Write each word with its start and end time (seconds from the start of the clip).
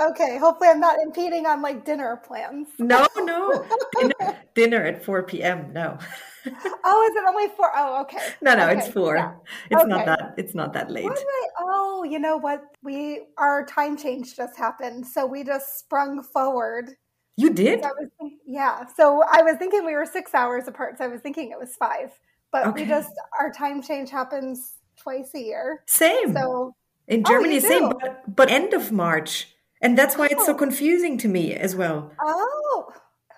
Okay, 0.00 0.38
hopefully 0.38 0.70
I'm 0.70 0.80
not 0.80 0.98
impeding 1.00 1.46
on 1.46 1.62
like 1.62 1.84
dinner 1.84 2.20
plans. 2.26 2.68
No, 2.78 3.06
no. 3.16 3.64
dinner, 3.98 4.38
dinner 4.54 4.84
at 4.84 5.04
4 5.04 5.22
p.m. 5.22 5.72
No. 5.72 5.98
oh, 6.84 7.08
is 7.10 7.16
it 7.16 7.24
only 7.28 7.48
four? 7.56 7.70
Oh, 7.74 8.02
okay. 8.02 8.18
No, 8.42 8.54
no, 8.54 8.68
okay. 8.68 8.78
it's 8.78 8.88
four. 8.88 9.16
Yeah. 9.16 9.34
It's 9.70 9.80
okay. 9.80 9.88
not 9.88 10.04
that 10.04 10.34
it's 10.36 10.54
not 10.54 10.72
that 10.74 10.90
late. 10.90 11.06
I, 11.10 11.46
oh, 11.60 12.04
you 12.04 12.18
know 12.18 12.36
what? 12.36 12.62
We 12.82 13.22
our 13.38 13.64
time 13.64 13.96
change 13.96 14.36
just 14.36 14.58
happened. 14.58 15.06
So 15.06 15.24
we 15.24 15.42
just 15.44 15.78
sprung 15.78 16.22
forward. 16.22 16.90
You 17.36 17.50
did? 17.50 17.82
So 17.82 17.90
thinking, 17.98 18.38
yeah. 18.46 18.84
So 18.94 19.22
I 19.22 19.42
was 19.42 19.56
thinking 19.58 19.86
we 19.86 19.94
were 19.94 20.06
six 20.06 20.34
hours 20.34 20.68
apart. 20.68 20.98
So 20.98 21.04
I 21.04 21.08
was 21.08 21.20
thinking 21.20 21.50
it 21.50 21.58
was 21.58 21.76
five. 21.76 22.10
But 22.52 22.66
okay. 22.66 22.82
we 22.82 22.88
just 22.88 23.10
our 23.40 23.50
time 23.50 23.80
change 23.80 24.10
happens 24.10 24.74
twice 24.96 25.30
a 25.34 25.40
year. 25.40 25.82
Same. 25.86 26.34
So 26.34 26.74
in 27.08 27.22
oh, 27.24 27.28
Germany, 27.28 27.56
oh, 27.56 27.60
same, 27.60 27.88
but, 28.00 28.36
but 28.36 28.50
end 28.50 28.74
of 28.74 28.92
March. 28.92 29.48
And 29.84 29.98
that's 29.98 30.16
why 30.16 30.28
oh. 30.30 30.32
it's 30.32 30.46
so 30.46 30.52
oh. 30.52 30.56
confusing 30.56 31.18
to 31.18 31.28
me 31.28 31.54
as 31.54 31.76
well. 31.76 32.10
Oh, 32.18 32.86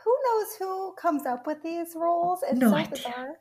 who 0.04 0.16
knows 0.24 0.46
who 0.58 0.94
comes 0.94 1.26
up 1.26 1.44
with 1.44 1.62
these 1.62 1.94
rules? 1.96 2.38
It's 2.48 2.58
no 2.58 2.70
so 2.70 2.76
idea. 2.76 2.90
bizarre. 2.92 3.34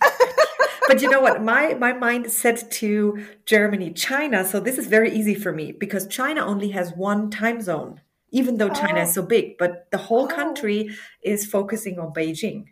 but 0.88 1.02
you 1.02 1.10
know 1.10 1.20
what? 1.20 1.42
My 1.42 1.74
my 1.74 1.92
mind 1.92 2.30
set 2.30 2.70
to 2.82 3.26
Germany, 3.46 3.92
China. 3.92 4.44
So 4.44 4.60
this 4.60 4.78
is 4.78 4.86
very 4.86 5.10
easy 5.12 5.34
for 5.34 5.52
me 5.52 5.72
because 5.72 6.06
China 6.06 6.46
only 6.46 6.70
has 6.70 6.92
one 6.92 7.30
time 7.30 7.60
zone, 7.60 8.00
even 8.30 8.58
though 8.58 8.70
China 8.70 9.00
oh. 9.00 9.02
is 9.02 9.12
so 9.12 9.22
big. 9.22 9.58
But 9.58 9.90
the 9.90 9.98
whole 9.98 10.24
oh. 10.24 10.34
country 10.34 10.90
is 11.22 11.44
focusing 11.44 11.98
on 11.98 12.12
Beijing. 12.14 12.66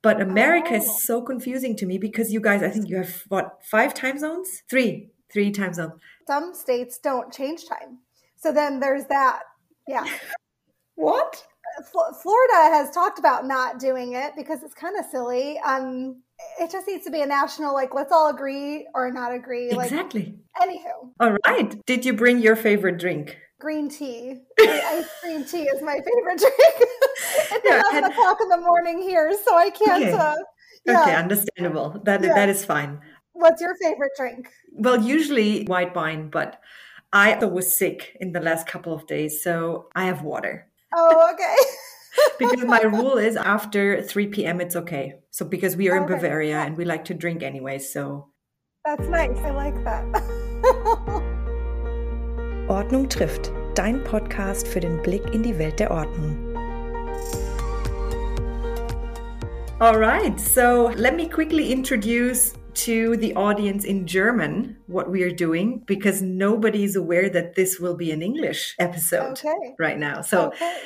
But 0.00 0.22
America 0.22 0.74
is 0.74 0.86
oh. 0.88 0.98
so 1.00 1.22
confusing 1.22 1.76
to 1.76 1.86
me 1.86 1.98
because 1.98 2.32
you 2.32 2.40
guys, 2.40 2.62
I 2.62 2.70
think 2.70 2.88
you 2.88 2.96
have 2.96 3.24
what 3.28 3.58
five 3.62 3.92
time 3.92 4.18
zones? 4.18 4.62
Three, 4.70 5.10
three 5.30 5.50
time 5.50 5.74
zones. 5.74 6.00
Some 6.26 6.54
states 6.54 6.98
don't 6.98 7.30
change 7.30 7.66
time. 7.66 7.98
So 8.38 8.52
then 8.52 8.80
there's 8.80 9.06
that. 9.06 9.42
Yeah. 9.86 10.04
what? 10.94 11.44
Florida 11.92 12.74
has 12.74 12.90
talked 12.90 13.18
about 13.18 13.46
not 13.46 13.78
doing 13.78 14.14
it 14.14 14.32
because 14.36 14.62
it's 14.62 14.74
kind 14.74 14.96
of 14.98 15.04
silly. 15.10 15.58
Um, 15.58 16.22
it 16.60 16.70
just 16.70 16.86
needs 16.86 17.04
to 17.04 17.10
be 17.10 17.22
a 17.22 17.26
national, 17.26 17.74
like, 17.74 17.94
let's 17.94 18.12
all 18.12 18.30
agree 18.30 18.86
or 18.94 19.10
not 19.12 19.32
agree. 19.32 19.70
Exactly. 19.70 20.36
Like, 20.58 20.68
anywho. 20.68 21.10
All 21.20 21.36
right. 21.46 21.74
Did 21.86 22.04
you 22.04 22.12
bring 22.14 22.38
your 22.38 22.56
favorite 22.56 22.98
drink? 22.98 23.36
Green 23.60 23.88
tea. 23.88 24.36
Ice 24.60 25.06
cream 25.20 25.44
tea 25.44 25.62
is 25.62 25.82
my 25.82 25.94
favorite 25.94 26.38
drink. 26.38 26.54
it's 26.70 27.64
yeah, 27.64 27.82
11 27.90 28.04
and... 28.04 28.12
o'clock 28.12 28.38
in 28.40 28.48
the 28.48 28.58
morning 28.58 29.02
here, 29.02 29.36
so 29.44 29.56
I 29.56 29.70
can't. 29.70 30.04
Okay, 30.04 30.12
uh, 30.12 30.34
yeah. 30.84 31.02
okay 31.02 31.14
understandable. 31.16 32.00
That 32.04 32.22
yeah. 32.22 32.34
that 32.34 32.48
is 32.48 32.64
fine. 32.64 33.00
What's 33.32 33.60
your 33.60 33.74
favorite 33.76 34.12
drink? 34.16 34.48
Well, 34.72 35.00
usually 35.00 35.64
white 35.64 35.94
wine, 35.94 36.30
but 36.30 36.60
I 37.12 37.42
was 37.42 37.76
sick 37.76 38.16
in 38.20 38.32
the 38.32 38.40
last 38.40 38.66
couple 38.66 38.92
of 38.92 39.06
days, 39.06 39.42
so 39.42 39.88
I 39.94 40.04
have 40.04 40.22
water. 40.22 40.68
Oh, 40.94 41.30
okay. 41.32 41.56
because 42.38 42.66
my 42.66 42.82
rule 42.82 43.16
is 43.16 43.34
after 43.36 44.02
3 44.02 44.26
p.m. 44.26 44.60
it's 44.60 44.76
okay. 44.76 45.14
So 45.30 45.46
because 45.46 45.74
we 45.74 45.88
are 45.88 45.96
okay. 45.96 46.12
in 46.12 46.20
Bavaria 46.20 46.58
and 46.58 46.76
we 46.76 46.84
like 46.84 47.06
to 47.06 47.14
drink 47.14 47.42
anyway, 47.42 47.78
so 47.78 48.28
That's 48.84 49.08
nice. 49.08 49.38
I 49.38 49.50
like 49.50 49.82
that. 49.84 50.04
Ordnung 52.68 53.08
trifft, 53.08 53.52
dein 53.74 54.04
Podcast 54.04 54.68
für 54.68 54.80
den 54.80 55.00
Blick 55.00 55.24
in 55.32 55.42
die 55.42 55.58
Welt 55.58 55.80
der 55.80 55.90
Ordnung. 55.90 56.36
All 59.80 59.98
right, 59.98 60.38
so 60.38 60.92
let 60.96 61.16
me 61.16 61.26
quickly 61.26 61.72
introduce 61.72 62.57
to 62.78 63.16
the 63.16 63.34
audience 63.34 63.84
in 63.84 64.06
German 64.06 64.76
what 64.86 65.10
we 65.10 65.22
are 65.22 65.34
doing 65.34 65.82
because 65.86 66.22
nobody's 66.22 66.96
aware 66.96 67.28
that 67.28 67.54
this 67.54 67.78
will 67.78 67.96
be 67.96 68.10
an 68.12 68.22
English 68.22 68.74
episode 68.78 69.32
okay. 69.32 69.74
right 69.78 69.98
now. 69.98 70.22
So 70.22 70.48
okay. 70.48 70.78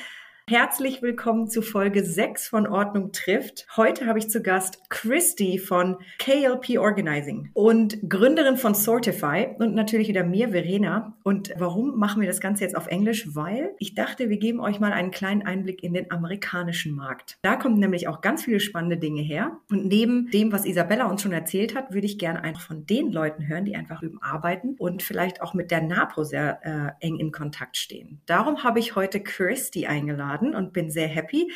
Herzlich 0.49 1.03
willkommen 1.03 1.47
zu 1.47 1.63
Folge 1.63 2.05
6 2.05 2.49
von 2.49 2.67
Ordnung 2.67 3.13
trifft. 3.13 3.65
Heute 3.77 4.07
habe 4.07 4.19
ich 4.19 4.29
zu 4.29 4.43
Gast 4.43 4.81
Christy 4.91 5.57
von 5.59 5.99
KLP 6.19 6.79
Organizing 6.79 7.51
und 7.55 7.99
Gründerin 8.09 8.57
von 8.57 8.75
Sortify 8.75 9.55
und 9.61 9.77
natürlich 9.77 10.09
wieder 10.09 10.25
mir, 10.25 10.49
Verena. 10.49 11.17
Und 11.23 11.55
warum 11.59 11.97
machen 11.97 12.21
wir 12.21 12.27
das 12.27 12.41
Ganze 12.41 12.65
jetzt 12.65 12.77
auf 12.77 12.89
Englisch? 12.89 13.29
Weil 13.35 13.71
ich 13.79 13.95
dachte, 13.95 14.31
wir 14.31 14.37
geben 14.37 14.59
euch 14.59 14.81
mal 14.81 14.93
einen 14.93 15.13
kleinen 15.13 15.43
Einblick 15.43 15.85
in 15.85 15.95
den 15.95 16.11
amerikanischen 16.11 16.97
Markt. 16.97 17.39
Da 17.43 17.55
kommen 17.55 17.79
nämlich 17.79 18.09
auch 18.09 18.21
ganz 18.21 18.43
viele 18.43 18.59
spannende 18.59 18.97
Dinge 18.97 19.23
her. 19.23 19.61
Und 19.71 19.87
neben 19.87 20.29
dem, 20.33 20.51
was 20.51 20.67
Isabella 20.67 21.07
uns 21.07 21.23
schon 21.23 21.33
erzählt 21.33 21.77
hat, 21.77 21.95
würde 21.95 22.07
ich 22.07 22.19
gerne 22.19 22.43
einfach 22.43 22.63
von 22.63 22.85
den 22.85 23.13
Leuten 23.13 23.47
hören, 23.47 23.65
die 23.65 23.77
einfach 23.77 24.01
drüben 24.01 24.21
arbeiten 24.21 24.75
und 24.77 25.05
vielleicht 25.05 25.41
auch 25.41 25.55
mit 25.55 25.71
der 25.71 25.83
NAPO 25.83 26.25
sehr 26.25 26.97
äh, 27.01 27.07
eng 27.07 27.19
in 27.21 27.31
Kontakt 27.31 27.77
stehen. 27.77 28.21
Darum 28.27 28.65
habe 28.65 28.81
ich 28.81 28.97
heute 28.97 29.21
Christy 29.21 29.87
eingeladen 29.87 30.32
eingeladen 30.33 30.55
und 30.55 30.73
bin 30.73 30.91
sehr 30.91 31.09
happy. 31.09 31.53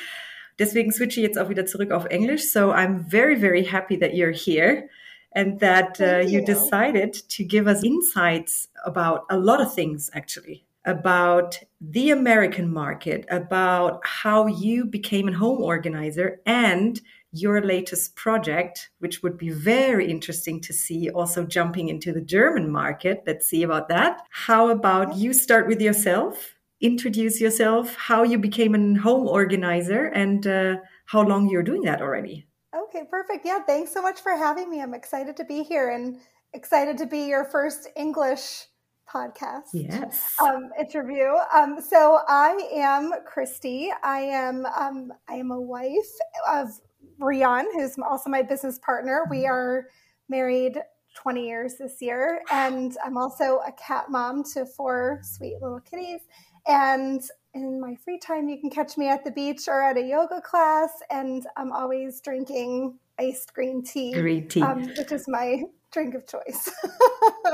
Deswegen 0.58 0.92
switche 0.92 1.20
ich 1.20 1.26
jetzt 1.26 1.38
auch 1.38 1.50
wieder 1.50 1.66
zurück 1.66 1.90
auf 1.90 2.06
Englisch. 2.06 2.50
So 2.50 2.72
I'm 2.72 3.04
very, 3.08 3.36
very 3.36 3.64
happy 3.64 3.98
that 3.98 4.14
you're 4.14 4.32
here 4.32 4.88
and 5.34 5.60
that 5.60 6.00
uh, 6.00 6.20
you. 6.20 6.40
you 6.40 6.44
decided 6.44 7.14
to 7.28 7.44
give 7.44 7.66
us 7.66 7.82
insights 7.82 8.68
about 8.84 9.24
a 9.28 9.36
lot 9.36 9.60
of 9.60 9.74
things, 9.74 10.10
actually 10.14 10.64
about 10.86 11.58
the 11.80 12.10
American 12.10 12.72
market, 12.72 13.26
about 13.28 14.00
how 14.06 14.46
you 14.46 14.84
became 14.84 15.28
a 15.28 15.32
home 15.32 15.60
organizer 15.60 16.40
and 16.46 17.00
your 17.32 17.60
latest 17.60 18.14
project, 18.14 18.88
which 19.00 19.20
would 19.22 19.36
be 19.36 19.50
very 19.50 20.08
interesting 20.08 20.60
to 20.60 20.72
see 20.72 21.10
also 21.10 21.44
jumping 21.44 21.88
into 21.88 22.12
the 22.12 22.20
German 22.20 22.70
market. 22.70 23.24
Let's 23.26 23.48
see 23.48 23.64
about 23.64 23.88
that. 23.88 24.22
How 24.30 24.68
about 24.70 25.16
you 25.16 25.34
start 25.34 25.66
with 25.66 25.80
yourself? 25.80 26.55
Introduce 26.80 27.40
yourself, 27.40 27.94
how 27.94 28.22
you 28.22 28.38
became 28.38 28.74
a 28.74 29.00
home 29.00 29.26
organizer, 29.26 30.06
and 30.06 30.46
uh, 30.46 30.76
how 31.06 31.22
long 31.22 31.48
you're 31.48 31.62
doing 31.62 31.82
that 31.82 32.02
already. 32.02 32.46
Okay, 32.74 33.04
perfect. 33.10 33.46
Yeah, 33.46 33.60
thanks 33.60 33.92
so 33.92 34.02
much 34.02 34.20
for 34.20 34.32
having 34.32 34.68
me. 34.70 34.82
I'm 34.82 34.94
excited 34.94 35.36
to 35.38 35.44
be 35.44 35.62
here 35.62 35.90
and 35.90 36.18
excited 36.52 36.98
to 36.98 37.06
be 37.06 37.26
your 37.26 37.44
first 37.44 37.88
English 37.96 38.66
podcast 39.12 39.68
yes 39.72 40.34
um, 40.42 40.70
interview 40.78 41.28
um, 41.54 41.78
so 41.80 42.18
i 42.26 42.58
am 42.74 43.12
kristy 43.24 43.90
i 44.02 44.18
am 44.18 44.66
um, 44.66 45.12
i 45.28 45.34
am 45.34 45.52
a 45.52 45.60
wife 45.60 45.94
of 46.50 46.68
rian 47.20 47.64
who's 47.72 47.96
also 47.98 48.28
my 48.28 48.42
business 48.42 48.78
partner 48.80 49.24
we 49.30 49.38
mm-hmm. 49.38 49.52
are 49.52 49.86
married 50.28 50.78
20 51.14 51.46
years 51.46 51.76
this 51.78 51.98
year 52.00 52.42
and 52.50 52.96
i'm 53.04 53.16
also 53.16 53.60
a 53.66 53.72
cat 53.72 54.06
mom 54.10 54.42
to 54.42 54.66
four 54.66 55.20
sweet 55.22 55.56
little 55.62 55.80
kitties 55.80 56.22
and 56.66 57.22
in 57.54 57.80
my 57.80 57.96
free 58.04 58.18
time, 58.18 58.48
you 58.48 58.58
can 58.58 58.70
catch 58.70 58.98
me 58.98 59.08
at 59.08 59.24
the 59.24 59.30
beach 59.30 59.68
or 59.68 59.82
at 59.82 59.96
a 59.96 60.02
yoga 60.02 60.40
class. 60.40 60.90
And 61.10 61.46
I'm 61.56 61.72
always 61.72 62.20
drinking 62.20 62.98
iced 63.18 63.54
green 63.54 63.82
tea, 63.82 64.12
green 64.12 64.48
tea. 64.48 64.62
Um, 64.62 64.82
which 64.98 65.12
is 65.12 65.26
my 65.26 65.62
drink 65.92 66.14
of 66.14 66.26
choice. 66.26 66.68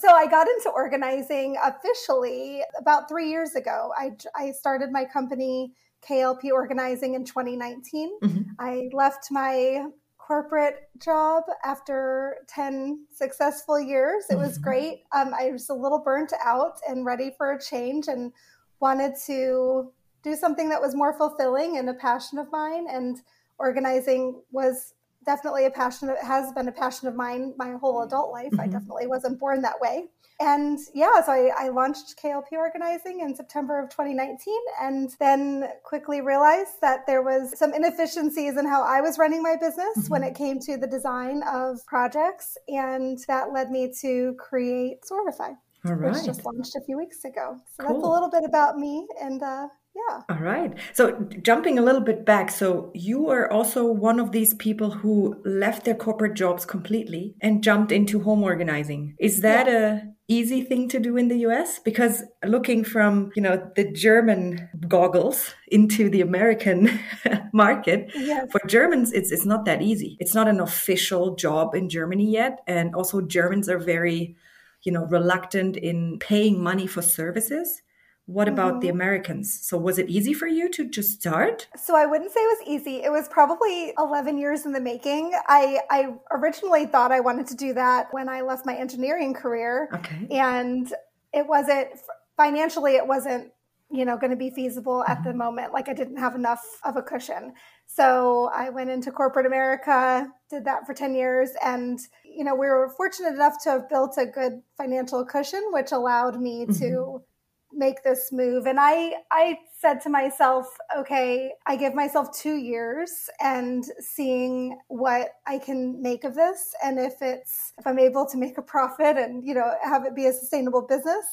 so 0.00 0.08
I 0.08 0.26
got 0.26 0.46
into 0.46 0.70
organizing 0.74 1.56
officially 1.62 2.62
about 2.78 3.08
three 3.08 3.28
years 3.28 3.54
ago. 3.54 3.92
I, 3.96 4.12
I 4.36 4.52
started 4.52 4.92
my 4.92 5.04
company, 5.04 5.72
KLP 6.08 6.52
Organizing, 6.52 7.14
in 7.14 7.24
2019. 7.24 8.20
Mm-hmm. 8.22 8.42
I 8.60 8.88
left 8.92 9.28
my 9.30 9.86
corporate 10.26 10.88
job 10.98 11.44
after 11.64 12.38
10 12.48 13.06
successful 13.14 13.78
years. 13.78 14.24
It 14.30 14.36
was 14.36 14.54
mm-hmm. 14.54 14.64
great. 14.64 15.02
Um, 15.14 15.32
I 15.38 15.50
was 15.50 15.68
a 15.68 15.74
little 15.74 16.00
burnt 16.00 16.32
out 16.44 16.78
and 16.88 17.04
ready 17.04 17.32
for 17.36 17.52
a 17.52 17.60
change 17.62 18.08
and 18.08 18.32
wanted 18.80 19.12
to 19.26 19.92
do 20.22 20.34
something 20.34 20.68
that 20.70 20.80
was 20.80 20.94
more 20.94 21.16
fulfilling 21.16 21.78
and 21.78 21.88
a 21.88 21.94
passion 21.94 22.38
of 22.38 22.50
mine. 22.50 22.86
And 22.90 23.18
organizing 23.58 24.42
was 24.50 24.94
definitely 25.26 25.66
a 25.66 25.70
passion, 25.70 26.08
it 26.08 26.24
has 26.24 26.52
been 26.52 26.68
a 26.68 26.72
passion 26.72 27.08
of 27.08 27.14
mine 27.14 27.54
my 27.58 27.72
whole 27.72 28.02
adult 28.02 28.30
life. 28.30 28.52
Mm-hmm. 28.52 28.60
I 28.60 28.66
definitely 28.68 29.06
wasn't 29.06 29.38
born 29.38 29.62
that 29.62 29.80
way 29.80 30.08
and 30.38 30.78
yeah, 30.92 31.22
so 31.22 31.32
I, 31.32 31.50
I, 31.56 31.68
launched 31.68 32.20
KLP 32.22 32.52
Organizing 32.52 33.20
in 33.20 33.34
September 33.34 33.80
of 33.80 33.88
2019 33.88 34.54
and 34.82 35.10
then 35.18 35.64
quickly 35.82 36.20
realized 36.20 36.80
that 36.82 37.06
there 37.06 37.22
was 37.22 37.58
some 37.58 37.72
inefficiencies 37.72 38.58
in 38.58 38.66
how 38.66 38.82
I 38.82 39.00
was 39.00 39.18
running 39.18 39.42
my 39.42 39.56
business 39.58 39.96
mm-hmm. 39.96 40.12
when 40.12 40.22
it 40.22 40.34
came 40.34 40.60
to 40.60 40.76
the 40.76 40.86
design 40.86 41.42
of 41.50 41.78
projects. 41.86 42.58
And 42.68 43.18
that 43.28 43.52
led 43.52 43.70
me 43.70 43.90
to 44.02 44.34
create 44.38 44.98
Sortifi. 45.10 45.56
All 45.86 45.94
right. 45.94 46.12
Which 46.12 46.24
just 46.24 46.44
launched 46.44 46.76
a 46.76 46.84
few 46.84 46.98
weeks 46.98 47.24
ago. 47.24 47.56
So 47.74 47.84
cool. 47.84 47.94
that's 47.94 48.04
a 48.04 48.10
little 48.10 48.30
bit 48.30 48.44
about 48.44 48.76
me 48.76 49.06
and 49.22 49.42
uh, 49.42 49.68
yeah. 49.96 50.20
All 50.28 50.42
right. 50.42 50.74
So 50.92 51.12
jumping 51.42 51.78
a 51.78 51.82
little 51.82 52.00
bit 52.00 52.26
back, 52.26 52.50
so 52.50 52.90
you 52.94 53.30
are 53.30 53.50
also 53.50 53.86
one 53.86 54.20
of 54.20 54.32
these 54.32 54.52
people 54.54 54.90
who 54.90 55.40
left 55.44 55.84
their 55.84 55.94
corporate 55.94 56.34
jobs 56.34 56.66
completely 56.66 57.34
and 57.40 57.62
jumped 57.62 57.92
into 57.92 58.20
home 58.20 58.42
organizing. 58.42 59.16
Is 59.18 59.40
that 59.40 59.66
yes. 59.66 60.02
a 60.02 60.12
easy 60.28 60.62
thing 60.62 60.88
to 60.88 61.00
do 61.00 61.16
in 61.16 61.28
the 61.28 61.38
US? 61.46 61.78
Because 61.78 62.24
looking 62.44 62.84
from, 62.84 63.30
you 63.34 63.42
know, 63.42 63.70
the 63.74 63.90
German 63.90 64.68
goggles 64.86 65.54
into 65.68 66.10
the 66.10 66.20
American 66.20 67.00
market, 67.52 68.10
yes. 68.14 68.50
for 68.52 68.60
Germans 68.66 69.12
it's 69.12 69.32
it's 69.32 69.46
not 69.46 69.64
that 69.64 69.80
easy. 69.80 70.18
It's 70.20 70.34
not 70.34 70.48
an 70.48 70.60
official 70.60 71.36
job 71.36 71.74
in 71.74 71.88
Germany 71.88 72.30
yet 72.30 72.60
and 72.66 72.94
also 72.94 73.22
Germans 73.22 73.68
are 73.70 73.78
very, 73.78 74.36
you 74.82 74.92
know, 74.92 75.06
reluctant 75.06 75.76
in 75.78 76.18
paying 76.18 76.62
money 76.62 76.86
for 76.86 77.00
services 77.00 77.80
What 78.26 78.48
about 78.48 78.72
mm-hmm. 78.72 78.80
the 78.80 78.88
Americans? 78.88 79.66
So, 79.66 79.78
was 79.78 79.98
it 79.98 80.08
easy 80.08 80.34
for 80.34 80.48
you 80.48 80.68
to 80.70 80.84
just 80.88 81.20
start? 81.20 81.68
So, 81.76 81.94
I 81.94 82.06
wouldn't 82.06 82.32
say 82.32 82.40
it 82.40 82.58
was 82.58 82.68
easy. 82.68 82.96
It 83.04 83.12
was 83.12 83.28
probably 83.28 83.92
11 83.98 84.36
years 84.36 84.66
in 84.66 84.72
the 84.72 84.80
making. 84.80 85.32
I, 85.46 85.78
I 85.90 86.14
originally 86.32 86.86
thought 86.86 87.12
I 87.12 87.20
wanted 87.20 87.46
to 87.48 87.54
do 87.54 87.72
that 87.74 88.08
when 88.12 88.28
I 88.28 88.40
left 88.40 88.66
my 88.66 88.74
engineering 88.74 89.32
career. 89.32 89.88
Okay. 89.94 90.26
And 90.32 90.92
it 91.32 91.46
wasn't 91.46 91.88
financially, 92.36 92.96
it 92.96 93.06
wasn't 93.06 93.52
you 93.90 94.04
know 94.04 94.16
going 94.16 94.30
to 94.30 94.36
be 94.36 94.50
feasible 94.50 95.04
at 95.06 95.22
the 95.22 95.28
mm-hmm. 95.28 95.38
moment 95.38 95.72
like 95.72 95.88
i 95.88 95.92
didn't 95.92 96.16
have 96.16 96.34
enough 96.34 96.80
of 96.84 96.96
a 96.96 97.02
cushion 97.02 97.52
so 97.86 98.50
i 98.52 98.68
went 98.68 98.90
into 98.90 99.12
corporate 99.12 99.46
america 99.46 100.28
did 100.50 100.64
that 100.64 100.84
for 100.84 100.92
10 100.92 101.14
years 101.14 101.50
and 101.64 102.00
you 102.24 102.42
know 102.42 102.52
we 102.54 102.66
were 102.66 102.92
fortunate 102.96 103.32
enough 103.32 103.62
to 103.62 103.70
have 103.70 103.88
built 103.88 104.18
a 104.18 104.26
good 104.26 104.60
financial 104.76 105.24
cushion 105.24 105.62
which 105.70 105.92
allowed 105.92 106.40
me 106.40 106.66
mm-hmm. 106.66 106.72
to 106.80 107.22
make 107.72 108.02
this 108.02 108.30
move. 108.32 108.66
And 108.66 108.78
i 108.80 109.12
i 109.30 109.58
said 109.78 110.00
to 110.00 110.08
myself 110.08 110.66
okay 110.98 111.52
i 111.66 111.76
give 111.76 111.94
myself 111.94 112.36
2 112.36 112.56
years 112.56 113.28
and 113.40 113.84
seeing 114.00 114.78
what 114.88 115.30
i 115.46 115.58
can 115.58 116.00
make 116.00 116.24
of 116.24 116.34
this. 116.34 116.74
And 116.82 116.98
if 116.98 117.14
it's 117.20 117.72
if 117.78 117.86
i'm 117.86 117.98
able 117.98 118.26
to 118.26 118.38
make 118.38 118.58
a 118.58 118.62
profit 118.62 119.16
and 119.16 119.46
you 119.46 119.54
know 119.54 119.74
have 119.82 120.04
it 120.04 120.14
be 120.14 120.26
a 120.26 120.32
sustainable 120.32 120.82
business 120.82 121.24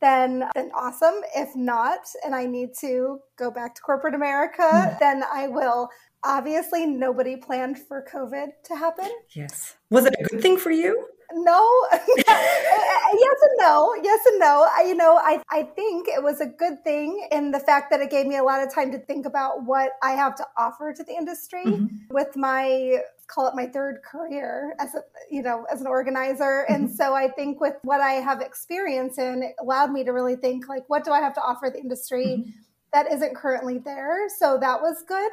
then 0.00 0.44
then 0.54 0.70
awesome. 0.74 1.14
If 1.34 1.54
not 1.54 2.00
and 2.24 2.34
i 2.34 2.44
need 2.46 2.70
to 2.80 3.20
go 3.38 3.50
back 3.50 3.74
to 3.76 3.82
corporate 3.82 4.14
america 4.14 4.62
mm. 4.62 4.98
then 4.98 5.22
i 5.32 5.48
will. 5.48 5.88
Obviously 6.24 6.86
nobody 6.86 7.36
planned 7.36 7.78
for 7.78 8.04
covid 8.12 8.48
to 8.64 8.76
happen. 8.76 9.10
Yes. 9.34 9.76
Was 9.90 10.06
it 10.06 10.14
a 10.18 10.24
good 10.24 10.40
thing 10.40 10.56
for 10.56 10.70
you 10.70 11.06
no 11.34 11.86
yes 11.92 13.38
and 13.42 13.56
no 13.58 13.94
yes 14.02 14.20
and 14.26 14.38
no 14.38 14.68
I, 14.76 14.84
you 14.86 14.94
know 14.94 15.16
I, 15.16 15.42
I 15.50 15.62
think 15.62 16.08
it 16.08 16.22
was 16.22 16.40
a 16.40 16.46
good 16.46 16.82
thing 16.84 17.28
in 17.30 17.50
the 17.50 17.60
fact 17.60 17.90
that 17.90 18.00
it 18.00 18.10
gave 18.10 18.26
me 18.26 18.36
a 18.36 18.42
lot 18.42 18.62
of 18.62 18.72
time 18.72 18.90
to 18.92 18.98
think 18.98 19.26
about 19.26 19.64
what 19.64 19.92
i 20.02 20.12
have 20.12 20.34
to 20.36 20.46
offer 20.56 20.92
to 20.92 21.04
the 21.04 21.12
industry 21.12 21.64
mm-hmm. 21.64 21.86
with 22.10 22.36
my 22.36 22.98
call 23.26 23.46
it 23.46 23.54
my 23.54 23.66
third 23.66 24.00
career 24.02 24.74
as 24.78 24.94
a 24.94 25.00
you 25.30 25.42
know 25.42 25.66
as 25.72 25.80
an 25.80 25.86
organizer 25.86 26.64
mm-hmm. 26.68 26.74
and 26.74 26.90
so 26.90 27.14
i 27.14 27.28
think 27.28 27.60
with 27.60 27.74
what 27.82 28.00
i 28.00 28.12
have 28.12 28.40
experience 28.40 29.18
in 29.18 29.42
it 29.42 29.54
allowed 29.60 29.90
me 29.90 30.04
to 30.04 30.12
really 30.12 30.36
think 30.36 30.68
like 30.68 30.82
what 30.88 31.04
do 31.04 31.12
i 31.12 31.20
have 31.20 31.34
to 31.34 31.42
offer 31.42 31.70
the 31.70 31.78
industry 31.78 32.26
mm-hmm. 32.26 32.50
that 32.92 33.10
isn't 33.10 33.34
currently 33.34 33.78
there 33.78 34.28
so 34.38 34.58
that 34.60 34.80
was 34.80 35.02
good 35.06 35.30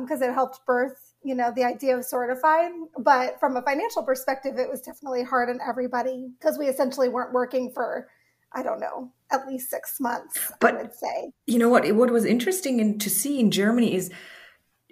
because 0.00 0.22
um, 0.22 0.30
it 0.30 0.34
helped 0.34 0.64
birth 0.66 1.12
you 1.24 1.34
know, 1.34 1.52
the 1.54 1.64
idea 1.64 1.96
of 1.96 2.04
Sortified. 2.04 2.70
But 2.98 3.38
from 3.40 3.56
a 3.56 3.62
financial 3.62 4.02
perspective, 4.02 4.58
it 4.58 4.68
was 4.68 4.80
definitely 4.80 5.22
hard 5.22 5.48
on 5.48 5.60
everybody 5.66 6.30
because 6.38 6.58
we 6.58 6.66
essentially 6.66 7.08
weren't 7.08 7.32
working 7.32 7.70
for, 7.72 8.08
I 8.52 8.62
don't 8.62 8.80
know, 8.80 9.12
at 9.30 9.46
least 9.46 9.70
six 9.70 10.00
months, 10.00 10.52
but, 10.60 10.74
I 10.74 10.82
would 10.82 10.94
say. 10.94 11.32
You 11.46 11.58
know 11.58 11.68
what? 11.68 11.90
What 11.94 12.10
was 12.10 12.24
interesting 12.24 12.80
in, 12.80 12.98
to 12.98 13.10
see 13.10 13.40
in 13.40 13.50
Germany 13.50 13.94
is, 13.94 14.10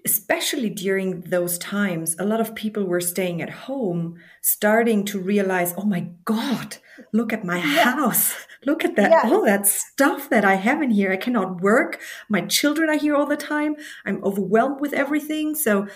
especially 0.04 0.70
during 0.70 1.20
those 1.22 1.58
times, 1.58 2.16
a 2.18 2.24
lot 2.24 2.40
of 2.40 2.54
people 2.54 2.84
were 2.84 3.00
staying 3.00 3.42
at 3.42 3.50
home, 3.50 4.18
starting 4.40 5.04
to 5.06 5.20
realize, 5.20 5.74
oh 5.76 5.84
my 5.84 6.08
God, 6.24 6.76
look 7.12 7.32
at 7.32 7.44
my 7.44 7.58
yes. 7.58 7.84
house. 7.84 8.34
Look 8.66 8.84
at 8.84 8.94
that, 8.96 9.10
yes. 9.10 9.24
all 9.24 9.42
that 9.46 9.66
stuff 9.66 10.28
that 10.28 10.44
I 10.44 10.56
have 10.56 10.82
in 10.82 10.90
here. 10.90 11.10
I 11.10 11.16
cannot 11.16 11.62
work. 11.62 11.98
My 12.28 12.42
children 12.42 12.90
are 12.90 12.98
here 12.98 13.16
all 13.16 13.24
the 13.24 13.34
time. 13.34 13.74
I'm 14.04 14.22
overwhelmed 14.22 14.82
with 14.82 14.92
everything. 14.92 15.54
So 15.54 15.88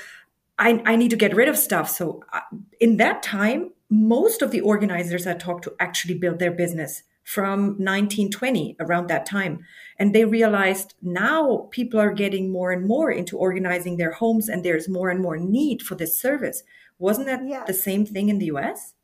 I, 0.58 0.82
I 0.86 0.96
need 0.96 1.10
to 1.10 1.16
get 1.16 1.36
rid 1.36 1.50
of 1.50 1.58
stuff. 1.58 1.90
So 1.90 2.22
uh, 2.32 2.40
in 2.80 2.96
that 2.96 3.22
time, 3.22 3.72
most 3.90 4.40
of 4.40 4.50
the 4.50 4.62
organizers 4.62 5.26
I 5.26 5.34
talked 5.34 5.64
to 5.64 5.74
actually 5.78 6.14
built 6.14 6.38
their 6.38 6.52
business 6.52 7.02
from 7.24 7.60
1920 7.78 8.76
around 8.78 9.08
that 9.08 9.26
time. 9.26 9.64
And 9.98 10.14
they 10.14 10.24
realized 10.24 10.94
now 11.02 11.68
people 11.70 11.98
are 11.98 12.12
getting 12.12 12.52
more 12.52 12.70
and 12.70 12.86
more 12.86 13.10
into 13.10 13.38
organizing 13.38 13.96
their 13.96 14.12
homes 14.12 14.48
and 14.48 14.64
there's 14.64 14.88
more 14.88 15.08
and 15.08 15.20
more 15.20 15.38
need 15.38 15.82
for 15.82 15.94
this 15.94 16.20
service. 16.20 16.62
Wasn't 16.98 17.26
that 17.26 17.40
yes. 17.46 17.66
the 17.66 17.74
same 17.74 18.04
thing 18.06 18.28
in 18.28 18.38
the 18.38 18.46
US? 18.46 18.94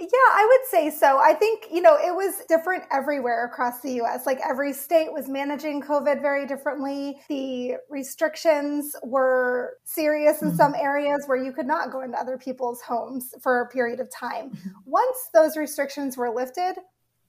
Yeah, 0.00 0.06
I 0.08 0.46
would 0.48 0.66
say 0.70 0.90
so. 0.90 1.18
I 1.18 1.34
think, 1.34 1.66
you 1.70 1.82
know, 1.82 1.94
it 1.94 2.14
was 2.14 2.42
different 2.48 2.84
everywhere 2.90 3.44
across 3.44 3.80
the 3.80 4.00
US. 4.00 4.24
Like 4.24 4.40
every 4.48 4.72
state 4.72 5.12
was 5.12 5.28
managing 5.28 5.82
COVID 5.82 6.22
very 6.22 6.46
differently. 6.46 7.20
The 7.28 7.74
restrictions 7.90 8.96
were 9.02 9.76
serious 9.84 10.40
in 10.40 10.48
mm-hmm. 10.48 10.56
some 10.56 10.74
areas 10.74 11.24
where 11.26 11.36
you 11.36 11.52
could 11.52 11.66
not 11.66 11.92
go 11.92 12.00
into 12.00 12.18
other 12.18 12.38
people's 12.38 12.80
homes 12.80 13.34
for 13.42 13.60
a 13.60 13.68
period 13.68 14.00
of 14.00 14.10
time. 14.10 14.50
Mm-hmm. 14.50 14.68
Once 14.86 15.28
those 15.34 15.58
restrictions 15.58 16.16
were 16.16 16.34
lifted, 16.34 16.76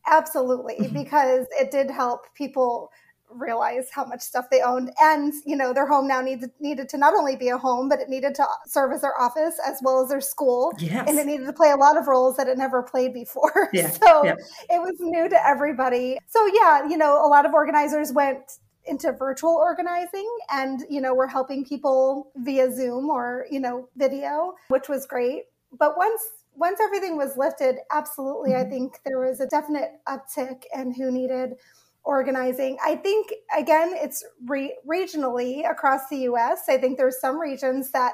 absolutely, 0.07 0.75
mm-hmm. 0.75 0.93
because 0.93 1.47
it 1.59 1.71
did 1.71 1.89
help 1.89 2.25
people 2.35 2.91
realize 3.33 3.89
how 3.91 4.05
much 4.05 4.21
stuff 4.21 4.45
they 4.51 4.61
owned 4.61 4.91
and 4.99 5.33
you 5.45 5.55
know 5.55 5.73
their 5.73 5.87
home 5.87 6.07
now 6.07 6.21
needed 6.21 6.51
needed 6.59 6.89
to 6.89 6.97
not 6.97 7.13
only 7.13 7.35
be 7.35 7.49
a 7.49 7.57
home 7.57 7.87
but 7.87 7.99
it 7.99 8.09
needed 8.09 8.35
to 8.35 8.45
serve 8.65 8.91
as 8.91 9.01
their 9.01 9.19
office 9.19 9.59
as 9.65 9.79
well 9.81 10.03
as 10.03 10.09
their 10.09 10.21
school 10.21 10.73
yes. 10.79 11.07
and 11.07 11.17
it 11.17 11.25
needed 11.25 11.45
to 11.45 11.53
play 11.53 11.71
a 11.71 11.75
lot 11.75 11.97
of 11.97 12.07
roles 12.07 12.35
that 12.37 12.47
it 12.47 12.57
never 12.57 12.83
played 12.83 13.13
before 13.13 13.69
yeah. 13.73 13.89
so 13.89 14.23
yeah. 14.23 14.35
it 14.69 14.81
was 14.81 14.95
new 14.99 15.29
to 15.29 15.47
everybody 15.47 16.17
so 16.27 16.45
yeah 16.53 16.87
you 16.87 16.97
know 16.97 17.25
a 17.25 17.27
lot 17.27 17.45
of 17.45 17.53
organizers 17.53 18.11
went 18.11 18.59
into 18.85 19.11
virtual 19.11 19.55
organizing 19.55 20.27
and 20.51 20.81
you 20.89 20.99
know 20.99 21.13
we're 21.13 21.27
helping 21.27 21.63
people 21.63 22.31
via 22.37 22.71
zoom 22.71 23.09
or 23.09 23.45
you 23.49 23.59
know 23.59 23.87
video 23.95 24.53
which 24.69 24.89
was 24.89 25.05
great 25.05 25.43
but 25.77 25.95
once 25.97 26.21
once 26.55 26.79
everything 26.79 27.17
was 27.17 27.37
lifted 27.37 27.75
absolutely 27.91 28.51
mm-hmm. 28.51 28.67
i 28.67 28.69
think 28.69 28.99
there 29.05 29.19
was 29.19 29.39
a 29.39 29.47
definite 29.47 29.91
uptick 30.07 30.63
in 30.75 30.93
who 30.93 31.11
needed 31.11 31.55
organizing. 32.03 32.77
I 32.83 32.95
think, 32.95 33.33
again, 33.57 33.91
it's 33.93 34.23
re- 34.47 34.77
regionally 34.87 35.69
across 35.69 36.09
the 36.09 36.17
US. 36.29 36.63
I 36.67 36.77
think 36.77 36.97
there's 36.97 37.19
some 37.19 37.39
regions 37.39 37.91
that 37.91 38.13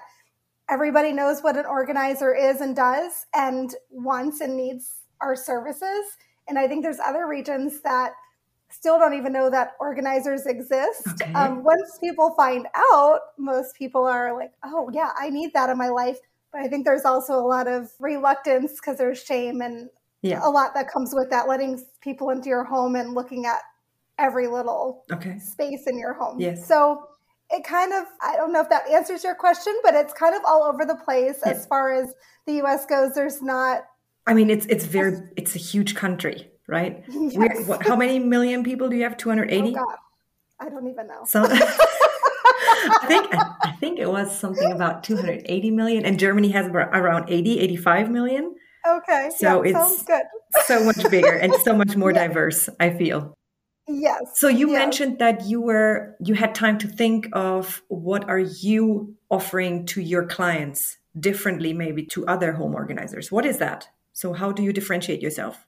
everybody 0.69 1.13
knows 1.13 1.41
what 1.41 1.57
an 1.57 1.65
organizer 1.65 2.35
is 2.35 2.61
and 2.61 2.75
does 2.75 3.25
and 3.33 3.73
wants 3.89 4.41
and 4.41 4.57
needs 4.57 5.01
our 5.21 5.35
services. 5.35 6.05
And 6.47 6.59
I 6.59 6.67
think 6.67 6.83
there's 6.83 6.99
other 6.99 7.27
regions 7.27 7.81
that 7.81 8.11
still 8.69 8.99
don't 8.99 9.13
even 9.13 9.31
know 9.31 9.49
that 9.49 9.71
organizers 9.79 10.45
exist. 10.45 11.07
Okay. 11.21 11.31
Um, 11.33 11.63
once 11.63 11.97
people 12.01 12.33
find 12.35 12.67
out, 12.75 13.19
most 13.37 13.75
people 13.75 14.03
are 14.03 14.33
like, 14.37 14.51
oh, 14.63 14.89
yeah, 14.93 15.11
I 15.17 15.29
need 15.29 15.53
that 15.53 15.69
in 15.69 15.77
my 15.77 15.87
life. 15.87 16.19
I 16.57 16.67
think 16.67 16.85
there's 16.85 17.05
also 17.05 17.33
a 17.33 17.45
lot 17.45 17.67
of 17.67 17.91
reluctance 17.99 18.73
because 18.73 18.97
there's 18.97 19.21
shame 19.21 19.61
and 19.61 19.89
yeah. 20.21 20.39
a 20.43 20.49
lot 20.49 20.73
that 20.73 20.91
comes 20.91 21.13
with 21.13 21.29
that, 21.29 21.47
letting 21.47 21.83
people 22.01 22.29
into 22.29 22.49
your 22.49 22.63
home 22.63 22.95
and 22.95 23.13
looking 23.13 23.45
at 23.45 23.59
every 24.17 24.47
little 24.47 25.05
okay. 25.11 25.37
space 25.39 25.87
in 25.87 25.97
your 25.97 26.13
home. 26.13 26.39
Yes. 26.39 26.67
So 26.67 27.07
it 27.51 27.63
kind 27.63 27.93
of, 27.93 28.05
I 28.21 28.35
don't 28.35 28.51
know 28.51 28.61
if 28.61 28.69
that 28.69 28.89
answers 28.89 29.23
your 29.23 29.35
question, 29.35 29.73
but 29.83 29.93
it's 29.93 30.13
kind 30.13 30.35
of 30.35 30.41
all 30.45 30.63
over 30.63 30.85
the 30.85 30.95
place 30.95 31.41
as 31.43 31.65
far 31.65 31.93
as 31.93 32.13
the 32.45 32.61
US 32.63 32.85
goes. 32.85 33.13
There's 33.13 33.41
not. 33.41 33.85
I 34.25 34.33
mean, 34.33 34.49
it's, 34.49 34.65
it's 34.65 34.85
very, 34.85 35.17
it's 35.37 35.55
a 35.55 35.59
huge 35.59 35.95
country, 35.95 36.49
right? 36.67 37.03
Yes. 37.09 37.67
What, 37.67 37.85
how 37.85 37.95
many 37.95 38.19
million 38.19 38.63
people 38.63 38.89
do 38.89 38.97
you 38.97 39.03
have? 39.03 39.17
280? 39.17 39.69
Oh 39.69 39.85
God. 39.85 39.97
I 40.59 40.69
don't 40.69 40.87
even 40.87 41.07
know. 41.07 41.23
So, 41.25 41.43
I 42.59 43.05
think 43.07 43.27
I 43.33 43.71
think 43.79 43.99
it 43.99 44.09
was 44.09 44.37
something 44.37 44.71
about 44.71 45.03
280 45.03 45.71
million, 45.71 46.05
and 46.05 46.19
Germany 46.19 46.49
has 46.49 46.67
around 46.67 47.29
80, 47.29 47.59
85 47.59 48.09
million. 48.09 48.55
Okay. 48.87 49.29
So 49.35 49.63
yeah, 49.63 49.73
it's 49.75 50.05
so 50.65 50.83
much 50.83 51.09
bigger 51.09 51.33
and 51.33 51.53
so 51.63 51.75
much 51.75 51.95
more 51.95 52.11
yeah. 52.11 52.27
diverse, 52.27 52.69
I 52.79 52.91
feel. 52.91 53.33
Yes. 53.87 54.21
So 54.35 54.47
you 54.47 54.71
yes. 54.71 54.79
mentioned 54.79 55.19
that 55.19 55.45
you 55.45 55.61
were 55.61 56.15
you 56.19 56.33
had 56.33 56.55
time 56.55 56.77
to 56.79 56.87
think 56.87 57.27
of 57.33 57.81
what 57.87 58.27
are 58.29 58.39
you 58.39 59.15
offering 59.29 59.85
to 59.87 60.01
your 60.01 60.25
clients 60.25 60.97
differently 61.19 61.73
maybe 61.73 62.05
to 62.05 62.25
other 62.27 62.53
home 62.53 62.75
organizers. 62.75 63.31
What 63.31 63.45
is 63.45 63.57
that? 63.57 63.89
So 64.13 64.33
how 64.33 64.51
do 64.51 64.63
you 64.63 64.73
differentiate 64.73 65.21
yourself? 65.21 65.66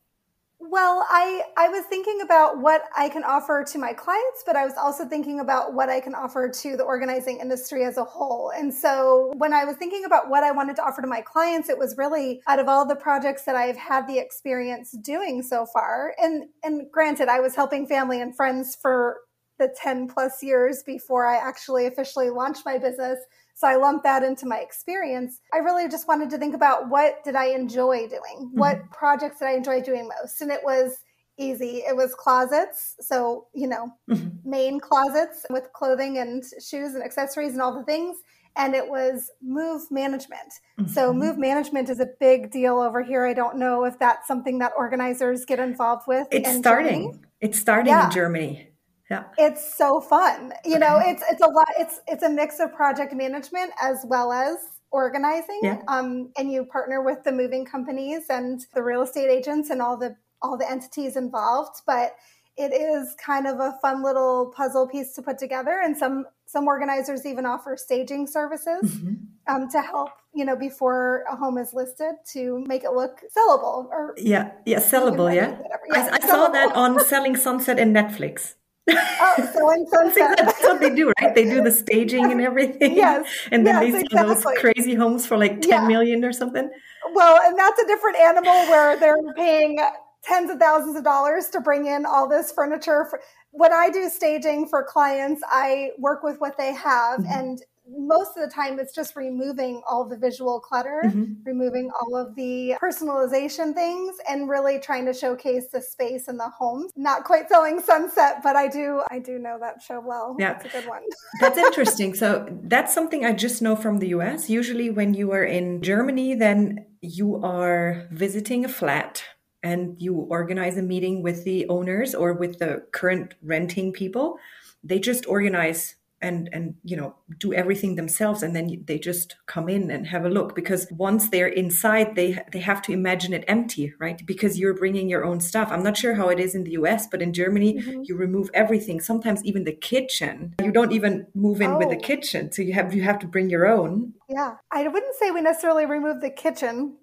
Well, 0.72 1.04
I, 1.10 1.42
I 1.58 1.68
was 1.70 1.84
thinking 1.86 2.22
about 2.22 2.60
what 2.60 2.84
I 2.96 3.10
can 3.10 3.24
offer 3.24 3.66
to 3.72 3.80
my 3.80 3.92
clients, 3.92 4.44
but 4.46 4.56
I 4.56 4.66
was 4.66 4.76
also 4.78 5.04
thinking 5.04 5.40
about 5.40 5.74
what 5.74 5.90
I 5.90 6.00
can 6.00 6.14
offer 6.14 6.48
to 6.48 6.78
the 6.78 6.84
organizing 6.84 7.40
industry 7.40 7.86
as 7.86 7.98
a 7.98 8.04
whole. 8.04 8.52
And 8.56 8.72
so 8.72 9.34
when 9.38 9.52
I 9.52 9.66
was 9.66 9.78
thinking 9.78 10.06
about 10.06 10.30
what 10.30 10.44
I 10.44 10.52
wanted 10.52 10.76
to 10.76 10.84
offer 10.84 11.02
to 11.02 11.08
my 11.08 11.22
clients, 11.22 11.70
it 11.70 11.80
was 11.80 11.96
really 11.98 12.42
out 12.48 12.60
of 12.60 12.68
all 12.68 12.88
the 12.88 12.96
projects 12.96 13.46
that 13.46 13.56
I've 13.56 13.78
had 13.78 14.06
the 14.08 14.20
experience 14.20 14.96
doing 15.04 15.42
so 15.42 15.66
far. 15.66 16.14
And, 16.20 16.50
and 16.64 16.84
granted, 16.92 17.30
I 17.30 17.40
was 17.40 17.56
helping 17.56 17.88
family 17.88 18.22
and 18.22 18.36
friends 18.36 18.78
for 18.80 19.22
the 19.58 19.76
10 19.76 20.08
plus 20.08 20.44
years 20.44 20.84
before 20.86 21.26
I 21.26 21.38
actually 21.38 21.88
officially 21.88 22.30
launched 22.30 22.62
my 22.64 22.78
business. 22.78 23.18
So 23.60 23.68
I 23.68 23.76
lumped 23.76 24.06
that 24.06 24.24
into 24.24 24.46
my 24.46 24.60
experience. 24.60 25.42
I 25.54 25.58
really 25.58 25.90
just 25.90 26.08
wanted 26.08 26.30
to 26.30 26.38
think 26.38 26.56
about 26.56 26.88
what 26.88 27.22
did 27.26 27.36
I 27.36 27.48
enjoy 27.48 28.08
doing? 28.08 28.22
Mm-hmm. 28.40 28.58
What 28.58 28.90
projects 28.90 29.40
did 29.40 29.50
I 29.50 29.52
enjoy 29.52 29.82
doing 29.82 30.08
most? 30.22 30.40
And 30.40 30.50
it 30.50 30.62
was 30.64 31.00
easy. 31.38 31.84
It 31.86 31.94
was 31.94 32.16
closets. 32.16 32.96
So, 33.02 33.48
you 33.54 33.68
know, 33.68 33.90
mm-hmm. 34.10 34.50
main 34.50 34.80
closets 34.80 35.46
with 35.50 35.74
clothing 35.74 36.20
and 36.20 36.42
shoes 36.42 36.94
and 36.94 37.04
accessories 37.04 37.52
and 37.52 37.62
all 37.62 37.78
the 37.78 37.84
things. 37.84 38.16
And 38.56 38.74
it 38.76 38.90
was 38.90 39.30
move 39.42 39.82
management. 39.92 40.54
Mm-hmm. 40.80 40.94
So, 40.94 41.12
move 41.12 41.38
management 41.38 41.90
is 41.90 42.00
a 42.00 42.08
big 42.18 42.52
deal 42.52 42.80
over 42.80 43.04
here. 43.04 43.26
I 43.26 43.34
don't 43.34 43.58
know 43.58 43.84
if 43.84 44.00
that's 44.00 44.26
something 44.26 44.60
that 44.60 44.72
organizers 44.78 45.44
get 45.44 45.60
involved 45.60 46.04
with. 46.08 46.30
It's 46.32 46.58
starting. 46.58 47.12
Germany. 47.12 47.20
It's 47.42 47.60
starting 47.60 47.92
yeah. 47.92 48.06
in 48.06 48.12
Germany. 48.12 48.70
Yeah. 49.10 49.24
It's 49.38 49.76
so 49.76 50.00
fun. 50.00 50.54
You 50.64 50.76
okay. 50.76 50.80
know, 50.80 51.00
it's 51.04 51.24
it's 51.32 51.42
a 51.42 51.48
lot 51.48 51.68
it's 51.78 52.00
it's 52.08 52.24
a 52.24 52.30
mix 52.30 52.60
of 52.60 52.74
project 52.74 53.14
management 53.14 53.72
as 53.82 54.06
well 54.08 54.32
as 54.32 54.58
organizing. 54.92 55.60
Yeah. 55.64 55.82
Um, 55.88 56.32
and 56.38 56.52
you 56.52 56.66
partner 56.66 57.02
with 57.02 57.24
the 57.24 57.32
moving 57.32 57.66
companies 57.66 58.26
and 58.30 58.62
the 58.74 58.84
real 58.84 59.02
estate 59.02 59.30
agents 59.30 59.70
and 59.70 59.82
all 59.82 59.98
the 59.98 60.16
all 60.42 60.58
the 60.58 60.70
entities 60.70 61.18
involved. 61.18 61.82
But 61.88 62.16
it 62.60 62.74
is 62.74 63.16
kind 63.16 63.48
of 63.48 63.60
a 63.60 63.78
fun 63.82 64.04
little 64.04 64.52
puzzle 64.56 64.86
piece 64.86 65.14
to 65.16 65.22
put 65.22 65.38
together 65.38 65.80
and 65.84 65.96
some 65.98 66.26
some 66.46 66.68
organizers 66.68 67.26
even 67.26 67.46
offer 67.46 67.78
staging 67.78 68.28
services 68.28 68.82
mm-hmm. 68.84 69.14
um, 69.48 69.70
to 69.70 69.82
help 69.82 70.10
you 70.34 70.44
know 70.44 70.58
before 70.58 71.24
a 71.32 71.36
home 71.36 71.58
is 71.58 71.74
listed 71.74 72.16
to 72.34 72.64
make 72.68 72.84
it 72.84 72.92
look 72.92 73.22
sellable 73.36 73.88
or 73.90 74.14
yeah 74.18 74.52
yeah 74.66 74.80
sellable 74.80 75.34
yeah, 75.34 75.58
yeah 75.70 75.96
I, 75.96 76.10
I 76.10 76.20
sellable. 76.20 76.28
saw 76.28 76.48
that 76.50 76.76
on 76.76 77.00
selling 77.06 77.38
sunset 77.38 77.80
in 77.80 77.94
netflix 77.94 78.56
oh, 78.98 79.50
selling 79.54 79.86
sunset. 79.92 80.38
That's 80.38 80.62
what 80.62 80.80
they 80.80 80.94
do, 80.94 81.12
right? 81.20 81.34
They 81.34 81.46
do 81.46 81.62
the 81.62 81.72
staging 81.72 82.32
and 82.32 82.42
everything. 82.42 82.96
Yes. 83.00 83.30
And 83.52 83.66
then 83.66 83.76
yes, 83.76 83.94
they 83.94 84.18
sell 84.18 84.32
exactly. 84.32 84.54
those 84.54 84.62
crazy 84.62 84.96
homes 84.96 85.26
for 85.26 85.38
like 85.38 85.62
ten 85.62 85.70
yeah. 85.70 85.88
million 85.88 86.26
or 86.26 86.34
something. 86.34 86.70
Well, 87.14 87.40
and 87.42 87.58
that's 87.58 87.82
a 87.82 87.88
different 87.88 88.18
animal 88.18 88.54
where 88.68 89.00
they're 89.00 89.34
paying 89.36 89.80
tens 90.24 90.50
of 90.50 90.60
thousands 90.60 90.98
of 90.98 91.04
dollars 91.04 91.48
to 91.50 91.62
bring 91.62 91.86
in 91.88 92.06
all 92.06 92.28
this 92.28 92.52
furniture. 92.52 93.08
For, 93.10 93.22
when 93.52 93.74
I 93.74 93.90
do 93.90 94.10
staging 94.10 94.68
for 94.68 94.84
clients, 94.84 95.42
I 95.48 95.92
work 95.98 96.24
with 96.24 96.40
what 96.40 96.58
they 96.58 96.74
have 96.74 97.22
mm-hmm. 97.22 97.32
and 97.32 97.62
most 97.98 98.38
of 98.38 98.48
the 98.48 98.54
time 98.54 98.80
it's 98.80 98.94
just 98.94 99.16
removing 99.16 99.82
all 99.88 100.08
the 100.08 100.18
visual 100.18 100.60
clutter, 100.60 101.02
mm-hmm. 101.06 101.34
removing 101.46 101.90
all 102.02 102.16
of 102.16 102.36
the 102.36 102.76
personalization 102.82 103.74
things 103.74 104.16
and 104.28 104.50
really 104.50 104.80
trying 104.80 105.06
to 105.06 105.14
showcase 105.14 105.68
the 105.72 105.82
space 105.82 106.28
in 106.28 106.38
the 106.38 106.50
home. 106.50 106.88
Not 106.96 107.24
quite 107.24 107.50
selling 107.50 107.82
sunset, 107.82 108.38
but 108.44 108.56
I 108.56 108.68
do 108.68 109.02
I 109.10 109.20
do 109.20 109.40
know 109.40 109.58
that 109.60 109.82
show 109.82 110.00
well. 110.00 110.36
Yeah. 110.40 110.54
That's 110.54 110.66
a 110.66 110.80
good 110.80 110.90
one. 110.90 111.02
that's 111.40 111.58
interesting. 111.58 112.14
So 112.14 112.48
that's 112.64 112.94
something 112.94 113.26
I 113.26 113.34
just 113.34 113.62
know 113.62 113.76
from 113.76 114.00
the 114.00 114.10
US. 114.10 114.50
Usually 114.50 114.90
when 114.90 115.14
you 115.14 115.32
are 115.32 115.44
in 115.44 115.82
Germany, 115.82 116.36
then 116.36 116.86
you 117.02 117.42
are 117.44 118.08
visiting 118.12 118.66
a 118.66 118.70
flat 118.70 119.24
and 119.62 120.02
you 120.02 120.16
organize 120.16 120.78
a 120.78 120.82
meeting 120.82 121.22
with 121.22 121.44
the 121.44 121.68
owners 121.68 122.16
or 122.16 122.34
with 122.34 122.60
the 122.60 122.84
current 122.92 123.36
renting 123.42 123.92
people 123.92 124.40
they 124.84 125.00
just 125.00 125.26
organize 125.28 125.96
and 126.22 126.50
and 126.52 126.76
you 126.84 126.96
know 126.96 127.16
do 127.38 127.54
everything 127.54 127.96
themselves 127.96 128.44
and 128.44 128.56
then 128.56 128.84
they 128.86 129.00
just 129.00 129.36
come 129.46 129.70
in 129.70 129.90
and 129.90 130.08
have 130.08 130.26
a 130.26 130.30
look 130.30 130.56
because 130.56 130.88
once 130.92 131.30
they're 131.30 131.48
inside 131.48 132.16
they 132.16 132.40
they 132.52 132.60
have 132.60 132.82
to 132.82 132.92
imagine 132.92 133.34
it 133.34 133.44
empty 133.48 133.94
right 134.00 134.26
because 134.26 134.60
you're 134.60 134.74
bringing 134.74 135.10
your 135.10 135.26
own 135.26 135.40
stuff 135.40 135.70
i'm 135.72 135.84
not 135.84 135.98
sure 135.98 136.16
how 136.16 136.30
it 136.30 136.40
is 136.40 136.56
in 136.56 136.64
the 136.64 136.72
us 136.72 137.08
but 137.08 137.22
in 137.22 137.34
germany 137.34 137.76
mm-hmm. 137.76 138.02
you 138.04 138.16
remove 138.16 138.50
everything 138.54 139.00
sometimes 139.00 139.44
even 139.44 139.64
the 139.64 139.72
kitchen 139.72 140.54
you 140.62 140.72
don't 140.72 140.92
even 140.92 141.26
move 141.34 141.62
in 141.62 141.72
oh. 141.72 141.78
with 141.78 141.90
the 141.90 141.98
oh. 141.98 142.00
kitchen 142.00 142.52
so 142.52 142.62
you 142.62 142.74
have 142.74 142.94
you 142.94 143.02
have 143.02 143.20
to 143.20 143.28
bring 143.28 143.50
your 143.50 143.68
own 143.68 144.14
yeah 144.28 144.56
i 144.72 144.88
wouldn't 144.88 145.16
say 145.16 145.32
we 145.32 145.42
necessarily 145.42 145.86
remove 145.86 146.22
the 146.22 146.30
kitchen 146.30 146.96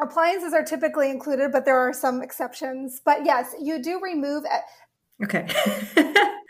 Appliances 0.00 0.54
are 0.54 0.62
typically 0.62 1.10
included, 1.10 1.50
but 1.50 1.64
there 1.64 1.76
are 1.76 1.92
some 1.92 2.22
exceptions. 2.22 3.00
But 3.04 3.24
yes, 3.24 3.52
you 3.60 3.82
do 3.82 4.00
remove. 4.00 4.44
Okay. 5.24 5.48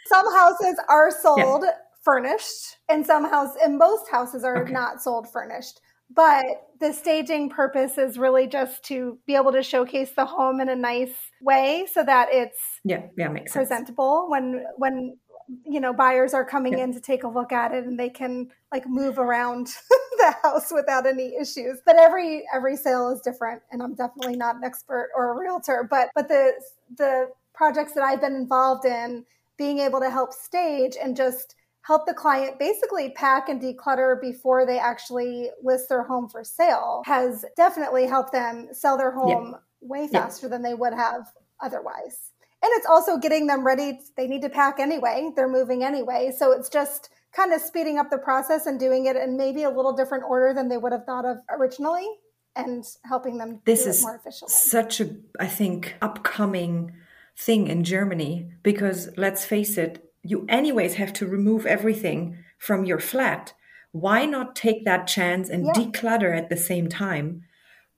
some 0.08 0.34
houses 0.34 0.78
are 0.88 1.10
sold 1.10 1.64
yeah. 1.64 1.70
Furnished, 2.08 2.78
and 2.88 3.04
some 3.04 3.28
house 3.28 3.54
and 3.62 3.76
most 3.76 4.08
houses 4.10 4.42
are 4.42 4.62
okay. 4.62 4.72
not 4.72 5.02
sold 5.02 5.30
furnished. 5.30 5.80
But 6.10 6.44
the 6.80 6.94
staging 6.94 7.50
purpose 7.50 7.98
is 7.98 8.16
really 8.16 8.46
just 8.46 8.82
to 8.84 9.18
be 9.26 9.34
able 9.34 9.52
to 9.52 9.62
showcase 9.62 10.12
the 10.12 10.24
home 10.24 10.62
in 10.62 10.70
a 10.70 10.76
nice 10.76 11.12
way, 11.42 11.86
so 11.92 12.02
that 12.02 12.28
it's 12.32 12.58
yeah 12.84 13.02
yeah 13.18 13.28
makes 13.28 13.52
presentable 13.52 14.22
sense. 14.22 14.30
when 14.30 14.64
when 14.76 15.16
you 15.64 15.80
know 15.80 15.92
buyers 15.92 16.32
are 16.32 16.44
coming 16.44 16.78
yeah. 16.78 16.84
in 16.84 16.94
to 16.94 17.00
take 17.00 17.24
a 17.24 17.28
look 17.28 17.52
at 17.52 17.72
it 17.72 17.84
and 17.84 17.98
they 17.98 18.08
can 18.08 18.48
like 18.72 18.86
move 18.86 19.18
around 19.18 19.66
the 20.18 20.34
house 20.42 20.70
without 20.70 21.06
any 21.06 21.34
issues 21.40 21.80
but 21.86 21.96
every 21.96 22.44
every 22.54 22.76
sale 22.76 23.08
is 23.08 23.20
different 23.22 23.62
and 23.72 23.82
i'm 23.82 23.94
definitely 23.94 24.36
not 24.36 24.56
an 24.56 24.64
expert 24.64 25.08
or 25.16 25.32
a 25.32 25.38
realtor 25.38 25.86
but 25.90 26.10
but 26.14 26.28
the 26.28 26.52
the 26.98 27.30
projects 27.54 27.92
that 27.92 28.02
i've 28.02 28.20
been 28.20 28.34
involved 28.34 28.84
in 28.84 29.24
being 29.56 29.78
able 29.78 30.00
to 30.00 30.10
help 30.10 30.32
stage 30.34 30.96
and 31.02 31.16
just 31.16 31.54
help 31.88 32.06
the 32.06 32.14
client 32.14 32.58
basically 32.58 33.10
pack 33.10 33.48
and 33.48 33.60
declutter 33.60 34.20
before 34.20 34.64
they 34.64 34.78
actually 34.78 35.50
list 35.62 35.88
their 35.88 36.04
home 36.04 36.28
for 36.28 36.44
sale 36.44 37.02
has 37.06 37.44
definitely 37.56 38.06
helped 38.06 38.30
them 38.30 38.68
sell 38.72 38.96
their 38.96 39.10
home 39.10 39.56
way 39.80 40.06
faster 40.06 40.48
than 40.48 40.62
they 40.62 40.74
would 40.74 40.92
have 40.92 41.26
otherwise 41.60 42.28
and 42.62 42.72
it's 42.74 42.86
also 42.86 43.16
getting 43.18 43.46
them 43.46 43.64
ready. 43.64 44.00
They 44.16 44.26
need 44.26 44.42
to 44.42 44.48
pack 44.48 44.80
anyway. 44.80 45.30
They're 45.36 45.48
moving 45.48 45.84
anyway. 45.84 46.32
So 46.36 46.50
it's 46.50 46.68
just 46.68 47.10
kind 47.32 47.52
of 47.52 47.60
speeding 47.60 47.98
up 47.98 48.10
the 48.10 48.18
process 48.18 48.66
and 48.66 48.80
doing 48.80 49.06
it 49.06 49.14
in 49.14 49.36
maybe 49.36 49.62
a 49.62 49.70
little 49.70 49.92
different 49.92 50.24
order 50.24 50.52
than 50.52 50.68
they 50.68 50.76
would 50.76 50.92
have 50.92 51.04
thought 51.04 51.24
of 51.24 51.38
originally 51.50 52.08
and 52.56 52.84
helping 53.04 53.38
them 53.38 53.60
this 53.64 53.86
is 53.86 54.02
more 54.02 54.16
efficiently. 54.16 54.52
Such 54.52 55.00
a, 55.00 55.14
I 55.38 55.46
think, 55.46 55.94
upcoming 56.02 56.92
thing 57.36 57.68
in 57.68 57.84
Germany 57.84 58.50
because 58.64 59.10
let's 59.16 59.44
face 59.44 59.78
it, 59.78 60.07
you 60.22 60.46
anyways 60.48 60.94
have 60.94 61.12
to 61.14 61.26
remove 61.26 61.66
everything 61.66 62.38
from 62.58 62.84
your 62.84 62.98
flat. 62.98 63.54
Why 63.92 64.26
not 64.26 64.56
take 64.56 64.84
that 64.84 65.06
chance 65.06 65.48
and 65.48 65.66
yeah. 65.66 65.72
declutter 65.72 66.36
at 66.36 66.50
the 66.50 66.56
same 66.56 66.88
time? 66.88 67.42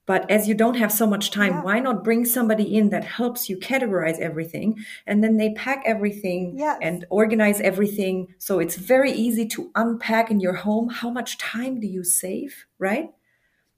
But 0.07 0.29
as 0.29 0.49
you 0.49 0.55
don't 0.55 0.77
have 0.77 0.91
so 0.91 1.07
much 1.07 1.31
time, 1.31 1.53
yeah. 1.53 1.63
why 1.63 1.79
not 1.79 2.03
bring 2.03 2.25
somebody 2.25 2.77
in 2.77 2.91
that 2.91 3.05
helps 3.05 3.49
you 3.49 3.57
categorize 3.57 4.19
everything? 4.19 4.77
And 5.07 5.23
then 5.23 5.37
they 5.37 5.53
pack 5.53 5.85
everything 5.87 6.55
yes. 6.57 6.79
and 6.83 7.07
organize 7.11 7.61
everything. 7.61 8.35
So 8.39 8.59
it's 8.59 8.75
very 8.75 9.13
easy 9.13 9.47
to 9.49 9.71
unpack 9.77 10.31
in 10.31 10.41
your 10.41 10.55
home. 10.55 10.89
How 10.89 11.11
much 11.11 11.39
time 11.39 11.79
do 11.79 11.87
you 11.87 12.03
save, 12.03 12.67
right? 12.79 13.11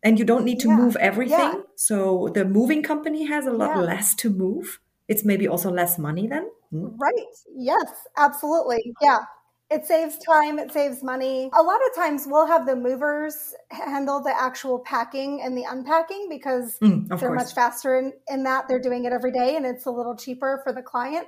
And 0.03 0.19
you 0.19 0.25
don't 0.25 0.45
need 0.45 0.61
to 0.61 0.69
yeah. 0.69 0.77
move 0.77 0.97
everything. 0.97 1.65
So 1.77 2.31
the 2.33 2.47
moving 2.47 2.83
company 2.83 3.27
has 3.27 3.47
a 3.47 3.53
lot 3.53 3.79
less 3.79 4.15
to 4.17 4.31
move. 4.31 4.81
It's 5.09 5.25
maybe 5.25 5.47
also 5.47 5.71
less 5.71 5.99
money 5.99 6.27
then. 6.27 6.49
Hmm? 6.73 6.97
Right. 6.99 7.27
Yes, 7.55 7.87
absolutely. 8.17 8.93
Yeah 9.01 9.19
it 9.73 9.87
saves 9.87 10.19
time, 10.19 10.59
it 10.59 10.71
saves 10.71 11.03
money. 11.03 11.51
A 11.55 11.63
lot 11.63 11.81
of 11.89 11.95
times 11.95 12.27
we'll 12.27 12.47
have 12.47 12.67
the 12.67 12.77
movers 12.77 13.55
handle 13.71 14.21
the 14.21 14.35
actual 14.39 14.79
packing 14.81 15.41
and 15.43 15.57
the 15.57 15.65
unpacking 15.65 16.27
because 16.29 16.79
mm, 16.81 17.09
they're 17.09 17.19
course. 17.19 17.45
much 17.45 17.55
faster 17.55 17.99
in, 17.99 18.13
in 18.29 18.43
that. 18.45 18.69
They're 18.69 18.81
doing 18.81 19.07
it 19.07 19.13
every 19.13 19.33
day 19.33 19.57
and 19.57 19.65
it's 19.65 19.87
a 19.87 19.91
little 19.91 20.15
cheaper 20.15 20.61
for 20.63 20.73
the 20.75 20.83
client. 20.83 21.27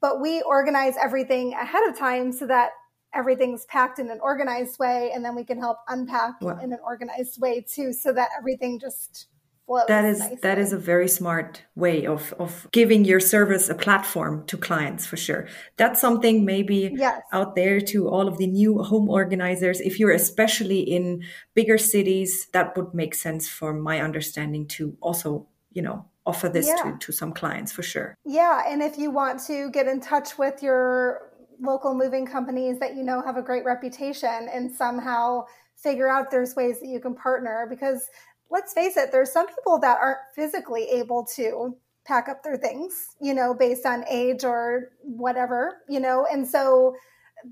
But 0.00 0.20
we 0.20 0.42
organize 0.42 0.96
everything 1.02 1.54
ahead 1.54 1.88
of 1.88 1.96
time 1.96 2.32
so 2.32 2.48
that 2.48 2.70
everything's 3.14 3.64
packed 3.66 4.00
in 4.00 4.10
an 4.10 4.18
organized 4.20 4.80
way 4.80 5.12
and 5.14 5.24
then 5.24 5.36
we 5.36 5.44
can 5.44 5.60
help 5.60 5.78
unpack 5.88 6.40
wow. 6.40 6.58
in 6.60 6.72
an 6.72 6.80
organized 6.84 7.40
way 7.40 7.60
too 7.60 7.92
so 7.92 8.12
that 8.12 8.30
everything 8.36 8.80
just 8.80 9.28
flows. 9.66 9.84
That 9.88 10.04
is 10.04 10.20
nicely. 10.20 10.38
that 10.42 10.58
is 10.58 10.72
a 10.72 10.78
very 10.78 11.08
smart 11.08 11.62
way 11.74 12.06
of 12.06 12.34
of 12.38 12.68
giving 12.72 13.04
your 13.04 13.20
service 13.20 13.68
a 13.68 13.74
platform 13.74 14.44
to 14.46 14.56
clients 14.56 15.06
for 15.06 15.16
sure. 15.16 15.48
That's 15.76 16.00
something 16.00 16.44
maybe 16.44 16.92
yes. 16.94 17.22
out 17.32 17.54
there 17.54 17.80
to 17.80 18.08
all 18.08 18.28
of 18.28 18.38
the 18.38 18.46
new 18.46 18.82
home 18.82 19.08
organizers. 19.08 19.80
If 19.80 19.98
you're 19.98 20.12
especially 20.12 20.80
in 20.80 21.22
bigger 21.54 21.78
cities, 21.78 22.48
that 22.52 22.76
would 22.76 22.94
make 22.94 23.14
sense 23.14 23.48
for 23.48 23.72
my 23.72 24.00
understanding 24.00 24.66
to 24.68 24.96
also, 25.00 25.46
you 25.72 25.82
know, 25.82 26.06
offer 26.26 26.48
this 26.48 26.66
yeah. 26.66 26.92
to, 26.92 26.98
to 26.98 27.12
some 27.12 27.32
clients 27.32 27.72
for 27.72 27.82
sure. 27.82 28.16
Yeah. 28.24 28.62
And 28.68 28.82
if 28.82 28.98
you 28.98 29.10
want 29.10 29.40
to 29.46 29.70
get 29.70 29.86
in 29.86 30.00
touch 30.00 30.38
with 30.38 30.62
your 30.62 31.30
local 31.60 31.94
moving 31.94 32.26
companies 32.26 32.78
that 32.80 32.96
you 32.96 33.04
know 33.04 33.22
have 33.22 33.36
a 33.36 33.42
great 33.42 33.64
reputation 33.64 34.48
and 34.52 34.74
somehow 34.74 35.44
figure 35.76 36.08
out 36.08 36.30
there's 36.30 36.56
ways 36.56 36.80
that 36.80 36.88
you 36.88 37.00
can 37.00 37.14
partner 37.14 37.66
because 37.68 38.08
let's 38.50 38.72
face 38.72 38.96
it, 38.96 39.10
there's 39.12 39.32
some 39.32 39.46
people 39.46 39.78
that 39.80 39.98
aren't 40.00 40.18
physically 40.34 40.84
able 40.84 41.24
to 41.36 41.76
pack 42.06 42.28
up 42.28 42.42
their 42.42 42.56
things, 42.56 43.16
you 43.20 43.34
know, 43.34 43.54
based 43.54 43.86
on 43.86 44.04
age 44.08 44.44
or 44.44 44.92
whatever, 45.02 45.82
you 45.88 46.00
know, 46.00 46.26
and 46.30 46.46
so 46.46 46.94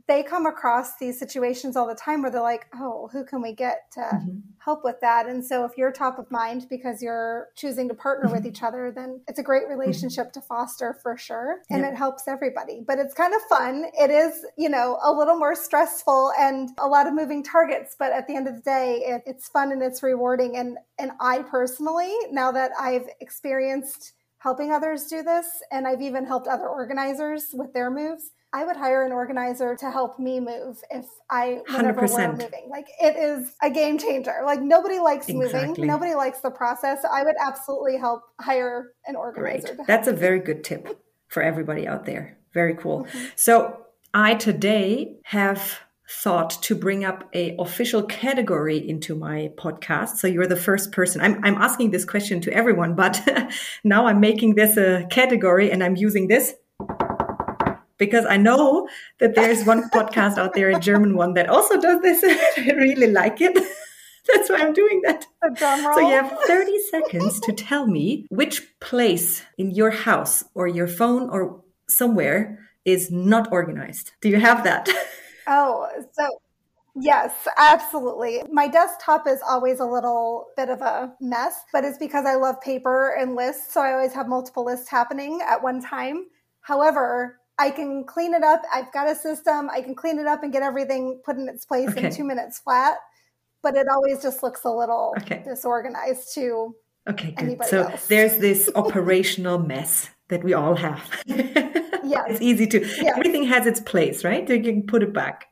they 0.08 0.22
come 0.22 0.46
across 0.46 0.98
these 0.98 1.18
situations 1.18 1.76
all 1.76 1.86
the 1.86 1.94
time 1.94 2.22
where 2.22 2.30
they're 2.30 2.40
like, 2.40 2.66
oh, 2.74 3.08
who 3.12 3.24
can 3.24 3.42
we 3.42 3.52
get 3.52 3.90
to 3.92 4.00
mm-hmm. 4.00 4.38
help 4.58 4.84
with 4.84 4.96
that? 5.00 5.26
And 5.26 5.44
so 5.44 5.64
if 5.64 5.72
you're 5.76 5.92
top 5.92 6.18
of 6.18 6.30
mind 6.30 6.66
because 6.68 7.02
you're 7.02 7.48
choosing 7.56 7.88
to 7.88 7.94
partner 7.94 8.26
mm-hmm. 8.26 8.36
with 8.36 8.46
each 8.46 8.62
other, 8.62 8.92
then 8.94 9.20
it's 9.28 9.38
a 9.38 9.42
great 9.42 9.64
mm-hmm. 9.64 9.78
relationship 9.78 10.26
mm-hmm. 10.28 10.40
to 10.40 10.46
foster 10.46 10.98
for 11.02 11.16
sure. 11.16 11.60
And 11.70 11.84
it 11.84 11.94
helps 11.94 12.28
everybody. 12.28 12.82
But 12.86 12.98
it's 12.98 13.14
kind 13.14 13.34
of 13.34 13.42
fun. 13.42 13.86
It 13.98 14.10
is, 14.10 14.44
you 14.56 14.68
know, 14.68 14.98
a 15.02 15.12
little 15.12 15.36
more 15.36 15.54
stressful 15.54 16.32
and 16.38 16.70
a 16.78 16.86
lot 16.86 17.06
of 17.06 17.14
moving 17.14 17.42
targets. 17.42 17.96
But 17.98 18.12
at 18.12 18.26
the 18.26 18.36
end 18.36 18.48
of 18.48 18.56
the 18.56 18.62
day, 18.62 19.02
it, 19.04 19.22
it's 19.26 19.48
fun 19.48 19.72
and 19.72 19.82
it's 19.82 20.02
rewarding. 20.02 20.56
And 20.56 20.78
and 20.98 21.12
I 21.20 21.42
personally, 21.42 22.14
now 22.30 22.52
that 22.52 22.70
I've 22.78 23.08
experienced 23.20 24.12
helping 24.38 24.72
others 24.72 25.06
do 25.06 25.22
this, 25.22 25.46
and 25.70 25.86
I've 25.86 26.02
even 26.02 26.26
helped 26.26 26.48
other 26.48 26.68
organizers 26.68 27.50
with 27.52 27.72
their 27.72 27.90
moves 27.90 28.32
I 28.54 28.64
would 28.64 28.76
hire 28.76 29.04
an 29.04 29.12
organizer 29.12 29.74
to 29.76 29.90
help 29.90 30.18
me 30.18 30.38
move 30.38 30.78
if 30.90 31.06
I 31.30 31.60
whenever 31.70 32.02
100%. 32.02 32.12
we're 32.12 32.32
moving. 32.32 32.68
Like 32.68 32.86
it 33.00 33.16
is 33.16 33.54
a 33.62 33.70
game 33.70 33.98
changer. 33.98 34.42
Like 34.44 34.60
nobody 34.60 34.98
likes 34.98 35.28
exactly. 35.28 35.68
moving. 35.68 35.86
Nobody 35.86 36.14
likes 36.14 36.40
the 36.40 36.50
process. 36.50 37.04
I 37.10 37.22
would 37.22 37.36
absolutely 37.40 37.96
help 37.96 38.22
hire 38.40 38.92
an 39.06 39.16
organizer. 39.16 39.74
Great. 39.74 39.86
That's 39.86 40.06
a 40.06 40.12
very 40.12 40.40
good 40.40 40.64
tip 40.64 41.02
for 41.28 41.42
everybody 41.42 41.88
out 41.88 42.04
there. 42.04 42.36
Very 42.52 42.74
cool. 42.74 43.04
Mm-hmm. 43.04 43.24
So 43.36 43.86
I 44.12 44.34
today 44.34 45.16
have 45.24 45.80
thought 46.10 46.50
to 46.62 46.74
bring 46.74 47.04
up 47.04 47.28
a 47.32 47.56
official 47.58 48.02
category 48.02 48.76
into 48.86 49.14
my 49.14 49.50
podcast. 49.56 50.16
So 50.16 50.26
you're 50.26 50.46
the 50.46 50.56
first 50.56 50.92
person. 50.92 51.22
I'm, 51.22 51.42
I'm 51.42 51.54
asking 51.54 51.90
this 51.90 52.04
question 52.04 52.40
to 52.42 52.52
everyone, 52.52 52.94
but 52.94 53.20
now 53.84 54.06
I'm 54.06 54.20
making 54.20 54.56
this 54.56 54.76
a 54.76 55.06
category 55.10 55.70
and 55.70 55.82
I'm 55.82 55.96
using 55.96 56.28
this 56.28 56.54
because 57.98 58.24
I 58.26 58.36
know 58.36 58.88
that 59.18 59.34
there's 59.34 59.64
one 59.64 59.88
podcast 59.94 60.38
out 60.38 60.54
there, 60.54 60.70
a 60.70 60.80
German 60.80 61.16
one, 61.16 61.34
that 61.34 61.48
also 61.48 61.80
does 61.80 62.00
this. 62.02 62.22
I 62.56 62.70
really 62.72 63.08
like 63.08 63.40
it. 63.40 63.54
That's 64.32 64.48
why 64.48 64.58
I'm 64.58 64.72
doing 64.72 65.02
that. 65.04 65.26
So 65.58 66.00
you 66.00 66.12
have 66.12 66.38
30 66.46 66.78
seconds 66.90 67.40
to 67.40 67.52
tell 67.52 67.88
me 67.88 68.26
which 68.30 68.62
place 68.78 69.42
in 69.58 69.72
your 69.72 69.90
house 69.90 70.44
or 70.54 70.68
your 70.68 70.86
phone 70.86 71.28
or 71.28 71.60
somewhere 71.88 72.60
is 72.84 73.10
not 73.10 73.50
organized. 73.50 74.12
Do 74.20 74.28
you 74.28 74.38
have 74.38 74.62
that? 74.62 74.88
Oh, 75.48 75.88
so 76.12 76.28
Yes, 76.94 77.32
absolutely. 77.56 78.42
My 78.50 78.68
desktop 78.68 79.26
is 79.26 79.40
always 79.48 79.80
a 79.80 79.86
little 79.86 80.48
bit 80.56 80.68
of 80.68 80.82
a 80.82 81.14
mess, 81.20 81.64
but 81.72 81.84
it's 81.84 81.96
because 81.96 82.26
I 82.26 82.34
love 82.34 82.60
paper 82.60 83.16
and 83.18 83.34
lists. 83.34 83.72
So 83.72 83.80
I 83.80 83.92
always 83.92 84.12
have 84.12 84.28
multiple 84.28 84.64
lists 84.64 84.90
happening 84.90 85.40
at 85.46 85.62
one 85.62 85.80
time. 85.80 86.26
However, 86.60 87.40
I 87.58 87.70
can 87.70 88.04
clean 88.04 88.34
it 88.34 88.42
up. 88.42 88.62
I've 88.72 88.92
got 88.92 89.08
a 89.08 89.14
system. 89.14 89.70
I 89.70 89.82
can 89.82 89.94
clean 89.94 90.18
it 90.18 90.26
up 90.26 90.42
and 90.42 90.52
get 90.52 90.62
everything 90.62 91.20
put 91.24 91.36
in 91.36 91.48
its 91.48 91.64
place 91.64 91.90
okay. 91.90 92.06
in 92.06 92.12
two 92.12 92.24
minutes 92.24 92.58
flat. 92.58 92.96
But 93.62 93.76
it 93.76 93.86
always 93.88 94.22
just 94.22 94.42
looks 94.42 94.64
a 94.64 94.70
little 94.70 95.14
okay. 95.18 95.42
disorganized 95.44 96.34
to 96.34 96.74
okay, 97.08 97.32
good. 97.32 97.64
So 97.64 97.84
else. 97.84 98.06
there's 98.08 98.38
this 98.38 98.70
operational 98.74 99.58
mess 99.58 100.10
that 100.28 100.42
we 100.42 100.54
all 100.54 100.74
have. 100.74 101.22
yeah. 101.26 102.24
It's 102.28 102.40
easy 102.40 102.66
to, 102.68 102.80
yes. 102.80 103.14
everything 103.16 103.44
has 103.44 103.66
its 103.66 103.80
place, 103.80 104.24
right? 104.24 104.48
You 104.48 104.62
can 104.62 104.82
put 104.84 105.02
it 105.02 105.12
back. 105.12 105.46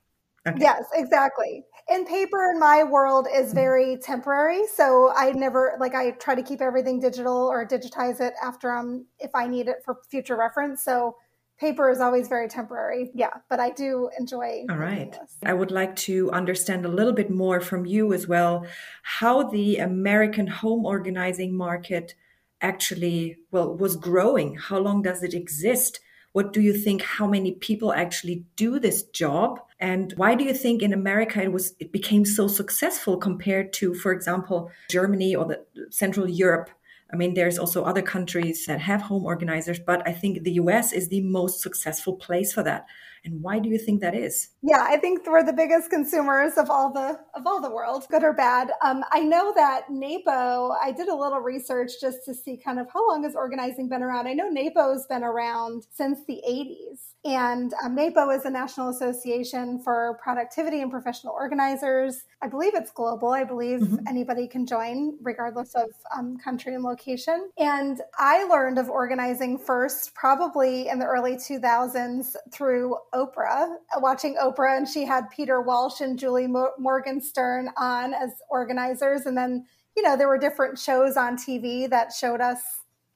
Okay. 0.48 0.58
Yes, 0.58 0.84
exactly. 0.94 1.64
And 1.88 2.06
paper 2.06 2.50
in 2.52 2.58
my 2.58 2.82
world 2.82 3.28
is 3.32 3.48
mm-hmm. 3.48 3.54
very 3.54 3.96
temporary. 3.98 4.62
So 4.74 5.12
I 5.14 5.32
never, 5.32 5.76
like, 5.78 5.94
I 5.94 6.12
try 6.12 6.34
to 6.34 6.42
keep 6.42 6.62
everything 6.62 6.98
digital 6.98 7.46
or 7.46 7.66
digitize 7.66 8.20
it 8.20 8.32
after 8.42 8.72
I'm, 8.72 9.06
if 9.18 9.30
I 9.34 9.46
need 9.46 9.68
it 9.68 9.76
for 9.84 9.98
future 10.08 10.36
reference. 10.36 10.82
So 10.82 11.16
paper 11.60 11.90
is 11.90 12.00
always 12.00 12.26
very 12.26 12.48
temporary. 12.48 13.10
Yeah, 13.14 13.34
but 13.50 13.60
I 13.60 13.70
do 13.70 14.10
enjoy. 14.18 14.64
All 14.70 14.78
right. 14.78 15.12
This. 15.12 15.36
I 15.44 15.52
would 15.52 15.70
like 15.70 15.94
to 15.96 16.30
understand 16.32 16.86
a 16.86 16.88
little 16.88 17.12
bit 17.12 17.30
more 17.30 17.60
from 17.60 17.84
you 17.84 18.12
as 18.14 18.26
well 18.26 18.66
how 19.02 19.42
the 19.42 19.76
American 19.76 20.46
home 20.46 20.86
organizing 20.86 21.54
market 21.54 22.14
actually 22.62 23.36
well 23.50 23.76
was 23.76 23.96
growing. 23.96 24.56
How 24.56 24.78
long 24.78 25.02
does 25.02 25.22
it 25.22 25.34
exist? 25.34 26.00
What 26.32 26.52
do 26.52 26.60
you 26.60 26.72
think 26.72 27.02
how 27.02 27.26
many 27.26 27.52
people 27.52 27.92
actually 27.92 28.44
do 28.56 28.78
this 28.78 29.02
job? 29.02 29.60
And 29.80 30.12
why 30.16 30.34
do 30.34 30.44
you 30.44 30.54
think 30.54 30.80
in 30.82 30.92
America 30.92 31.42
it 31.42 31.52
was 31.52 31.74
it 31.78 31.92
became 31.92 32.24
so 32.24 32.48
successful 32.48 33.16
compared 33.16 33.72
to 33.74 33.94
for 33.94 34.12
example 34.12 34.70
Germany 34.88 35.34
or 35.34 35.44
the 35.44 35.64
Central 35.90 36.28
Europe 36.28 36.70
I 37.12 37.16
mean, 37.16 37.34
there's 37.34 37.58
also 37.58 37.84
other 37.84 38.02
countries 38.02 38.66
that 38.66 38.80
have 38.80 39.02
home 39.02 39.24
organizers, 39.24 39.80
but 39.80 40.06
I 40.06 40.12
think 40.12 40.42
the 40.42 40.52
US 40.52 40.92
is 40.92 41.08
the 41.08 41.22
most 41.22 41.60
successful 41.60 42.14
place 42.14 42.52
for 42.52 42.62
that. 42.62 42.86
And 43.24 43.42
why 43.42 43.58
do 43.58 43.68
you 43.68 43.78
think 43.78 44.00
that 44.00 44.14
is? 44.14 44.48
Yeah, 44.62 44.84
I 44.88 44.96
think 44.96 45.26
we're 45.26 45.44
the 45.44 45.52
biggest 45.52 45.90
consumers 45.90 46.56
of 46.56 46.70
all 46.70 46.92
the 46.92 47.18
of 47.34 47.46
all 47.46 47.60
the 47.60 47.70
world, 47.70 48.06
good 48.10 48.24
or 48.24 48.32
bad. 48.32 48.70
Um, 48.84 49.04
I 49.12 49.20
know 49.20 49.52
that 49.54 49.90
NAPO. 49.90 50.76
I 50.82 50.92
did 50.92 51.08
a 51.08 51.14
little 51.14 51.40
research 51.40 51.92
just 52.00 52.18
to 52.26 52.34
see 52.34 52.56
kind 52.56 52.78
of 52.78 52.86
how 52.92 53.06
long 53.08 53.24
has 53.24 53.34
organizing 53.34 53.88
been 53.88 54.02
around. 54.02 54.26
I 54.26 54.32
know 54.32 54.50
NAPO's 54.50 55.06
been 55.06 55.24
around 55.24 55.84
since 55.92 56.20
the 56.26 56.40
80s. 56.48 57.10
And 57.22 57.74
um, 57.84 57.94
NAPO 57.96 58.30
is 58.30 58.46
a 58.46 58.50
national 58.50 58.88
association 58.88 59.82
for 59.82 60.18
productivity 60.22 60.80
and 60.80 60.90
professional 60.90 61.34
organizers. 61.34 62.24
I 62.40 62.48
believe 62.48 62.72
it's 62.74 62.90
global. 62.90 63.28
I 63.28 63.44
believe 63.44 63.80
mm-hmm. 63.80 64.06
anybody 64.08 64.48
can 64.48 64.64
join, 64.64 65.18
regardless 65.20 65.74
of 65.74 65.90
um, 66.16 66.38
country 66.38 66.74
and 66.74 66.82
location. 66.82 67.50
And 67.58 68.00
I 68.18 68.44
learned 68.44 68.78
of 68.78 68.88
organizing 68.88 69.58
first, 69.58 70.14
probably 70.14 70.88
in 70.88 70.98
the 70.98 71.04
early 71.04 71.34
2000s, 71.34 72.36
through 72.50 72.96
Oprah, 73.14 73.74
watching 73.98 74.36
Oprah, 74.36 74.76
and 74.76 74.88
she 74.88 75.04
had 75.04 75.30
Peter 75.30 75.60
Walsh 75.60 76.00
and 76.00 76.18
Julie 76.18 76.46
Morgenstern 76.78 77.70
on 77.76 78.14
as 78.14 78.30
organizers. 78.50 79.26
And 79.26 79.36
then, 79.36 79.66
you 79.96 80.02
know, 80.02 80.16
there 80.16 80.28
were 80.28 80.38
different 80.38 80.78
shows 80.78 81.16
on 81.16 81.36
TV 81.36 81.88
that 81.90 82.12
showed 82.12 82.40
us 82.40 82.60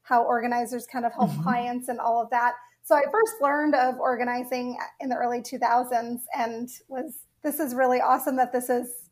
how 0.03 0.23
organizers 0.23 0.87
kind 0.87 1.05
of 1.05 1.13
help 1.13 1.31
mm-hmm. 1.31 1.43
clients 1.43 1.89
and 1.89 1.99
all 1.99 2.23
of 2.23 2.31
that. 2.31 2.55
So 2.83 2.95
I 2.95 3.03
first 3.11 3.35
learned 3.41 3.75
of 3.75 3.99
organizing 3.99 4.77
in 5.01 5.09
the 5.09 5.17
early 5.17 5.41
2000s 5.41 6.21
and 6.37 6.69
was 6.89 7.21
this 7.43 7.59
is 7.59 7.75
really 7.75 8.01
awesome 8.01 8.37
that 8.37 8.53
this 8.53 8.69
is 8.69 9.09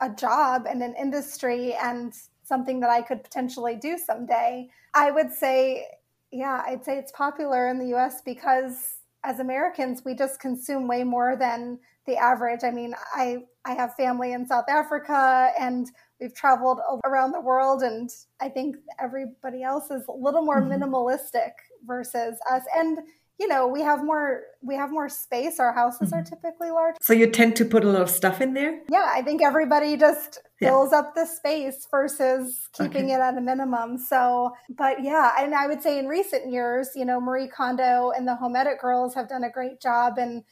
a 0.00 0.10
job 0.10 0.66
and 0.68 0.82
an 0.82 0.94
industry 1.00 1.74
and 1.74 2.12
something 2.42 2.80
that 2.80 2.90
I 2.90 3.00
could 3.00 3.22
potentially 3.22 3.76
do 3.76 3.96
someday. 3.96 4.68
I 4.94 5.10
would 5.10 5.32
say 5.32 5.86
yeah, 6.34 6.62
I'd 6.66 6.84
say 6.84 6.98
it's 6.98 7.12
popular 7.12 7.68
in 7.68 7.78
the 7.78 7.94
US 7.96 8.20
because 8.20 8.96
as 9.24 9.40
Americans 9.40 10.02
we 10.04 10.14
just 10.14 10.38
consume 10.40 10.86
way 10.86 11.02
more 11.02 11.36
than 11.36 11.78
the 12.06 12.16
average. 12.16 12.60
I 12.64 12.70
mean, 12.70 12.94
I 13.14 13.38
I 13.64 13.72
have 13.72 13.94
family 13.94 14.32
in 14.32 14.46
South 14.46 14.66
Africa 14.68 15.50
and 15.58 15.90
we've 16.20 16.34
traveled 16.34 16.80
around 17.04 17.32
the 17.32 17.40
world 17.40 17.82
and 17.82 18.10
I 18.40 18.48
think 18.50 18.76
everybody 19.00 19.62
else 19.62 19.90
is 19.90 20.04
a 20.08 20.12
little 20.12 20.42
more 20.42 20.60
mm-hmm. 20.60 20.82
minimalistic 20.82 21.52
versus 21.86 22.38
us 22.50 22.62
and 22.76 22.98
you 23.38 23.48
know 23.48 23.66
we 23.66 23.80
have 23.80 24.04
more 24.04 24.42
we 24.62 24.74
have 24.74 24.90
more 24.90 25.08
space 25.08 25.58
our 25.58 25.72
houses 25.72 26.10
mm-hmm. 26.10 26.20
are 26.20 26.24
typically 26.24 26.70
large 26.70 26.94
so 27.00 27.12
you 27.12 27.26
tend 27.26 27.56
to 27.56 27.64
put 27.64 27.84
a 27.84 27.88
lot 27.88 28.02
of 28.02 28.10
stuff 28.10 28.40
in 28.40 28.54
there 28.54 28.80
yeah 28.90 29.10
i 29.12 29.22
think 29.22 29.42
everybody 29.42 29.96
just 29.96 30.40
fills 30.58 30.90
yeah. 30.92 30.98
up 30.98 31.14
the 31.14 31.26
space 31.26 31.86
versus 31.90 32.68
keeping 32.72 33.06
okay. 33.06 33.14
it 33.14 33.20
at 33.20 33.36
a 33.36 33.40
minimum 33.40 33.98
so 33.98 34.52
but 34.70 35.02
yeah 35.02 35.32
and 35.38 35.54
i 35.54 35.66
would 35.66 35.82
say 35.82 35.98
in 35.98 36.06
recent 36.06 36.50
years 36.50 36.90
you 36.94 37.04
know 37.04 37.20
marie 37.20 37.48
kondo 37.48 38.10
and 38.16 38.26
the 38.26 38.36
home 38.36 38.54
edit 38.54 38.78
girls 38.80 39.14
have 39.14 39.28
done 39.28 39.44
a 39.44 39.50
great 39.50 39.80
job 39.80 40.18
in 40.18 40.44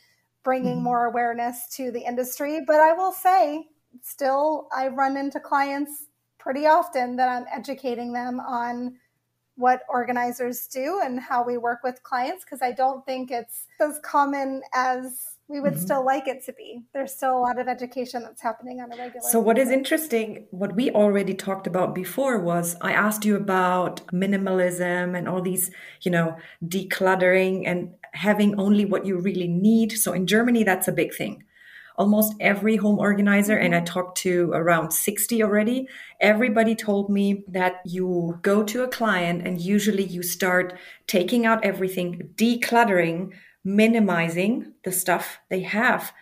bringing 0.42 0.74
mm-hmm. 0.74 0.84
more 0.84 1.04
awareness 1.06 1.68
to 1.68 1.90
the 1.92 2.00
industry 2.00 2.60
but 2.66 2.80
i 2.80 2.92
will 2.92 3.12
say 3.12 3.64
still 4.00 4.68
i 4.76 4.88
run 4.88 5.16
into 5.16 5.38
clients 5.38 6.06
pretty 6.38 6.66
often 6.66 7.14
that 7.16 7.28
i'm 7.28 7.46
educating 7.52 8.12
them 8.12 8.40
on 8.40 8.96
what 9.56 9.82
organizers 9.88 10.66
do 10.66 11.00
and 11.02 11.20
how 11.20 11.44
we 11.44 11.58
work 11.58 11.80
with 11.84 12.02
clients 12.02 12.44
because 12.44 12.62
I 12.62 12.72
don't 12.72 13.04
think 13.04 13.30
it's 13.30 13.66
as 13.80 14.00
common 14.02 14.62
as 14.74 15.36
we 15.48 15.60
would 15.60 15.74
mm-hmm. 15.74 15.82
still 15.82 16.04
like 16.04 16.26
it 16.26 16.44
to 16.46 16.52
be. 16.54 16.80
There's 16.94 17.14
still 17.14 17.36
a 17.36 17.40
lot 17.40 17.58
of 17.58 17.68
education 17.68 18.22
that's 18.22 18.40
happening 18.40 18.80
on 18.80 18.92
a 18.92 18.96
regular. 18.96 19.20
So 19.30 19.38
what 19.38 19.58
is 19.58 19.70
interesting, 19.70 20.46
what 20.50 20.74
we 20.74 20.90
already 20.90 21.34
talked 21.34 21.66
about 21.66 21.94
before 21.94 22.38
was 22.38 22.76
I 22.80 22.92
asked 22.92 23.24
you 23.24 23.36
about 23.36 24.06
minimalism 24.06 25.16
and 25.16 25.28
all 25.28 25.42
these, 25.42 25.70
you 26.00 26.10
know, 26.10 26.36
decluttering 26.64 27.64
and 27.66 27.92
having 28.14 28.58
only 28.58 28.86
what 28.86 29.04
you 29.04 29.18
really 29.18 29.48
need. 29.48 29.92
So 29.92 30.14
in 30.14 30.26
Germany 30.26 30.64
that's 30.64 30.88
a 30.88 30.92
big 30.92 31.14
thing 31.14 31.44
almost 31.96 32.34
every 32.40 32.76
home 32.76 32.98
organizer, 32.98 33.56
and 33.56 33.74
I 33.74 33.78
mm-hmm. 33.78 33.86
talked 33.86 34.18
to 34.18 34.50
around 34.52 34.92
60 34.92 35.42
already, 35.42 35.88
everybody 36.20 36.74
told 36.74 37.10
me 37.10 37.44
that 37.48 37.80
you 37.84 38.38
go 38.42 38.62
to 38.64 38.82
a 38.82 38.88
client 38.88 39.46
and 39.46 39.60
usually 39.60 40.04
you 40.04 40.22
start 40.22 40.78
taking 41.06 41.46
out 41.46 41.64
everything, 41.64 42.30
decluttering, 42.34 43.32
minimizing 43.64 44.72
the 44.84 44.92
stuff 44.92 45.38
they 45.48 45.60
have. 45.60 46.12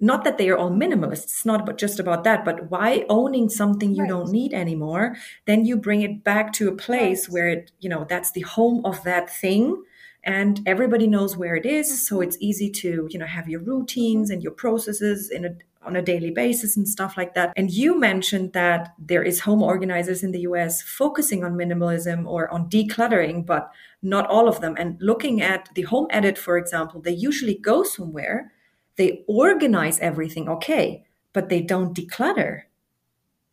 Not 0.00 0.24
that 0.24 0.36
they 0.36 0.48
are 0.48 0.58
all 0.58 0.72
minimalists, 0.72 1.24
it's 1.24 1.46
not 1.46 1.60
about, 1.60 1.78
just 1.78 2.00
about 2.00 2.24
that, 2.24 2.44
but 2.44 2.70
why 2.70 3.06
owning 3.08 3.48
something 3.48 3.94
you 3.94 4.02
right. 4.02 4.08
don't 4.08 4.32
need 4.32 4.52
anymore? 4.52 5.16
Then 5.46 5.64
you 5.64 5.76
bring 5.76 6.02
it 6.02 6.24
back 6.24 6.52
to 6.54 6.68
a 6.68 6.74
place 6.74 7.28
right. 7.28 7.32
where 7.32 7.48
it, 7.48 7.70
you 7.78 7.88
know, 7.88 8.04
that's 8.08 8.32
the 8.32 8.40
home 8.40 8.84
of 8.84 9.04
that 9.04 9.30
thing 9.30 9.80
and 10.24 10.60
everybody 10.66 11.06
knows 11.06 11.36
where 11.36 11.56
it 11.56 11.66
is 11.66 12.06
so 12.06 12.20
it's 12.20 12.36
easy 12.40 12.70
to 12.70 13.08
you 13.10 13.18
know 13.18 13.26
have 13.26 13.48
your 13.48 13.60
routines 13.60 14.30
and 14.30 14.42
your 14.42 14.52
processes 14.52 15.30
in 15.30 15.44
a 15.44 15.50
on 15.84 15.96
a 15.96 16.02
daily 16.02 16.30
basis 16.30 16.76
and 16.76 16.88
stuff 16.88 17.16
like 17.16 17.34
that. 17.34 17.52
And 17.56 17.70
you 17.70 17.98
mentioned 17.98 18.52
that 18.52 18.94
there 18.98 19.22
is 19.22 19.40
home 19.40 19.62
organizers 19.62 20.22
in 20.22 20.32
the 20.32 20.40
US 20.40 20.82
focusing 20.82 21.44
on 21.44 21.54
minimalism 21.54 22.26
or 22.26 22.52
on 22.52 22.68
decluttering, 22.68 23.44
but 23.44 23.70
not 24.02 24.26
all 24.28 24.48
of 24.48 24.60
them. 24.60 24.76
And 24.78 24.96
looking 25.00 25.42
at 25.42 25.68
the 25.74 25.82
home 25.82 26.06
edit, 26.10 26.38
for 26.38 26.56
example, 26.56 27.00
they 27.00 27.12
usually 27.12 27.56
go 27.56 27.82
somewhere, 27.82 28.52
they 28.96 29.24
organize 29.26 29.98
everything 30.00 30.48
okay, 30.48 31.04
but 31.32 31.48
they 31.48 31.60
don't 31.60 31.96
declutter. 31.96 32.62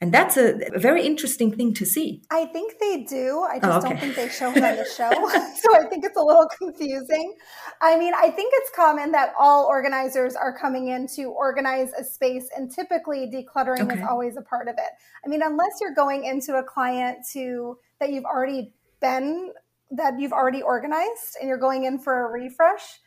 And 0.01 0.13
that's 0.13 0.37
a, 0.37 0.55
a, 0.73 0.79
very 0.79 1.05
interesting 1.05 1.53
thing 1.53 1.73
to 1.73 1.85
see. 1.85 2.21
I 2.31 2.45
think 2.45 2.79
they 2.79 3.03
do. 3.03 3.45
I 3.49 3.57
oh, 3.57 3.59
just 3.59 3.65
oh, 3.65 3.77
okay. 3.79 3.89
don't 3.89 3.99
think 3.99 4.15
they 4.15 4.29
show 4.29 4.49
it 4.55 4.63
on 4.63 4.77
the 4.77 4.85
show. 4.85 5.09
so 5.61 5.75
I 5.75 5.89
think 5.89 6.05
it's 6.05 6.17
a 6.17 6.21
little 6.21 6.47
confusing. 6.57 7.35
I 7.81 7.97
mean, 7.97 8.13
I 8.15 8.29
think 8.29 8.53
it's 8.55 8.71
common 8.73 9.11
that 9.11 9.33
all 9.37 9.65
organizers 9.65 10.35
are 10.35 10.57
coming 10.57 10.87
in 10.87 11.07
to 11.15 11.25
organize 11.25 11.91
a 11.99 12.03
space, 12.05 12.47
and 12.55 12.71
typically 12.71 13.29
decluttering 13.29 13.91
okay. 13.91 13.99
is 13.99 14.07
always 14.09 14.37
a 14.37 14.41
part 14.41 14.69
of 14.69 14.75
it. 14.75 14.91
I 15.25 15.27
mean, 15.27 15.41
unless 15.43 15.79
you're 15.81 15.93
going 15.93 16.23
into 16.23 16.55
a 16.55 16.63
client 16.63 17.17
to 17.33 17.77
that 17.99 18.11
you've 18.11 18.25
already 18.25 18.73
been 19.01 19.51
that 19.91 20.19
you've 20.19 20.33
already 20.33 20.61
organized 20.61 21.35
and 21.39 21.47
you're 21.49 21.57
going 21.57 21.83
in 21.83 21.99
for 21.99 22.27
a 22.27 22.31
refresh, 22.31 22.99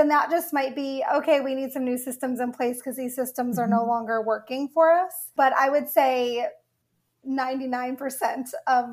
then 0.00 0.08
that 0.08 0.30
just 0.30 0.54
might 0.54 0.74
be 0.74 1.04
okay, 1.14 1.40
we 1.40 1.54
need 1.54 1.72
some 1.72 1.84
new 1.84 1.98
systems 1.98 2.40
in 2.40 2.52
place 2.52 2.78
because 2.78 2.96
these 2.96 3.14
systems 3.14 3.56
mm-hmm. 3.56 3.64
are 3.64 3.68
no 3.68 3.80
mm-hmm. 3.80 3.90
longer 3.90 4.22
working 4.22 4.68
for 4.68 4.90
us. 4.90 5.12
But 5.36 5.52
I 5.52 5.68
would 5.68 5.88
say 5.88 6.46
99% 7.28 8.46
of 8.66 8.86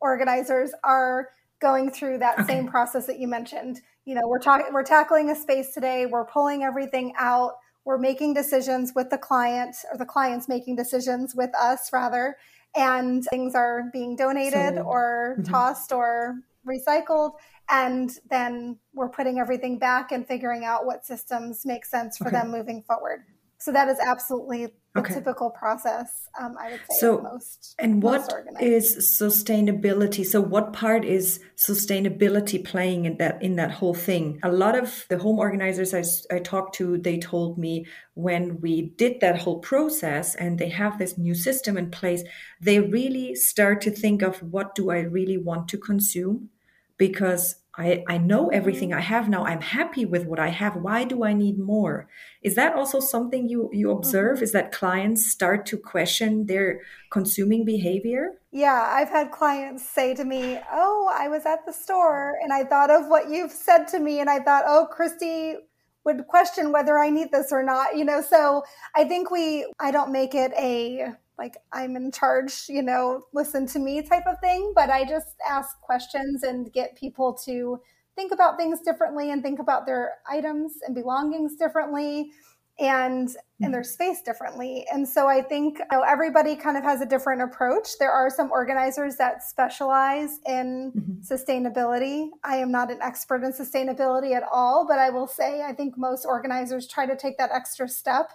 organizers 0.00 0.72
are 0.82 1.28
going 1.60 1.90
through 1.90 2.18
that 2.18 2.38
okay. 2.38 2.46
same 2.46 2.66
process 2.66 3.06
that 3.06 3.20
you 3.20 3.28
mentioned. 3.28 3.82
You 4.06 4.14
know, 4.14 4.22
we're 4.26 4.38
talking 4.38 4.72
we're 4.72 4.84
tackling 4.84 5.28
a 5.28 5.36
space 5.36 5.74
today, 5.74 6.06
we're 6.06 6.24
pulling 6.24 6.62
everything 6.62 7.12
out, 7.18 7.56
we're 7.84 7.98
making 7.98 8.32
decisions 8.32 8.92
with 8.94 9.10
the 9.10 9.18
client 9.18 9.76
or 9.92 9.98
the 9.98 10.06
client's 10.06 10.48
making 10.48 10.76
decisions 10.76 11.34
with 11.34 11.50
us 11.60 11.92
rather 11.92 12.36
and 12.74 13.22
things 13.24 13.54
are 13.54 13.90
being 13.92 14.16
donated 14.16 14.76
so, 14.76 14.82
or 14.82 15.36
mm-hmm. 15.38 15.52
tossed 15.52 15.92
or 15.92 16.36
recycled 16.66 17.32
and 17.70 18.10
then 18.30 18.78
we're 18.92 19.08
putting 19.08 19.38
everything 19.38 19.78
back 19.78 20.12
and 20.12 20.26
figuring 20.26 20.64
out 20.64 20.86
what 20.86 21.06
systems 21.06 21.62
make 21.64 21.84
sense 21.84 22.18
for 22.18 22.28
okay. 22.28 22.36
them 22.36 22.50
moving 22.50 22.82
forward. 22.82 23.24
So 23.58 23.72
that 23.72 23.88
is 23.88 23.98
absolutely 23.98 24.68
the 24.94 25.00
okay. 25.00 25.14
typical 25.14 25.50
process 25.50 26.28
um, 26.40 26.54
i 26.60 26.70
would 26.70 26.80
say 26.88 26.98
so 26.98 27.20
most 27.20 27.74
and 27.80 28.00
what 28.00 28.30
is 28.60 28.96
sustainability? 28.96 30.24
So 30.24 30.40
what 30.40 30.72
part 30.72 31.04
is 31.04 31.40
sustainability 31.56 32.64
playing 32.64 33.04
in 33.04 33.16
that 33.16 33.42
in 33.42 33.56
that 33.56 33.72
whole 33.72 33.94
thing? 33.94 34.38
A 34.44 34.52
lot 34.52 34.78
of 34.78 35.04
the 35.08 35.18
home 35.18 35.38
organizers 35.38 35.92
I, 35.94 36.04
I 36.34 36.38
talked 36.38 36.76
to 36.76 36.98
they 36.98 37.18
told 37.18 37.58
me 37.58 37.86
when 38.14 38.60
we 38.60 38.92
did 38.96 39.20
that 39.20 39.38
whole 39.38 39.58
process 39.58 40.36
and 40.36 40.58
they 40.58 40.68
have 40.68 40.98
this 40.98 41.18
new 41.18 41.34
system 41.34 41.76
in 41.76 41.90
place 41.90 42.22
they 42.60 42.78
really 42.78 43.34
start 43.34 43.80
to 43.82 43.90
think 43.90 44.22
of 44.22 44.40
what 44.42 44.76
do 44.76 44.90
i 44.90 45.00
really 45.00 45.38
want 45.38 45.68
to 45.68 45.78
consume 45.78 46.50
because 46.96 47.56
I, 47.76 48.04
I 48.08 48.18
know 48.18 48.50
everything 48.50 48.92
I 48.92 49.00
have 49.00 49.28
now. 49.28 49.44
I'm 49.44 49.60
happy 49.60 50.04
with 50.04 50.26
what 50.26 50.38
I 50.38 50.48
have. 50.48 50.76
Why 50.76 51.02
do 51.04 51.24
I 51.24 51.32
need 51.32 51.58
more? 51.58 52.08
Is 52.40 52.54
that 52.54 52.76
also 52.76 53.00
something 53.00 53.48
you, 53.48 53.68
you 53.72 53.90
observe? 53.90 54.36
Mm-hmm. 54.36 54.44
Is 54.44 54.52
that 54.52 54.70
clients 54.70 55.26
start 55.26 55.66
to 55.66 55.76
question 55.76 56.46
their 56.46 56.80
consuming 57.10 57.64
behavior? 57.64 58.34
Yeah, 58.52 58.90
I've 58.92 59.08
had 59.08 59.32
clients 59.32 59.88
say 59.88 60.14
to 60.14 60.24
me, 60.24 60.60
Oh, 60.72 61.12
I 61.12 61.28
was 61.28 61.46
at 61.46 61.66
the 61.66 61.72
store 61.72 62.38
and 62.42 62.52
I 62.52 62.62
thought 62.62 62.90
of 62.90 63.08
what 63.08 63.28
you've 63.28 63.52
said 63.52 63.88
to 63.88 63.98
me. 63.98 64.20
And 64.20 64.30
I 64.30 64.38
thought, 64.38 64.64
Oh, 64.66 64.86
Kristy 64.96 65.56
would 66.04 66.26
question 66.28 66.70
whether 66.70 66.98
I 66.98 67.10
need 67.10 67.32
this 67.32 67.50
or 67.50 67.64
not. 67.64 67.96
You 67.96 68.04
know, 68.04 68.20
so 68.20 68.62
I 68.94 69.04
think 69.04 69.32
we, 69.32 69.66
I 69.80 69.90
don't 69.90 70.12
make 70.12 70.34
it 70.34 70.52
a 70.56 71.12
like 71.38 71.56
I'm 71.72 71.96
in 71.96 72.12
charge, 72.12 72.66
you 72.68 72.82
know, 72.82 73.24
listen 73.32 73.66
to 73.68 73.78
me 73.78 74.02
type 74.02 74.26
of 74.26 74.40
thing. 74.40 74.72
But 74.74 74.90
I 74.90 75.04
just 75.04 75.34
ask 75.48 75.80
questions 75.80 76.42
and 76.42 76.72
get 76.72 76.96
people 76.96 77.34
to 77.44 77.80
think 78.16 78.32
about 78.32 78.56
things 78.56 78.80
differently 78.80 79.30
and 79.30 79.42
think 79.42 79.58
about 79.58 79.86
their 79.86 80.12
items 80.28 80.74
and 80.86 80.94
belongings 80.94 81.56
differently 81.56 82.30
and 82.78 83.28
in 83.60 83.70
their 83.70 83.84
space 83.84 84.20
differently. 84.22 84.84
And 84.92 85.08
so 85.08 85.28
I 85.28 85.42
think 85.42 85.78
you 85.78 85.84
know, 85.92 86.02
everybody 86.02 86.56
kind 86.56 86.76
of 86.76 86.82
has 86.82 87.00
a 87.00 87.06
different 87.06 87.40
approach. 87.40 87.98
There 88.00 88.10
are 88.10 88.28
some 88.28 88.50
organizers 88.50 89.16
that 89.16 89.44
specialize 89.44 90.40
in 90.44 90.92
mm-hmm. 90.92 91.20
sustainability. 91.20 92.30
I 92.42 92.56
am 92.56 92.72
not 92.72 92.90
an 92.90 92.98
expert 93.00 93.44
in 93.44 93.52
sustainability 93.52 94.34
at 94.34 94.42
all, 94.50 94.86
but 94.88 94.98
I 94.98 95.10
will 95.10 95.28
say 95.28 95.62
I 95.62 95.72
think 95.72 95.96
most 95.96 96.26
organizers 96.26 96.88
try 96.88 97.06
to 97.06 97.16
take 97.16 97.38
that 97.38 97.50
extra 97.52 97.88
step 97.88 98.32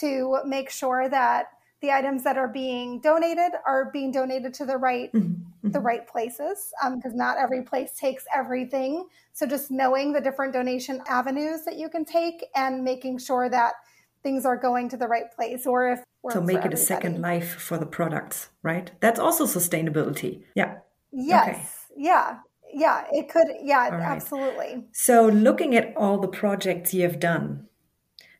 to 0.00 0.38
make 0.44 0.68
sure 0.68 1.08
that 1.08 1.46
the 1.80 1.92
items 1.92 2.24
that 2.24 2.36
are 2.36 2.48
being 2.48 3.00
donated 3.00 3.52
are 3.66 3.90
being 3.92 4.10
donated 4.10 4.52
to 4.54 4.66
the 4.66 4.76
right 4.76 5.12
mm-hmm. 5.12 5.28
mm-hmm. 5.28 5.70
the 5.70 5.80
right 5.80 6.06
places 6.08 6.72
because 6.94 7.12
um, 7.12 7.16
not 7.16 7.38
every 7.38 7.62
place 7.62 7.92
takes 7.98 8.24
everything. 8.34 9.06
So 9.32 9.46
just 9.46 9.70
knowing 9.70 10.12
the 10.12 10.20
different 10.20 10.52
donation 10.52 11.02
avenues 11.08 11.64
that 11.64 11.76
you 11.76 11.88
can 11.88 12.04
take 12.04 12.46
and 12.56 12.82
making 12.82 13.18
sure 13.18 13.48
that 13.48 13.74
things 14.22 14.44
are 14.44 14.56
going 14.56 14.88
to 14.88 14.96
the 14.96 15.06
right 15.06 15.30
place 15.34 15.66
or 15.66 15.92
if 15.92 16.00
so 16.30 16.40
make 16.40 16.64
it 16.64 16.74
a 16.74 16.76
second 16.76 17.20
life 17.20 17.54
for 17.54 17.78
the 17.78 17.86
products 17.86 18.48
right? 18.62 18.90
That's 19.00 19.20
also 19.20 19.44
sustainability. 19.44 20.42
Yeah. 20.54 20.78
Yes. 21.12 21.48
Okay. 21.48 21.68
yeah. 21.96 22.38
Yeah. 22.74 23.04
It 23.12 23.28
could 23.28 23.46
yeah 23.62 23.88
right. 23.88 24.02
absolutely. 24.02 24.84
So 24.92 25.28
looking 25.28 25.76
at 25.76 25.96
all 25.96 26.18
the 26.18 26.28
projects 26.28 26.92
you 26.92 27.02
have 27.02 27.20
done 27.20 27.68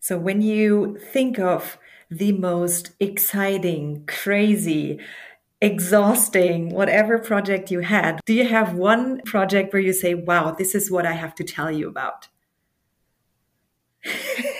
so 0.01 0.19
when 0.19 0.43
you 0.43 0.99
think 1.13 1.39
of 1.39 1.79
the 2.11 2.33
most 2.33 2.93
exciting, 3.01 4.05
crazy, 4.07 4.99
exhausting, 5.61 6.71
whatever 6.71 7.19
project 7.19 7.71
you 7.71 7.81
had, 7.81 8.21
do 8.25 8.33
you 8.35 8.47
have 8.47 8.75
one 8.75 9.21
project 9.25 9.73
where 9.73 9.83
you 9.83 9.93
say, 9.93 10.15
wow, 10.15 10.53
this 10.53 10.75
is 10.75 10.91
what 10.91 11.07
I 11.07 11.13
have 11.13 11.35
to 11.37 11.45
tell 11.45 11.71
you 11.71 11.89
about? 11.89 12.29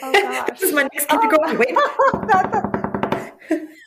Oh 0.03 0.13
gosh. 0.13 0.49
this 0.51 0.63
is 0.63 0.75
my 0.75 0.83
next 0.83 1.07
oh. 1.11 1.19
category. 1.19 1.75
Oh. 1.77 2.23
Wait. 3.51 3.69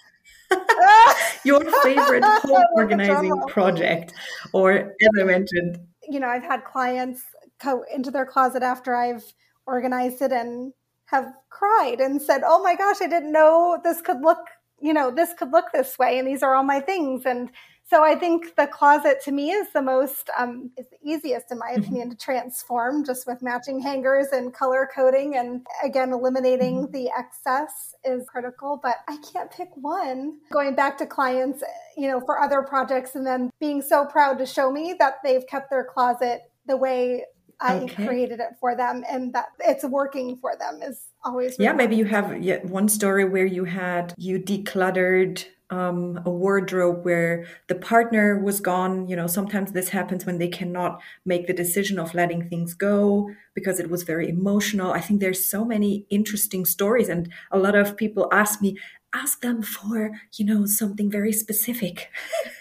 Your 1.45 1.61
favorite 1.81 2.23
home 2.23 2.63
organizing 2.75 3.33
project, 3.47 4.13
or 4.53 4.71
as 4.71 5.09
I 5.19 5.23
mentioned. 5.23 5.79
You 6.09 6.19
know, 6.19 6.27
I've 6.27 6.43
had 6.43 6.63
clients 6.65 7.23
go 7.63 7.83
into 7.93 8.11
their 8.11 8.25
closet 8.25 8.63
after 8.63 8.95
I've 8.95 9.23
organized 9.65 10.21
it 10.21 10.31
and 10.31 10.73
have 11.11 11.33
cried 11.49 11.99
and 11.99 12.21
said, 12.21 12.41
"Oh 12.45 12.61
my 12.63 12.75
gosh, 12.75 13.01
I 13.01 13.07
didn't 13.07 13.31
know 13.31 13.79
this 13.83 14.01
could 14.01 14.21
look, 14.21 14.39
you 14.79 14.93
know, 14.93 15.11
this 15.11 15.33
could 15.37 15.51
look 15.51 15.71
this 15.73 15.99
way, 15.99 16.17
and 16.17 16.27
these 16.27 16.41
are 16.43 16.55
all 16.55 16.63
my 16.63 16.79
things." 16.79 17.25
And 17.25 17.51
so 17.91 18.05
I 18.05 18.15
think 18.15 18.55
the 18.55 18.67
closet 18.67 19.21
to 19.25 19.33
me 19.33 19.51
is 19.51 19.67
the 19.73 19.81
most, 19.81 20.29
um, 20.39 20.71
is 20.77 20.85
the 20.89 20.97
easiest 21.03 21.51
in 21.51 21.59
my 21.59 21.71
mm-hmm. 21.71 21.81
opinion 21.81 22.09
to 22.11 22.15
transform, 22.15 23.03
just 23.03 23.27
with 23.27 23.41
matching 23.41 23.81
hangers 23.81 24.27
and 24.31 24.53
color 24.53 24.87
coding, 24.95 25.35
and 25.35 25.65
again 25.83 26.13
eliminating 26.13 26.83
mm-hmm. 26.83 26.91
the 26.93 27.09
excess 27.17 27.93
is 28.05 28.25
critical. 28.29 28.79
But 28.81 28.95
I 29.09 29.17
can't 29.33 29.51
pick 29.51 29.69
one. 29.75 30.37
Going 30.51 30.73
back 30.73 30.97
to 30.99 31.05
clients, 31.05 31.63
you 31.97 32.07
know, 32.07 32.21
for 32.21 32.39
other 32.39 32.61
projects, 32.61 33.15
and 33.15 33.27
then 33.27 33.51
being 33.59 33.81
so 33.81 34.05
proud 34.05 34.37
to 34.37 34.45
show 34.45 34.71
me 34.71 34.95
that 34.97 35.15
they've 35.23 35.45
kept 35.45 35.69
their 35.69 35.83
closet 35.83 36.43
the 36.67 36.77
way 36.77 37.25
I 37.61 37.77
okay. 37.77 38.07
created 38.07 38.39
it 38.39 38.57
for 38.59 38.75
them 38.75 39.03
and 39.09 39.33
that 39.33 39.47
it's 39.59 39.83
working 39.85 40.37
for 40.37 40.55
them 40.59 40.81
is 40.81 41.05
always 41.23 41.55
yeah 41.59 41.73
maybe 41.73 41.95
you 41.95 42.05
have 42.05 42.35
one 42.63 42.89
story 42.89 43.23
where 43.25 43.45
you 43.45 43.65
had 43.65 44.13
you 44.17 44.39
decluttered 44.39 45.45
um, 45.71 46.19
a 46.25 46.29
wardrobe 46.29 47.05
where 47.05 47.45
the 47.67 47.75
partner 47.75 48.37
was 48.43 48.59
gone. 48.59 49.07
You 49.07 49.15
know 49.15 49.27
sometimes 49.27 49.71
this 49.71 49.89
happens 49.89 50.25
when 50.25 50.37
they 50.37 50.49
cannot 50.49 51.01
make 51.25 51.47
the 51.47 51.53
decision 51.53 51.97
of 51.97 52.13
letting 52.13 52.49
things 52.49 52.73
go 52.73 53.31
because 53.55 53.79
it 53.79 53.89
was 53.89 54.03
very 54.03 54.29
emotional. 54.29 54.91
I 54.91 54.99
think 54.99 55.19
there's 55.21 55.45
so 55.45 55.63
many 55.65 56.05
interesting 56.09 56.65
stories 56.65 57.09
and 57.09 57.31
a 57.51 57.57
lot 57.57 57.75
of 57.75 57.97
people 57.97 58.27
ask 58.31 58.61
me 58.61 58.77
ask 59.13 59.41
them 59.41 59.61
for 59.61 60.11
you 60.33 60.45
know 60.45 60.65
something 60.65 61.09
very 61.09 61.33
specific. 61.33 62.09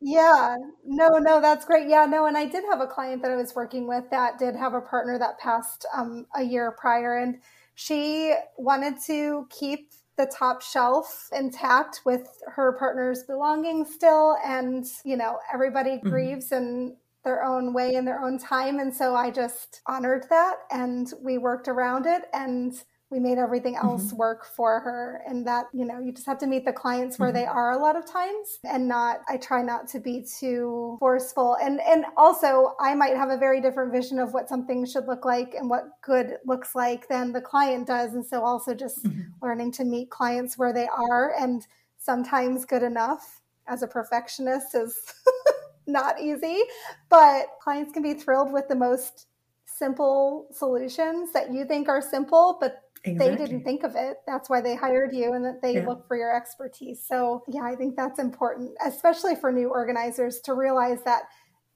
Yeah. 0.02 0.58
No 0.86 1.18
no 1.18 1.40
that's 1.42 1.66
great. 1.66 1.88
Yeah 1.88 2.06
no 2.06 2.26
and 2.26 2.38
i 2.38 2.46
did 2.46 2.64
have 2.70 2.82
a 2.82 2.88
client 2.88 3.22
that 3.22 3.32
i 3.32 3.36
was 3.36 3.56
working 3.56 3.88
with 3.88 4.10
that 4.12 4.38
did 4.38 4.56
have 4.56 4.74
a 4.74 4.82
partner 4.82 5.18
that 5.18 5.40
passed 5.40 5.86
um, 5.96 6.26
a 6.36 6.44
year 6.44 6.72
prior 6.72 7.18
and 7.18 7.40
she 7.76 8.34
wanted 8.58 8.96
to 9.08 9.48
keep 9.50 9.92
the 10.18 10.26
top 10.26 10.62
shelf 10.62 11.30
intact 11.32 12.02
with 12.06 12.28
her 12.48 12.74
partner's 12.74 13.24
belongings 13.24 13.94
still 13.94 14.38
and 14.46 14.86
you 15.06 15.16
know 15.16 15.40
everybody 15.54 15.92
mm-hmm. 15.92 16.10
grieves 16.10 16.52
in 16.52 16.96
their 17.24 17.44
own 17.44 17.74
way 17.74 17.94
in 17.94 18.06
their 18.06 18.22
own 18.22 18.38
time 18.38 18.80
and 18.80 18.94
so 18.94 19.16
i 19.16 19.32
just 19.32 19.82
honored 19.88 20.26
that 20.30 20.58
and 20.72 21.14
we 21.22 21.38
worked 21.38 21.68
around 21.68 22.06
it 22.06 22.24
and 22.34 22.84
we 23.12 23.20
made 23.20 23.38
everything 23.38 23.76
else 23.76 24.06
mm-hmm. 24.06 24.18
work 24.18 24.46
for 24.46 24.80
her 24.80 25.22
and 25.28 25.46
that 25.46 25.66
you 25.74 25.86
know 25.86 26.00
you 26.00 26.12
just 26.12 26.26
have 26.26 26.40
to 26.40 26.48
meet 26.48 26.64
the 26.64 26.72
clients 26.72 27.20
where 27.20 27.30
mm-hmm. 27.30 27.40
they 27.40 27.46
are 27.46 27.74
a 27.74 27.78
lot 27.78 27.96
of 27.96 28.10
times 28.10 28.60
and 28.64 28.88
not 28.88 29.20
i 29.28 29.38
try 29.38 29.62
not 29.62 29.88
to 29.88 30.00
be 30.00 30.26
too 30.40 30.96
forceful 31.00 31.58
and 31.62 31.80
and 31.82 32.06
also 32.16 32.74
i 32.80 32.96
might 32.96 33.16
have 33.16 33.30
a 33.30 33.38
very 33.38 33.62
different 33.62 33.92
vision 33.92 34.18
of 34.18 34.34
what 34.34 34.48
something 34.48 34.86
should 34.86 35.08
look 35.08 35.26
like 35.26 35.54
and 35.54 35.70
what 35.70 35.90
good 36.02 36.38
looks 36.46 36.74
like 36.74 37.08
than 37.10 37.32
the 37.32 37.42
client 37.42 37.86
does 37.86 38.14
and 38.14 38.26
so 38.26 38.42
also 38.42 38.74
just 38.74 39.04
mm-hmm. 39.04 39.22
learning 39.42 39.72
to 39.72 39.84
meet 39.84 40.10
clients 40.10 40.58
where 40.58 40.74
they 40.74 40.88
are 40.88 41.34
and 41.38 41.68
sometimes 41.98 42.66
good 42.66 42.82
enough 42.82 43.42
as 43.68 43.84
a 43.84 43.88
perfectionist 43.88 44.74
is 44.74 44.98
not 45.86 46.20
easy 46.22 46.62
but 47.10 47.48
clients 47.62 47.92
can 47.92 48.02
be 48.02 48.14
thrilled 48.14 48.54
with 48.54 48.68
the 48.70 48.76
most 48.76 49.28
simple 49.66 50.48
solutions 50.52 51.32
that 51.34 51.52
you 51.52 51.66
think 51.66 51.90
are 51.90 52.02
simple 52.02 52.58
but 52.60 52.84
Exactly. 53.04 53.36
They 53.36 53.44
didn't 53.44 53.64
think 53.64 53.84
of 53.84 53.96
it. 53.96 54.18
That's 54.28 54.50
why 54.50 54.62
they 54.62 54.76
hired 54.76 55.14
you 55.14 55.34
and 55.34 55.44
that 55.44 55.62
they 55.62 55.76
yeah. 55.76 55.88
look 55.88 56.08
for 56.08 56.16
your 56.16 56.36
expertise. 56.36 57.04
So, 57.04 57.44
yeah, 57.48 57.64
I 57.64 57.76
think 57.76 57.96
that's 57.96 58.20
important, 58.20 58.72
especially 58.86 59.36
for 59.36 59.52
new 59.52 59.70
organizers 59.70 60.40
to 60.42 60.54
realize 60.54 61.00
that 61.06 61.24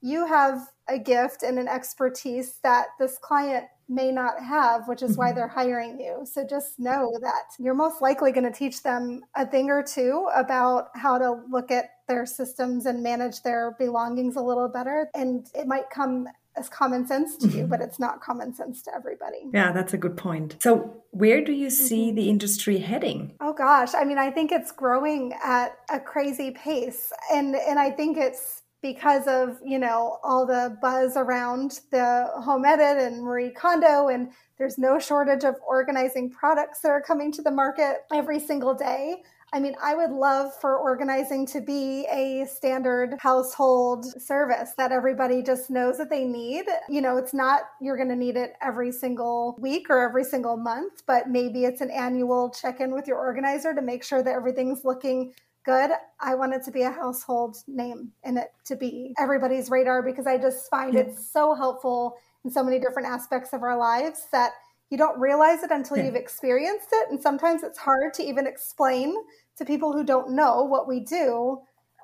you 0.02 0.26
have 0.26 0.60
a 0.88 0.98
gift 0.98 1.42
and 1.42 1.58
an 1.58 1.66
expertise 1.66 2.60
that 2.62 2.88
this 3.00 3.18
client 3.18 3.64
may 3.88 4.12
not 4.12 4.40
have, 4.42 4.86
which 4.88 5.02
is 5.02 5.12
mm-hmm. 5.12 5.20
why 5.20 5.32
they're 5.32 5.48
hiring 5.48 5.98
you. 5.98 6.24
So 6.24 6.44
just 6.46 6.78
know 6.78 7.10
that 7.20 7.44
you're 7.58 7.74
most 7.74 8.02
likely 8.02 8.32
going 8.32 8.50
to 8.50 8.56
teach 8.56 8.82
them 8.82 9.22
a 9.34 9.46
thing 9.46 9.70
or 9.70 9.82
two 9.82 10.28
about 10.34 10.88
how 10.94 11.18
to 11.18 11.42
look 11.50 11.70
at 11.70 11.90
their 12.08 12.26
systems 12.26 12.86
and 12.86 13.02
manage 13.02 13.42
their 13.42 13.74
belongings 13.78 14.36
a 14.36 14.40
little 14.40 14.68
better. 14.68 15.08
And 15.14 15.48
it 15.54 15.66
might 15.66 15.90
come 15.90 16.28
as 16.56 16.68
common 16.68 17.06
sense 17.06 17.36
to 17.38 17.46
mm-hmm. 17.46 17.58
you, 17.58 17.66
but 17.66 17.80
it's 17.80 17.98
not 17.98 18.20
common 18.20 18.54
sense 18.54 18.82
to 18.82 18.94
everybody. 18.94 19.48
Yeah, 19.52 19.72
that's 19.72 19.92
a 19.92 19.98
good 19.98 20.16
point. 20.16 20.56
So, 20.60 21.02
where 21.10 21.42
do 21.42 21.52
you 21.52 21.70
see 21.70 22.08
mm-hmm. 22.08 22.16
the 22.16 22.28
industry 22.30 22.78
heading? 22.78 23.34
Oh 23.40 23.52
gosh, 23.52 23.94
I 23.94 24.04
mean, 24.04 24.18
I 24.18 24.30
think 24.30 24.52
it's 24.52 24.72
growing 24.72 25.32
at 25.44 25.76
a 25.90 26.00
crazy 26.00 26.50
pace, 26.50 27.12
and 27.32 27.54
and 27.54 27.78
I 27.78 27.90
think 27.90 28.16
it's 28.16 28.62
because 28.86 29.26
of 29.26 29.58
you 29.64 29.80
know 29.80 30.18
all 30.22 30.46
the 30.46 30.78
buzz 30.80 31.16
around 31.16 31.80
the 31.90 32.30
home 32.36 32.64
edit 32.64 33.02
and 33.02 33.22
Marie 33.22 33.50
Kondo 33.50 34.08
and 34.08 34.30
there's 34.58 34.78
no 34.78 34.98
shortage 34.98 35.44
of 35.44 35.56
organizing 35.66 36.30
products 36.30 36.80
that 36.80 36.90
are 36.90 37.02
coming 37.02 37.32
to 37.32 37.42
the 37.42 37.50
market 37.50 38.04
every 38.14 38.38
single 38.38 38.74
day. 38.74 39.22
I 39.52 39.60
mean, 39.60 39.74
I 39.82 39.94
would 39.94 40.10
love 40.10 40.52
for 40.60 40.76
organizing 40.76 41.46
to 41.46 41.60
be 41.60 42.06
a 42.12 42.46
standard 42.46 43.16
household 43.20 44.04
service 44.20 44.72
that 44.76 44.92
everybody 44.92 45.42
just 45.42 45.70
knows 45.70 45.98
that 45.98 46.10
they 46.10 46.24
need. 46.24 46.64
You 46.88 47.00
know, 47.00 47.16
it's 47.16 47.32
not 47.34 47.62
you're 47.80 47.96
going 47.96 48.08
to 48.08 48.16
need 48.16 48.36
it 48.36 48.54
every 48.60 48.92
single 48.92 49.56
week 49.58 49.88
or 49.88 50.00
every 50.00 50.24
single 50.24 50.56
month, 50.56 51.02
but 51.06 51.28
maybe 51.28 51.64
it's 51.64 51.80
an 51.80 51.90
annual 51.90 52.50
check 52.50 52.80
in 52.80 52.92
with 52.92 53.06
your 53.06 53.18
organizer 53.18 53.74
to 53.74 53.82
make 53.82 54.02
sure 54.02 54.22
that 54.22 54.34
everything's 54.34 54.84
looking 54.84 55.32
good. 55.66 55.90
I 56.20 56.34
want 56.36 56.54
it 56.54 56.62
to 56.64 56.70
be 56.70 56.82
a 56.82 56.90
household 56.90 57.56
name 57.66 58.12
and 58.24 58.38
it 58.38 58.52
to 58.66 58.76
be 58.76 59.12
everybody's 59.18 59.68
radar 59.68 60.02
because 60.02 60.26
I 60.26 60.38
just 60.38 60.70
find 60.70 60.94
yeah. 60.94 61.00
it 61.00 61.18
so 61.18 61.54
helpful 61.54 62.16
in 62.44 62.50
so 62.50 62.62
many 62.62 62.78
different 62.78 63.08
aspects 63.08 63.52
of 63.52 63.62
our 63.62 63.76
lives 63.76 64.28
that 64.32 64.52
you 64.90 64.96
don't 64.96 65.18
realize 65.18 65.64
it 65.64 65.72
until 65.72 65.96
yeah. 65.96 66.04
you've 66.04 66.14
experienced 66.14 66.88
it. 66.92 67.10
And 67.10 67.20
sometimes 67.20 67.64
it's 67.64 67.78
hard 67.78 68.14
to 68.14 68.22
even 68.22 68.46
explain 68.46 69.14
to 69.58 69.64
people 69.64 69.92
who 69.92 70.04
don't 70.04 70.30
know 70.30 70.62
what 70.62 70.86
we 70.86 71.00
do. 71.00 71.60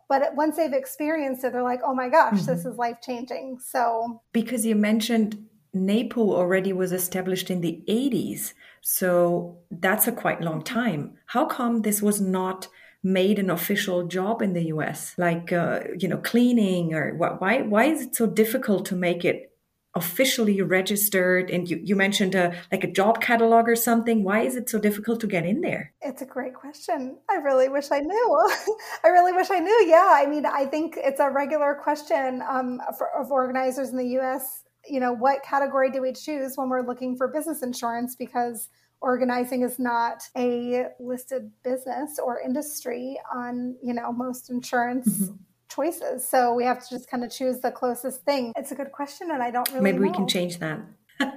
But 0.08 0.34
once 0.34 0.56
they've 0.56 0.72
experienced 0.72 1.44
it, 1.44 1.52
they're 1.52 1.62
like, 1.62 1.80
oh 1.86 1.94
my 1.94 2.08
gosh, 2.08 2.40
mm-hmm. 2.40 2.46
this 2.46 2.66
is 2.66 2.76
life 2.76 2.98
changing. 3.00 3.60
So, 3.64 4.20
because 4.32 4.66
you 4.66 4.74
mentioned 4.74 5.46
NAPO 5.74 6.18
already 6.18 6.72
was 6.72 6.92
established 6.92 7.50
in 7.50 7.60
the 7.60 7.82
80s. 7.88 8.52
So 8.82 9.58
that's 9.70 10.08
a 10.08 10.12
quite 10.12 10.40
long 10.40 10.62
time. 10.62 11.16
How 11.26 11.46
come 11.46 11.82
this 11.82 12.02
was 12.02 12.20
not 12.20 12.68
made 13.02 13.38
an 13.38 13.50
official 13.50 14.06
job 14.06 14.42
in 14.42 14.52
the 14.52 14.66
US, 14.66 15.14
like 15.18 15.52
uh, 15.52 15.80
you 15.98 16.08
know 16.08 16.18
cleaning 16.18 16.94
or 16.94 17.14
what, 17.14 17.40
why 17.40 17.62
why 17.62 17.84
is 17.84 18.02
it 18.02 18.14
so 18.14 18.26
difficult 18.26 18.86
to 18.86 18.96
make 18.96 19.24
it 19.24 19.50
officially 19.94 20.62
registered? 20.62 21.50
And 21.50 21.68
you, 21.68 21.80
you 21.82 21.96
mentioned 21.96 22.34
a 22.34 22.54
like 22.70 22.84
a 22.84 22.90
job 22.90 23.20
catalog 23.20 23.68
or 23.68 23.76
something. 23.76 24.24
Why 24.24 24.40
is 24.40 24.56
it 24.56 24.70
so 24.70 24.78
difficult 24.78 25.20
to 25.20 25.26
get 25.26 25.44
in 25.44 25.60
there? 25.60 25.92
It's 26.00 26.22
a 26.22 26.26
great 26.26 26.54
question. 26.54 27.18
I 27.30 27.36
really 27.36 27.68
wish 27.68 27.90
i 27.90 28.00
knew. 28.00 28.50
I 29.04 29.08
really 29.08 29.32
wish 29.32 29.50
i 29.50 29.58
knew. 29.58 29.84
Yeah 29.86 30.10
i 30.12 30.26
mean 30.26 30.46
i 30.46 30.64
think 30.64 30.94
it's 30.96 31.20
a 31.20 31.30
regular 31.30 31.74
question 31.82 32.42
um, 32.48 32.80
for, 32.96 33.08
of 33.18 33.30
organizers 33.30 33.90
in 33.90 33.96
the 33.96 34.06
us 34.18 34.64
you 34.86 35.00
know 35.00 35.12
what 35.12 35.42
category 35.42 35.90
do 35.90 36.02
we 36.02 36.12
choose 36.12 36.54
when 36.56 36.68
we're 36.68 36.86
looking 36.86 37.16
for 37.16 37.28
business 37.28 37.62
insurance? 37.62 38.16
Because 38.16 38.68
organizing 39.02 39.62
is 39.62 39.78
not 39.78 40.22
a 40.36 40.86
listed 40.98 41.50
business 41.62 42.18
or 42.24 42.40
industry 42.40 43.18
on 43.34 43.76
you 43.82 43.92
know 43.92 44.12
most 44.12 44.48
insurance 44.48 45.08
mm-hmm. 45.08 45.34
choices. 45.68 46.26
So 46.26 46.54
we 46.54 46.64
have 46.64 46.82
to 46.82 46.88
just 46.88 47.10
kind 47.10 47.24
of 47.24 47.30
choose 47.30 47.60
the 47.60 47.70
closest 47.70 48.22
thing. 48.22 48.52
It's 48.56 48.72
a 48.72 48.74
good 48.74 48.92
question 48.92 49.30
and 49.30 49.42
i 49.42 49.50
don't 49.50 49.68
really 49.70 49.82
maybe 49.82 49.98
know. 49.98 50.10
we 50.10 50.14
can 50.14 50.28
change 50.28 50.58
that. 50.60 50.80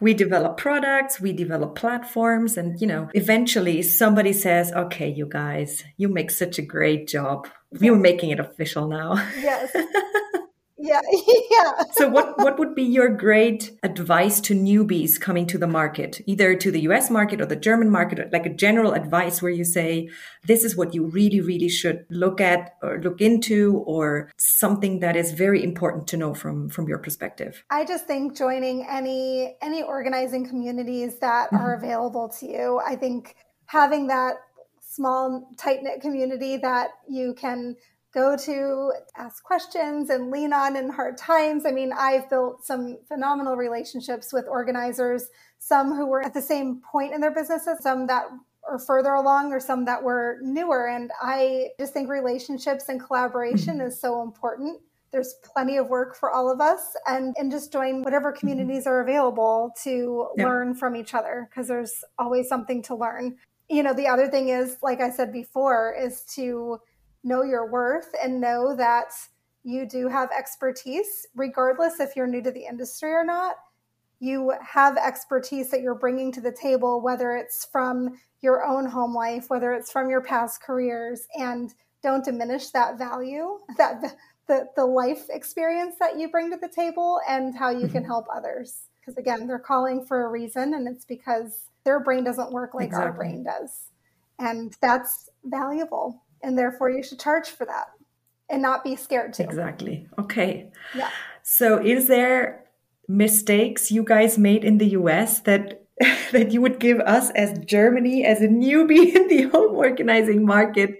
We 0.00 0.12
develop 0.14 0.58
products 0.58 1.20
we 1.20 1.32
develop 1.32 1.74
platforms 1.74 2.56
and 2.58 2.78
you 2.80 2.86
know 2.86 3.08
eventually 3.14 3.82
somebody 3.82 4.32
says 4.32 4.72
okay 4.72 5.08
you 5.08 5.26
guys 5.26 5.82
you 5.96 6.08
make 6.08 6.30
such 6.30 6.58
a 6.58 6.62
great 6.62 7.08
job. 7.08 7.48
We're 7.80 7.96
making 7.96 8.30
it 8.30 8.40
official 8.40 8.88
now. 8.88 9.14
Yes 9.40 9.74
yeah 10.78 11.00
yeah. 11.50 11.72
So 11.92 12.08
what 12.08 12.38
what 12.38 12.58
would 12.58 12.74
be 12.74 12.82
your 12.82 13.08
great 13.08 13.72
advice 13.82 14.40
to 14.42 14.54
newbies 14.54 15.20
coming 15.20 15.46
to 15.46 15.58
the 15.58 15.66
market 15.66 16.20
either 16.26 16.54
to 16.56 16.70
the 16.70 16.80
us 16.80 17.10
market 17.10 17.40
or 17.40 17.46
the 17.46 17.56
german 17.56 17.90
market 17.90 18.32
like 18.32 18.46
a 18.46 18.54
general 18.54 18.92
advice 18.92 19.40
where 19.40 19.52
you 19.52 19.64
say 19.64 20.08
this 20.44 20.64
is 20.64 20.76
what 20.76 20.94
you 20.94 21.06
really 21.06 21.40
really 21.40 21.68
should 21.68 22.04
look 22.10 22.40
at 22.40 22.76
or 22.82 23.00
look 23.00 23.20
into 23.20 23.82
or 23.86 24.30
something 24.36 25.00
that 25.00 25.16
is 25.16 25.32
very 25.32 25.62
important 25.62 26.06
to 26.08 26.16
know 26.16 26.34
from 26.34 26.68
from 26.68 26.88
your 26.88 26.98
perspective? 26.98 27.64
I 27.70 27.84
just 27.84 28.06
think 28.06 28.36
joining 28.36 28.86
any 28.88 29.56
any 29.62 29.82
organizing 29.82 30.46
communities 30.46 31.18
that 31.20 31.46
mm-hmm. 31.48 31.56
are 31.56 31.74
available 31.74 32.28
to 32.40 32.46
you. 32.46 32.80
I 32.84 32.96
think 32.96 33.36
having 33.66 34.06
that 34.08 34.36
small 34.80 35.50
tight 35.58 35.82
knit 35.82 36.00
community 36.00 36.56
that 36.58 36.90
you 37.08 37.34
can 37.34 37.76
go 38.16 38.34
to 38.34 38.92
ask 39.18 39.44
questions 39.44 40.08
and 40.08 40.30
lean 40.30 40.52
on 40.52 40.74
in 40.74 40.88
hard 40.88 41.18
times. 41.18 41.66
I 41.66 41.70
mean, 41.70 41.92
I've 41.92 42.30
built 42.30 42.64
some 42.64 42.96
phenomenal 43.08 43.56
relationships 43.56 44.32
with 44.32 44.46
organizers, 44.48 45.28
some 45.58 45.94
who 45.94 46.06
were 46.06 46.24
at 46.24 46.32
the 46.32 46.40
same 46.40 46.80
point 46.80 47.12
in 47.12 47.20
their 47.20 47.30
businesses, 47.30 47.82
some 47.82 48.06
that 48.06 48.24
are 48.66 48.78
further 48.78 49.12
along 49.12 49.52
or 49.52 49.60
some 49.60 49.84
that 49.84 50.02
were 50.02 50.38
newer. 50.40 50.88
And 50.88 51.10
I 51.20 51.68
just 51.78 51.92
think 51.92 52.08
relationships 52.08 52.88
and 52.88 52.98
collaboration 53.04 53.82
is 53.82 54.00
so 54.00 54.22
important. 54.22 54.80
There's 55.12 55.34
plenty 55.44 55.76
of 55.76 55.88
work 55.88 56.16
for 56.16 56.30
all 56.30 56.50
of 56.50 56.60
us 56.60 56.96
and, 57.06 57.36
and 57.38 57.50
just 57.50 57.70
join 57.70 58.02
whatever 58.02 58.32
communities 58.32 58.86
are 58.86 59.02
available 59.02 59.72
to 59.84 60.28
yeah. 60.36 60.46
learn 60.46 60.74
from 60.74 60.96
each 60.96 61.12
other 61.12 61.48
because 61.50 61.68
there's 61.68 62.02
always 62.18 62.48
something 62.48 62.82
to 62.84 62.94
learn. 62.94 63.36
You 63.68 63.82
know, 63.82 63.92
the 63.92 64.08
other 64.08 64.28
thing 64.28 64.48
is, 64.48 64.78
like 64.82 65.00
I 65.00 65.10
said 65.10 65.32
before, 65.32 65.94
is 65.94 66.22
to 66.34 66.80
know 67.26 67.42
your 67.42 67.70
worth 67.70 68.14
and 68.22 68.40
know 68.40 68.74
that 68.76 69.12
you 69.64 69.86
do 69.86 70.08
have 70.08 70.30
expertise, 70.30 71.26
regardless 71.34 71.98
if 71.98 72.14
you're 72.14 72.28
new 72.28 72.42
to 72.42 72.52
the 72.52 72.64
industry 72.64 73.10
or 73.10 73.24
not. 73.24 73.56
You 74.20 74.54
have 74.62 74.96
expertise 74.96 75.70
that 75.70 75.82
you're 75.82 75.96
bringing 75.96 76.32
to 76.32 76.40
the 76.40 76.52
table, 76.52 77.02
whether 77.02 77.36
it's 77.36 77.66
from 77.66 78.16
your 78.40 78.64
own 78.64 78.86
home 78.86 79.12
life, 79.12 79.50
whether 79.50 79.72
it's 79.72 79.90
from 79.90 80.08
your 80.08 80.22
past 80.22 80.62
careers, 80.62 81.26
and 81.34 81.74
don't 82.02 82.24
diminish 82.24 82.70
that 82.70 82.96
value, 82.96 83.58
that 83.76 84.00
the, 84.46 84.68
the 84.76 84.86
life 84.86 85.26
experience 85.30 85.96
that 85.98 86.16
you 86.16 86.30
bring 86.30 86.50
to 86.52 86.56
the 86.56 86.68
table 86.68 87.20
and 87.28 87.54
how 87.56 87.70
you 87.70 87.88
can 87.88 88.02
mm-hmm. 88.02 88.04
help 88.06 88.26
others. 88.34 88.82
Because 89.00 89.18
again, 89.18 89.48
they're 89.48 89.58
calling 89.58 90.06
for 90.06 90.24
a 90.24 90.28
reason, 90.28 90.74
and 90.74 90.86
it's 90.86 91.04
because 91.04 91.68
their 91.84 92.00
brain 92.00 92.22
doesn't 92.22 92.52
work 92.52 92.72
like 92.72 92.86
exactly. 92.86 93.06
our 93.06 93.12
brain 93.12 93.44
does. 93.44 93.90
And 94.38 94.76
that's 94.80 95.28
valuable 95.44 96.22
and 96.42 96.58
therefore 96.58 96.90
you 96.90 97.02
should 97.02 97.20
charge 97.20 97.48
for 97.48 97.64
that 97.66 97.86
and 98.48 98.62
not 98.62 98.84
be 98.84 98.96
scared 98.96 99.32
to. 99.34 99.42
Exactly. 99.42 100.06
Okay. 100.18 100.70
Yeah. 100.94 101.10
So 101.42 101.78
is 101.84 102.08
there 102.08 102.64
mistakes 103.08 103.90
you 103.90 104.02
guys 104.02 104.38
made 104.38 104.64
in 104.64 104.78
the 104.78 104.88
US 104.88 105.40
that 105.40 105.82
that 106.32 106.52
you 106.52 106.60
would 106.60 106.78
give 106.78 107.00
us 107.00 107.30
as 107.30 107.58
Germany 107.60 108.24
as 108.24 108.42
a 108.42 108.48
newbie 108.48 109.14
in 109.16 109.28
the 109.28 109.42
home 109.44 109.74
organizing 109.74 110.44
market 110.44 110.98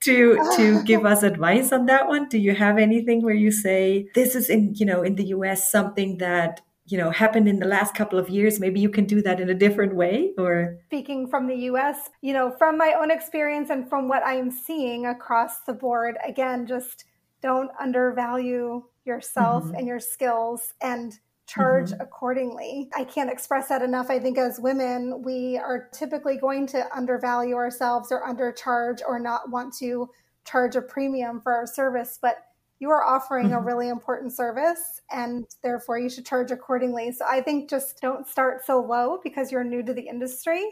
to 0.00 0.36
to 0.56 0.82
give 0.84 1.06
us 1.06 1.22
advice 1.22 1.72
on 1.72 1.86
that 1.86 2.08
one? 2.08 2.28
Do 2.28 2.38
you 2.38 2.54
have 2.54 2.78
anything 2.78 3.22
where 3.22 3.34
you 3.34 3.50
say 3.50 4.08
this 4.14 4.34
is 4.34 4.50
in 4.50 4.74
you 4.74 4.86
know 4.86 5.02
in 5.02 5.16
the 5.16 5.26
US 5.26 5.70
something 5.70 6.18
that 6.18 6.60
you 6.86 6.96
know 6.96 7.10
happened 7.10 7.48
in 7.48 7.58
the 7.58 7.66
last 7.66 7.94
couple 7.94 8.18
of 8.18 8.28
years 8.28 8.60
maybe 8.60 8.80
you 8.80 8.88
can 8.88 9.04
do 9.04 9.20
that 9.22 9.40
in 9.40 9.50
a 9.50 9.54
different 9.54 9.94
way 9.94 10.32
or 10.38 10.78
speaking 10.86 11.26
from 11.26 11.46
the 11.46 11.56
US 11.70 12.10
you 12.22 12.32
know 12.32 12.54
from 12.58 12.78
my 12.78 12.94
own 12.98 13.10
experience 13.10 13.70
and 13.70 13.88
from 13.88 14.08
what 14.08 14.24
I'm 14.24 14.50
seeing 14.50 15.06
across 15.06 15.60
the 15.60 15.72
board 15.72 16.16
again 16.24 16.66
just 16.66 17.04
don't 17.42 17.70
undervalue 17.80 18.82
yourself 19.04 19.64
mm-hmm. 19.64 19.74
and 19.74 19.86
your 19.86 20.00
skills 20.00 20.74
and 20.82 21.18
charge 21.46 21.90
mm-hmm. 21.90 22.00
accordingly. 22.00 22.90
I 22.94 23.04
can't 23.04 23.30
express 23.30 23.68
that 23.68 23.82
enough. 23.82 24.10
I 24.10 24.18
think 24.18 24.36
as 24.36 24.58
women, 24.58 25.22
we 25.22 25.56
are 25.56 25.88
typically 25.92 26.36
going 26.36 26.66
to 26.68 26.84
undervalue 26.94 27.54
ourselves 27.54 28.10
or 28.10 28.22
undercharge 28.26 29.00
or 29.06 29.18
not 29.18 29.50
want 29.50 29.74
to 29.78 30.10
charge 30.44 30.76
a 30.76 30.82
premium 30.82 31.40
for 31.40 31.52
our 31.52 31.66
service, 31.66 32.18
but 32.20 32.38
you 32.78 32.90
are 32.90 33.02
offering 33.02 33.46
mm-hmm. 33.46 33.56
a 33.56 33.60
really 33.60 33.88
important 33.88 34.32
service 34.32 35.00
and 35.10 35.46
therefore 35.62 35.98
you 35.98 36.08
should 36.08 36.26
charge 36.26 36.50
accordingly. 36.50 37.12
So 37.12 37.24
I 37.28 37.40
think 37.40 37.70
just 37.70 38.00
don't 38.00 38.26
start 38.26 38.64
so 38.66 38.80
low 38.80 39.18
because 39.22 39.50
you're 39.50 39.64
new 39.64 39.82
to 39.82 39.94
the 39.94 40.02
industry. 40.08 40.62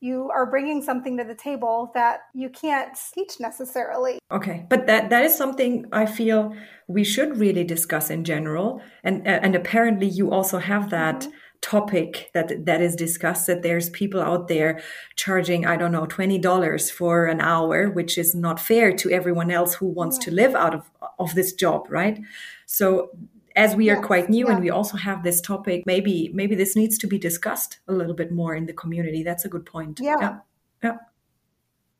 You 0.00 0.30
are 0.32 0.46
bringing 0.46 0.80
something 0.80 1.16
to 1.18 1.24
the 1.24 1.34
table 1.34 1.90
that 1.94 2.20
you 2.32 2.50
can't 2.50 2.96
teach 3.12 3.40
necessarily. 3.40 4.20
Okay, 4.30 4.64
but 4.68 4.86
that 4.86 5.10
that 5.10 5.24
is 5.24 5.36
something 5.36 5.86
I 5.90 6.06
feel 6.06 6.54
we 6.86 7.02
should 7.02 7.36
really 7.36 7.64
discuss 7.64 8.08
in 8.08 8.22
general, 8.22 8.80
and 9.02 9.26
and 9.26 9.56
apparently 9.56 10.06
you 10.06 10.30
also 10.30 10.58
have 10.58 10.90
that 10.90 11.22
mm-hmm 11.22 11.30
topic 11.60 12.30
that 12.34 12.64
that 12.66 12.80
is 12.80 12.94
discussed 12.94 13.46
that 13.46 13.62
there's 13.62 13.90
people 13.90 14.20
out 14.20 14.46
there 14.48 14.80
charging 15.16 15.66
i 15.66 15.76
don't 15.76 15.92
know 15.92 16.06
$20 16.06 16.90
for 16.92 17.26
an 17.26 17.40
hour 17.40 17.90
which 17.90 18.16
is 18.16 18.34
not 18.34 18.60
fair 18.60 18.92
to 18.92 19.10
everyone 19.10 19.50
else 19.50 19.74
who 19.74 19.86
wants 19.86 20.16
yeah. 20.18 20.24
to 20.24 20.30
live 20.30 20.54
out 20.54 20.74
of 20.74 20.90
of 21.18 21.34
this 21.34 21.52
job 21.52 21.84
right 21.88 22.20
so 22.66 23.10
as 23.56 23.74
we 23.74 23.90
are 23.90 24.00
quite 24.00 24.30
new 24.30 24.46
yeah. 24.46 24.52
and 24.52 24.62
we 24.62 24.70
also 24.70 24.96
have 24.96 25.24
this 25.24 25.40
topic 25.40 25.82
maybe 25.84 26.30
maybe 26.32 26.54
this 26.54 26.76
needs 26.76 26.96
to 26.96 27.08
be 27.08 27.18
discussed 27.18 27.80
a 27.88 27.92
little 27.92 28.14
bit 28.14 28.30
more 28.30 28.54
in 28.54 28.66
the 28.66 28.72
community 28.72 29.24
that's 29.24 29.44
a 29.44 29.48
good 29.48 29.66
point 29.66 29.98
yeah, 30.00 30.16
yeah. 30.20 30.36
yeah. 30.84 30.96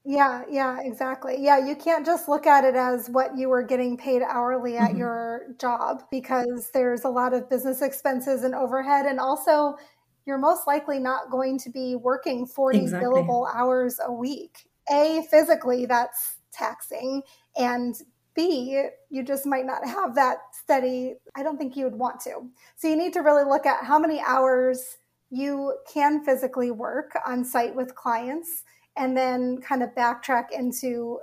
Yeah, 0.08 0.44
yeah, 0.50 0.78
exactly. 0.80 1.36
Yeah, 1.38 1.58
you 1.58 1.76
can't 1.76 2.06
just 2.06 2.30
look 2.30 2.46
at 2.46 2.64
it 2.64 2.74
as 2.74 3.10
what 3.10 3.36
you 3.36 3.50
were 3.50 3.62
getting 3.62 3.94
paid 3.94 4.22
hourly 4.22 4.78
at 4.78 4.88
mm-hmm. 4.88 5.00
your 5.00 5.42
job 5.60 6.02
because 6.10 6.70
there's 6.72 7.04
a 7.04 7.10
lot 7.10 7.34
of 7.34 7.50
business 7.50 7.82
expenses 7.82 8.42
and 8.42 8.54
overhead. 8.54 9.04
And 9.04 9.20
also, 9.20 9.76
you're 10.24 10.38
most 10.38 10.66
likely 10.66 10.98
not 10.98 11.30
going 11.30 11.58
to 11.58 11.68
be 11.68 11.94
working 11.94 12.46
40 12.46 12.78
exactly. 12.78 13.06
billable 13.06 13.54
hours 13.54 14.00
a 14.02 14.10
week. 14.10 14.66
A, 14.90 15.26
physically, 15.30 15.84
that's 15.84 16.38
taxing. 16.52 17.20
And 17.58 17.94
B, 18.34 18.88
you 19.10 19.22
just 19.22 19.44
might 19.44 19.66
not 19.66 19.86
have 19.86 20.14
that 20.14 20.38
steady. 20.52 21.16
I 21.36 21.42
don't 21.42 21.58
think 21.58 21.76
you 21.76 21.84
would 21.84 21.96
want 21.96 22.18
to. 22.20 22.48
So 22.76 22.88
you 22.88 22.96
need 22.96 23.12
to 23.12 23.20
really 23.20 23.44
look 23.44 23.66
at 23.66 23.84
how 23.84 23.98
many 23.98 24.22
hours 24.26 24.96
you 25.28 25.74
can 25.92 26.24
physically 26.24 26.70
work 26.70 27.10
on 27.26 27.44
site 27.44 27.74
with 27.74 27.94
clients 27.94 28.64
and 28.98 29.16
then 29.16 29.58
kind 29.58 29.82
of 29.82 29.94
backtrack 29.94 30.46
into 30.50 31.20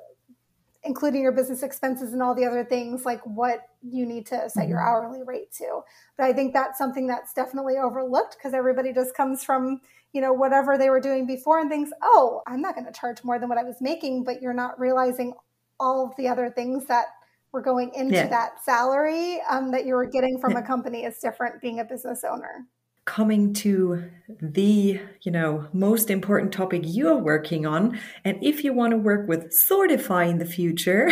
including 0.83 1.21
your 1.21 1.31
business 1.31 1.63
expenses 1.63 2.13
and 2.13 2.21
all 2.21 2.35
the 2.35 2.45
other 2.45 2.63
things 2.63 3.05
like 3.05 3.21
what 3.25 3.61
you 3.81 4.05
need 4.05 4.25
to 4.25 4.49
set 4.49 4.67
your 4.67 4.79
mm-hmm. 4.79 4.87
hourly 4.87 5.23
rate 5.23 5.51
to 5.51 5.81
but 6.17 6.25
i 6.25 6.33
think 6.33 6.53
that's 6.53 6.77
something 6.77 7.07
that's 7.07 7.33
definitely 7.33 7.75
overlooked 7.77 8.37
because 8.37 8.53
everybody 8.53 8.93
just 8.93 9.15
comes 9.15 9.43
from 9.43 9.81
you 10.13 10.21
know 10.21 10.31
whatever 10.31 10.77
they 10.77 10.89
were 10.89 11.01
doing 11.01 11.25
before 11.25 11.59
and 11.59 11.69
thinks 11.69 11.91
oh 12.01 12.41
i'm 12.47 12.61
not 12.61 12.75
going 12.75 12.85
to 12.85 12.93
charge 12.93 13.23
more 13.23 13.39
than 13.39 13.49
what 13.49 13.57
i 13.57 13.63
was 13.63 13.77
making 13.81 14.23
but 14.23 14.41
you're 14.41 14.53
not 14.53 14.79
realizing 14.79 15.33
all 15.79 16.05
of 16.05 16.15
the 16.17 16.27
other 16.27 16.49
things 16.49 16.85
that 16.85 17.07
were 17.51 17.61
going 17.61 17.91
into 17.95 18.15
yeah. 18.15 18.27
that 18.27 18.63
salary 18.63 19.39
um, 19.49 19.71
that 19.71 19.85
you 19.85 19.95
were 19.95 20.05
getting 20.05 20.39
from 20.39 20.51
yeah. 20.51 20.59
a 20.59 20.61
company 20.61 21.03
is 21.03 21.17
different 21.19 21.59
being 21.61 21.79
a 21.79 21.83
business 21.83 22.23
owner 22.23 22.65
coming 23.05 23.53
to 23.53 24.03
the 24.41 24.99
you 25.21 25.31
know 25.31 25.67
most 25.71 26.09
important 26.09 26.51
topic 26.51 26.81
you're 26.83 27.17
working 27.17 27.65
on 27.65 27.99
and 28.23 28.43
if 28.43 28.63
you 28.63 28.73
want 28.73 28.91
to 28.91 28.97
work 28.97 29.27
with 29.27 29.51
sortifi 29.51 30.27
in 30.27 30.39
the 30.39 30.45
future 30.45 31.09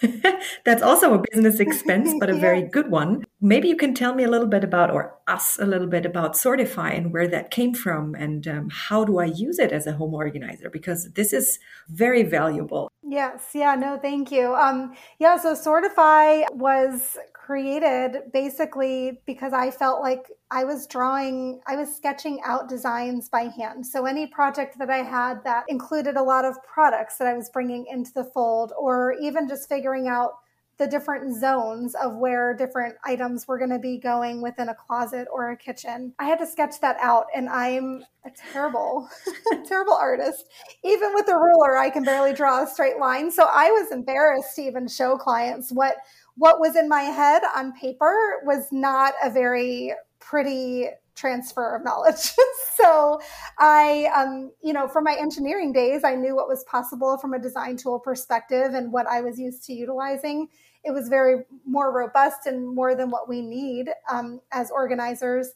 That's 0.64 0.82
also 0.82 1.14
a 1.14 1.22
business 1.30 1.60
expense, 1.66 2.14
but 2.18 2.30
a 2.30 2.34
yeah. 2.34 2.40
very 2.40 2.62
good 2.62 2.90
one. 2.90 3.24
Maybe 3.40 3.68
you 3.68 3.76
can 3.76 3.94
tell 3.94 4.14
me 4.14 4.24
a 4.24 4.30
little 4.30 4.46
bit 4.46 4.64
about, 4.64 4.90
or 4.90 5.16
us 5.26 5.58
a 5.58 5.66
little 5.66 5.86
bit 5.86 6.06
about 6.06 6.34
Sortifi 6.34 6.96
and 6.96 7.12
where 7.12 7.28
that 7.28 7.50
came 7.50 7.74
from 7.74 8.14
and 8.14 8.46
um, 8.48 8.68
how 8.70 9.04
do 9.04 9.18
I 9.18 9.26
use 9.26 9.58
it 9.58 9.72
as 9.72 9.86
a 9.86 9.92
home 9.92 10.14
organizer? 10.14 10.70
Because 10.70 11.10
this 11.12 11.32
is 11.32 11.58
very 11.88 12.22
valuable. 12.22 12.90
Yes. 13.02 13.50
Yeah. 13.54 13.74
No, 13.74 13.98
thank 13.98 14.30
you. 14.30 14.54
Um, 14.54 14.94
yeah. 15.18 15.36
So 15.36 15.54
Sortifi 15.54 16.44
was 16.52 17.16
created 17.48 18.24
basically 18.30 19.22
because 19.24 19.54
I 19.54 19.70
felt 19.70 20.02
like 20.02 20.26
I 20.50 20.64
was 20.64 20.86
drawing, 20.86 21.62
I 21.66 21.76
was 21.76 21.96
sketching 21.96 22.40
out 22.44 22.68
designs 22.68 23.30
by 23.30 23.44
hand. 23.44 23.86
So 23.86 24.04
any 24.04 24.26
project 24.26 24.78
that 24.78 24.90
I 24.90 24.98
had 24.98 25.42
that 25.44 25.64
included 25.66 26.16
a 26.16 26.22
lot 26.22 26.44
of 26.44 26.62
products 26.62 27.16
that 27.16 27.26
I 27.26 27.32
was 27.32 27.48
bringing 27.48 27.86
into 27.90 28.12
the 28.12 28.24
fold, 28.34 28.74
or 28.78 29.14
even 29.18 29.48
just 29.48 29.66
figuring 29.66 30.08
out 30.08 30.32
the 30.78 30.86
different 30.86 31.34
zones 31.38 31.94
of 31.96 32.16
where 32.16 32.54
different 32.54 32.94
items 33.04 33.48
were 33.48 33.58
going 33.58 33.70
to 33.70 33.78
be 33.78 33.98
going 33.98 34.40
within 34.40 34.68
a 34.68 34.74
closet 34.74 35.26
or 35.32 35.50
a 35.50 35.56
kitchen. 35.56 36.14
I 36.18 36.26
had 36.26 36.38
to 36.38 36.46
sketch 36.46 36.80
that 36.80 36.96
out, 37.00 37.26
and 37.34 37.48
I'm 37.48 38.04
a 38.24 38.30
terrible, 38.52 39.08
terrible 39.66 39.94
artist. 39.94 40.46
Even 40.84 41.14
with 41.14 41.28
a 41.28 41.34
ruler, 41.34 41.76
I 41.76 41.90
can 41.90 42.04
barely 42.04 42.32
draw 42.32 42.62
a 42.62 42.66
straight 42.66 42.98
line. 42.98 43.30
So 43.30 43.48
I 43.52 43.70
was 43.70 43.90
embarrassed 43.90 44.54
to 44.56 44.62
even 44.62 44.88
show 44.88 45.16
clients 45.16 45.72
what 45.72 45.96
what 46.36 46.60
was 46.60 46.76
in 46.76 46.88
my 46.88 47.02
head 47.02 47.42
on 47.56 47.72
paper 47.72 48.40
was 48.44 48.68
not 48.70 49.14
a 49.24 49.28
very 49.28 49.92
pretty 50.20 50.86
transfer 51.18 51.76
of 51.76 51.84
knowledge. 51.84 52.32
so 52.76 53.20
I, 53.58 54.08
um, 54.14 54.52
you 54.62 54.72
know, 54.72 54.88
from 54.88 55.04
my 55.04 55.16
engineering 55.18 55.72
days, 55.72 56.04
I 56.04 56.14
knew 56.14 56.36
what 56.36 56.48
was 56.48 56.64
possible 56.64 57.18
from 57.18 57.34
a 57.34 57.38
design 57.38 57.76
tool 57.76 57.98
perspective 57.98 58.74
and 58.74 58.92
what 58.92 59.06
I 59.06 59.20
was 59.20 59.38
used 59.38 59.64
to 59.64 59.72
utilizing. 59.72 60.48
It 60.88 60.92
was 60.92 61.08
very 61.08 61.44
more 61.66 61.92
robust 61.92 62.46
and 62.46 62.66
more 62.66 62.94
than 62.94 63.10
what 63.10 63.28
we 63.28 63.40
need 63.40 63.90
um, 64.10 64.40
as 64.52 64.70
organizers. 64.70 65.50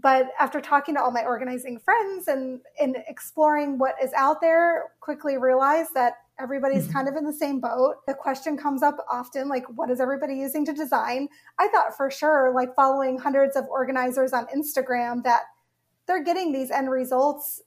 But 0.00 0.28
after 0.38 0.60
talking 0.60 0.94
to 0.94 1.02
all 1.02 1.10
my 1.10 1.24
organizing 1.24 1.78
friends 1.78 2.28
and, 2.28 2.60
and 2.80 2.96
exploring 3.08 3.78
what 3.78 3.94
is 4.02 4.12
out 4.14 4.40
there, 4.40 4.92
quickly 5.00 5.36
realized 5.36 5.94
that 5.94 6.14
Everybody's 6.40 6.84
mm-hmm. 6.84 6.92
kind 6.92 7.08
of 7.08 7.16
in 7.16 7.24
the 7.24 7.32
same 7.32 7.58
boat. 7.58 7.96
The 8.06 8.14
question 8.14 8.56
comes 8.56 8.82
up 8.82 8.96
often 9.10 9.48
like, 9.48 9.64
what 9.74 9.90
is 9.90 10.00
everybody 10.00 10.36
using 10.36 10.64
to 10.66 10.72
design? 10.72 11.28
I 11.58 11.66
thought 11.68 11.96
for 11.96 12.10
sure, 12.10 12.52
like 12.54 12.76
following 12.76 13.18
hundreds 13.18 13.56
of 13.56 13.66
organizers 13.66 14.32
on 14.32 14.46
Instagram, 14.46 15.24
that 15.24 15.42
they're 16.06 16.22
getting 16.22 16.52
these 16.52 16.70
end 16.70 16.90
results 16.90 17.60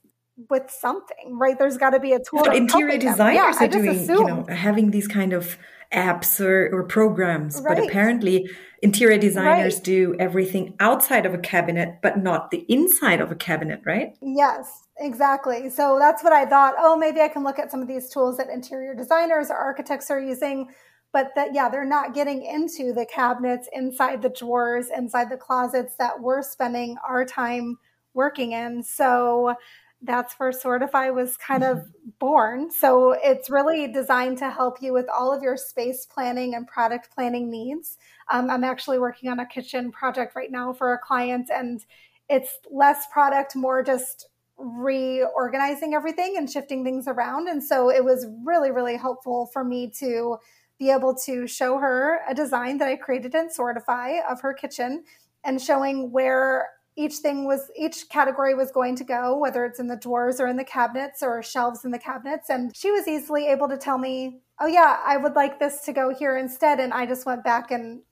with 0.48 0.70
something, 0.70 1.38
right? 1.38 1.58
There's 1.58 1.76
got 1.76 1.90
to 1.90 2.00
be 2.00 2.14
a 2.14 2.18
tool. 2.18 2.44
But 2.44 2.56
interior 2.56 2.96
designers 2.96 3.34
yeah, 3.34 3.66
are 3.66 3.68
doing, 3.68 3.88
assumed. 3.90 4.20
you 4.20 4.26
know, 4.26 4.46
having 4.48 4.90
these 4.90 5.06
kind 5.06 5.34
of 5.34 5.58
apps 5.92 6.40
or, 6.40 6.70
or 6.72 6.82
programs, 6.84 7.60
right. 7.60 7.76
but 7.76 7.86
apparently 7.86 8.48
interior 8.82 9.18
designers 9.18 9.74
right. 9.76 9.84
do 9.84 10.16
everything 10.18 10.74
outside 10.80 11.24
of 11.26 11.34
a 11.34 11.38
cabinet, 11.38 11.98
but 12.02 12.18
not 12.18 12.50
the 12.50 12.64
inside 12.68 13.20
of 13.20 13.30
a 13.30 13.36
cabinet, 13.36 13.80
right? 13.84 14.16
Yes. 14.20 14.82
Exactly. 14.98 15.68
So 15.70 15.98
that's 15.98 16.22
what 16.22 16.32
I 16.32 16.44
thought. 16.44 16.74
Oh, 16.78 16.96
maybe 16.96 17.20
I 17.20 17.28
can 17.28 17.42
look 17.42 17.58
at 17.58 17.70
some 17.70 17.80
of 17.80 17.88
these 17.88 18.08
tools 18.08 18.36
that 18.36 18.48
interior 18.50 18.94
designers 18.94 19.50
or 19.50 19.56
architects 19.56 20.10
are 20.10 20.20
using. 20.20 20.68
But 21.12 21.32
that, 21.34 21.54
yeah, 21.54 21.68
they're 21.68 21.84
not 21.84 22.14
getting 22.14 22.44
into 22.44 22.92
the 22.92 23.04
cabinets, 23.04 23.68
inside 23.72 24.22
the 24.22 24.30
drawers, 24.30 24.88
inside 24.96 25.28
the 25.28 25.36
closets 25.36 25.94
that 25.96 26.20
we're 26.20 26.42
spending 26.42 26.96
our 27.06 27.24
time 27.24 27.78
working 28.14 28.52
in. 28.52 28.82
So 28.82 29.54
that's 30.04 30.34
where 30.34 30.50
Sortifi 30.50 31.14
was 31.14 31.36
kind 31.36 31.62
of 31.62 31.78
mm-hmm. 31.78 32.08
born. 32.18 32.70
So 32.70 33.16
it's 33.22 33.48
really 33.48 33.90
designed 33.92 34.38
to 34.38 34.50
help 34.50 34.82
you 34.82 34.92
with 34.92 35.06
all 35.08 35.32
of 35.32 35.42
your 35.42 35.56
space 35.56 36.06
planning 36.06 36.54
and 36.54 36.66
product 36.66 37.10
planning 37.14 37.50
needs. 37.50 37.98
Um, 38.30 38.50
I'm 38.50 38.64
actually 38.64 38.98
working 38.98 39.30
on 39.30 39.38
a 39.40 39.46
kitchen 39.46 39.92
project 39.92 40.34
right 40.34 40.50
now 40.50 40.72
for 40.72 40.92
a 40.92 40.98
client, 40.98 41.50
and 41.52 41.84
it's 42.28 42.58
less 42.70 43.06
product, 43.12 43.54
more 43.54 43.82
just 43.82 44.28
reorganizing 44.58 45.94
everything 45.94 46.36
and 46.36 46.48
shifting 46.50 46.84
things 46.84 47.08
around. 47.08 47.48
And 47.48 47.62
so 47.62 47.90
it 47.90 48.04
was 48.04 48.26
really, 48.44 48.70
really 48.70 48.96
helpful 48.96 49.46
for 49.52 49.64
me 49.64 49.90
to 49.98 50.36
be 50.78 50.90
able 50.90 51.14
to 51.14 51.46
show 51.46 51.78
her 51.78 52.20
a 52.28 52.34
design 52.34 52.78
that 52.78 52.88
I 52.88 52.96
created 52.96 53.34
in 53.34 53.48
Sortifi 53.48 54.20
of 54.28 54.40
her 54.40 54.52
kitchen 54.52 55.04
and 55.44 55.60
showing 55.60 56.10
where 56.10 56.68
each 56.96 57.16
thing 57.16 57.46
was 57.46 57.70
each 57.76 58.08
category 58.08 58.54
was 58.54 58.70
going 58.70 58.96
to 58.96 59.04
go 59.04 59.36
whether 59.36 59.64
it's 59.64 59.80
in 59.80 59.86
the 59.86 59.96
drawers 59.96 60.40
or 60.40 60.46
in 60.46 60.56
the 60.56 60.64
cabinets 60.64 61.22
or 61.22 61.42
shelves 61.42 61.84
in 61.84 61.90
the 61.90 61.98
cabinets. 61.98 62.50
And 62.50 62.74
she 62.76 62.90
was 62.90 63.08
easily 63.08 63.46
able 63.48 63.68
to 63.68 63.76
tell 63.76 63.98
me 63.98 64.40
oh 64.60 64.66
yeah 64.66 65.00
i 65.04 65.16
would 65.16 65.34
like 65.34 65.58
this 65.58 65.80
to 65.82 65.92
go 65.92 66.14
here 66.14 66.36
instead. 66.36 66.80
And 66.80 66.92
i 66.92 67.06
just 67.06 67.26
went 67.26 67.44
back 67.44 67.70
and 67.70 68.02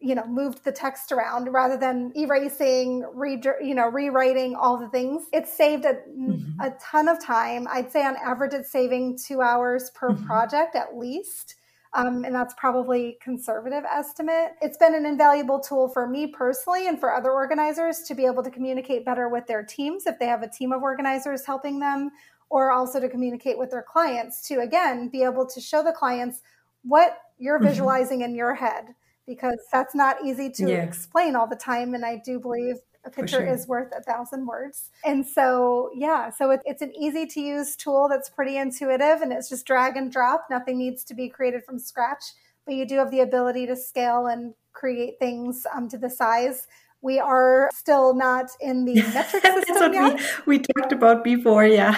you 0.00 0.14
know 0.14 0.26
moved 0.26 0.64
the 0.64 0.72
text 0.72 1.12
around 1.12 1.52
rather 1.52 1.76
than 1.76 2.12
erasing 2.16 3.04
re- 3.12 3.40
you 3.62 3.74
know 3.74 3.88
rewriting 3.88 4.56
all 4.56 4.78
the 4.78 4.88
things. 4.88 5.24
It 5.32 5.46
saved 5.46 5.84
a, 5.84 5.94
mm-hmm. 6.08 6.60
a 6.60 6.70
ton 6.80 7.08
of 7.08 7.22
time. 7.22 7.68
I'd 7.70 7.92
say 7.92 8.04
on 8.04 8.16
average 8.16 8.54
it's 8.54 8.72
saving 8.72 9.18
two 9.18 9.42
hours 9.42 9.90
per 9.94 10.10
mm-hmm. 10.10 10.24
project 10.24 10.74
at 10.74 10.96
least 10.96 11.56
um, 11.94 12.24
and 12.24 12.34
that's 12.34 12.54
probably 12.54 13.18
conservative 13.20 13.84
estimate 13.84 14.52
it's 14.60 14.76
been 14.76 14.94
an 14.94 15.06
invaluable 15.06 15.58
tool 15.58 15.88
for 15.88 16.06
me 16.06 16.26
personally 16.26 16.88
and 16.88 17.00
for 17.00 17.12
other 17.12 17.32
organizers 17.32 18.02
to 18.02 18.14
be 18.14 18.26
able 18.26 18.42
to 18.42 18.50
communicate 18.50 19.04
better 19.04 19.28
with 19.28 19.46
their 19.46 19.62
teams 19.62 20.06
if 20.06 20.18
they 20.18 20.26
have 20.26 20.42
a 20.42 20.48
team 20.48 20.72
of 20.72 20.82
organizers 20.82 21.44
helping 21.44 21.80
them 21.80 22.10
or 22.48 22.72
also 22.72 23.00
to 23.00 23.08
communicate 23.08 23.58
with 23.58 23.70
their 23.70 23.84
clients 23.84 24.46
to 24.46 24.60
again 24.60 25.08
be 25.08 25.22
able 25.22 25.46
to 25.46 25.60
show 25.60 25.82
the 25.82 25.92
clients 25.92 26.42
what 26.82 27.18
you're 27.38 27.58
mm-hmm. 27.58 27.68
visualizing 27.68 28.22
in 28.22 28.34
your 28.34 28.54
head 28.54 28.94
because 29.26 29.58
that's 29.72 29.94
not 29.94 30.16
easy 30.24 30.50
to 30.50 30.68
yeah. 30.68 30.82
explain 30.82 31.36
all 31.36 31.46
the 31.46 31.56
time. 31.56 31.94
And 31.94 32.04
I 32.04 32.20
do 32.24 32.40
believe 32.40 32.76
a 33.04 33.10
picture 33.10 33.38
sure. 33.38 33.46
is 33.46 33.66
worth 33.66 33.92
a 33.96 34.02
thousand 34.02 34.46
words. 34.46 34.90
And 35.04 35.26
so, 35.26 35.90
yeah, 35.94 36.30
so 36.30 36.50
it, 36.50 36.60
it's 36.64 36.82
an 36.82 36.94
easy 36.94 37.26
to 37.26 37.40
use 37.40 37.76
tool 37.76 38.08
that's 38.08 38.28
pretty 38.28 38.56
intuitive 38.56 39.22
and 39.22 39.32
it's 39.32 39.48
just 39.48 39.66
drag 39.66 39.96
and 39.96 40.12
drop. 40.12 40.46
Nothing 40.50 40.78
needs 40.78 41.04
to 41.04 41.14
be 41.14 41.28
created 41.28 41.64
from 41.64 41.78
scratch, 41.78 42.22
but 42.66 42.74
you 42.74 42.86
do 42.86 42.96
have 42.96 43.10
the 43.10 43.20
ability 43.20 43.66
to 43.66 43.76
scale 43.76 44.26
and 44.26 44.54
create 44.72 45.18
things 45.18 45.66
um, 45.74 45.88
to 45.88 45.98
the 45.98 46.10
size. 46.10 46.66
We 47.02 47.18
are 47.18 47.70
still 47.72 48.14
not 48.14 48.50
in 48.60 48.84
the 48.84 48.94
metric 49.14 49.42
system 49.42 49.42
That's 49.42 49.80
what 49.80 49.94
yet. 49.94 50.20
We, 50.46 50.58
we 50.58 50.64
talked 50.74 50.92
about 50.92 51.24
before, 51.24 51.66
yeah. 51.66 51.96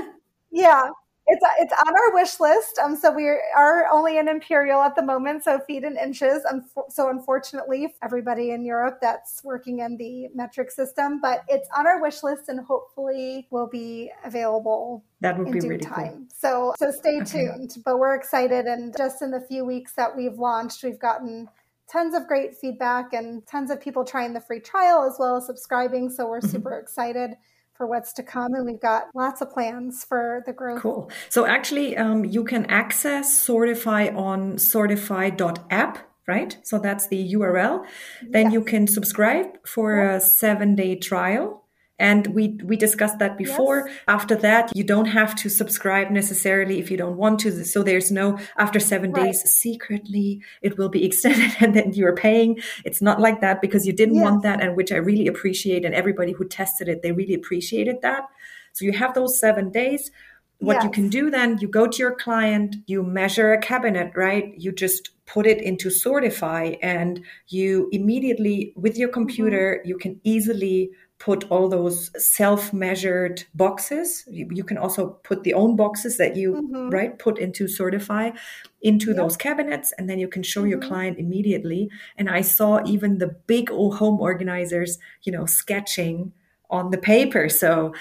yeah, 0.50 0.88
it's 1.30 1.44
it's 1.60 1.72
on 1.72 1.94
our 1.94 2.14
wish 2.14 2.40
list. 2.40 2.78
Um, 2.82 2.96
so 2.96 3.12
we 3.12 3.24
are 3.26 3.86
only 3.90 4.18
in 4.18 4.28
imperial 4.28 4.80
at 4.80 4.96
the 4.96 5.02
moment, 5.02 5.44
so 5.44 5.60
feet 5.60 5.84
and 5.84 5.96
inches. 5.96 6.42
Um, 6.50 6.64
so 6.88 7.08
unfortunately, 7.08 7.94
everybody 8.02 8.50
in 8.50 8.64
Europe 8.64 8.98
that's 9.00 9.42
working 9.44 9.78
in 9.78 9.96
the 9.96 10.28
metric 10.34 10.70
system, 10.70 11.20
but 11.20 11.44
it's 11.48 11.68
on 11.76 11.86
our 11.86 12.02
wish 12.02 12.22
list, 12.22 12.48
and 12.48 12.60
hopefully 12.60 13.46
will 13.50 13.68
be 13.68 14.10
available. 14.24 15.04
That 15.20 15.38
would 15.38 15.52
be 15.52 15.60
really 15.60 15.78
time. 15.78 16.08
Cool. 16.08 16.26
So 16.30 16.74
so 16.78 16.90
stay 16.90 17.20
okay. 17.20 17.46
tuned. 17.46 17.76
But 17.84 17.98
we're 17.98 18.16
excited, 18.16 18.66
and 18.66 18.94
just 18.96 19.22
in 19.22 19.30
the 19.30 19.40
few 19.40 19.64
weeks 19.64 19.92
that 19.94 20.16
we've 20.16 20.38
launched, 20.38 20.82
we've 20.82 20.98
gotten 20.98 21.48
tons 21.90 22.14
of 22.14 22.26
great 22.26 22.56
feedback 22.56 23.12
and 23.12 23.46
tons 23.46 23.70
of 23.70 23.80
people 23.80 24.04
trying 24.04 24.32
the 24.32 24.40
free 24.40 24.60
trial 24.60 25.02
as 25.02 25.16
well 25.18 25.36
as 25.36 25.46
subscribing. 25.46 26.10
So 26.10 26.28
we're 26.28 26.40
mm-hmm. 26.40 26.48
super 26.48 26.78
excited 26.78 27.32
for 27.80 27.86
what's 27.86 28.12
to 28.12 28.22
come. 28.22 28.52
And 28.52 28.66
we've 28.66 28.78
got 28.78 29.06
lots 29.14 29.40
of 29.40 29.50
plans 29.50 30.04
for 30.04 30.42
the 30.44 30.52
growth. 30.52 30.82
Cool. 30.82 31.10
So 31.30 31.46
actually, 31.46 31.96
um, 31.96 32.26
you 32.26 32.44
can 32.44 32.66
access 32.66 33.26
Sortifi 33.46 34.14
on 34.14 34.56
sortifi.app 34.56 35.98
right? 36.26 36.58
So 36.62 36.78
that's 36.78 37.08
the 37.08 37.32
URL. 37.32 37.84
Then 38.22 38.46
yes. 38.46 38.52
you 38.52 38.62
can 38.62 38.86
subscribe 38.86 39.66
for 39.66 40.00
a 40.00 40.20
seven 40.20 40.76
day 40.76 40.94
trial. 40.94 41.64
And 42.00 42.28
we 42.28 42.58
we 42.64 42.76
discussed 42.76 43.18
that 43.18 43.36
before. 43.36 43.84
Yes. 43.86 43.96
After 44.08 44.34
that, 44.36 44.74
you 44.74 44.82
don't 44.82 45.04
have 45.20 45.34
to 45.36 45.50
subscribe 45.50 46.10
necessarily 46.10 46.78
if 46.78 46.90
you 46.90 46.96
don't 46.96 47.18
want 47.18 47.40
to. 47.40 47.64
So 47.64 47.82
there's 47.82 48.10
no 48.10 48.38
after 48.56 48.80
seven 48.80 49.12
right. 49.12 49.26
days 49.26 49.42
secretly 49.42 50.40
it 50.62 50.78
will 50.78 50.88
be 50.88 51.04
extended 51.08 51.52
and 51.60 51.76
then 51.76 51.92
you're 51.92 52.16
paying. 52.16 52.58
It's 52.86 53.02
not 53.02 53.20
like 53.20 53.42
that 53.42 53.60
because 53.60 53.86
you 53.86 53.92
didn't 53.92 54.14
yes. 54.14 54.24
want 54.24 54.42
that, 54.44 54.62
and 54.62 54.76
which 54.76 54.92
I 54.92 54.96
really 54.96 55.26
appreciate. 55.26 55.84
And 55.84 55.94
everybody 55.94 56.32
who 56.32 56.48
tested 56.48 56.88
it, 56.88 57.02
they 57.02 57.12
really 57.12 57.34
appreciated 57.34 57.96
that. 58.00 58.24
So 58.72 58.86
you 58.86 58.92
have 58.92 59.12
those 59.14 59.38
seven 59.38 59.70
days. 59.70 60.10
What 60.58 60.74
yes. 60.74 60.84
you 60.84 60.90
can 60.90 61.08
do 61.08 61.30
then, 61.30 61.58
you 61.58 61.68
go 61.68 61.86
to 61.86 61.98
your 61.98 62.14
client, 62.14 62.76
you 62.86 63.02
measure 63.02 63.52
a 63.52 63.60
cabinet, 63.60 64.12
right? 64.14 64.54
You 64.56 64.72
just 64.72 65.10
put 65.26 65.46
it 65.46 65.60
into 65.62 65.88
Sortifi 65.88 66.78
and 66.82 67.22
you 67.48 67.88
immediately, 67.92 68.72
with 68.76 68.96
your 68.96 69.08
computer, 69.08 69.78
mm-hmm. 69.78 69.88
you 69.88 69.98
can 69.98 70.20
easily 70.24 70.90
put 71.20 71.44
all 71.50 71.68
those 71.68 72.10
self-measured 72.16 73.44
boxes 73.54 74.24
you, 74.26 74.48
you, 74.50 74.64
can 74.64 74.78
also 74.78 75.10
put 75.22 75.44
the 75.44 75.54
own 75.54 75.76
boxes 75.76 76.16
that 76.16 76.34
you 76.34 76.54
mm-hmm. 76.54 76.88
right 76.88 77.18
put 77.18 77.38
into 77.38 77.66
Sortifi 77.66 78.34
into 78.80 79.08
yep. 79.08 79.16
those 79.16 79.36
cabinets 79.36 79.92
and 79.98 80.08
then 80.08 80.18
you 80.18 80.26
can 80.26 80.42
show 80.42 80.62
mm-hmm. 80.62 80.70
your 80.70 80.80
client 80.80 81.18
immediately 81.18 81.88
and 82.16 82.28
i 82.28 82.40
saw 82.40 82.80
even 82.86 83.18
the 83.18 83.28
big 83.46 83.68
home 83.68 84.18
organizers 84.20 84.98
you 85.22 85.30
know 85.30 85.46
sketching 85.46 86.32
on 86.70 86.90
the 86.90 86.98
paper 86.98 87.48
so 87.48 87.92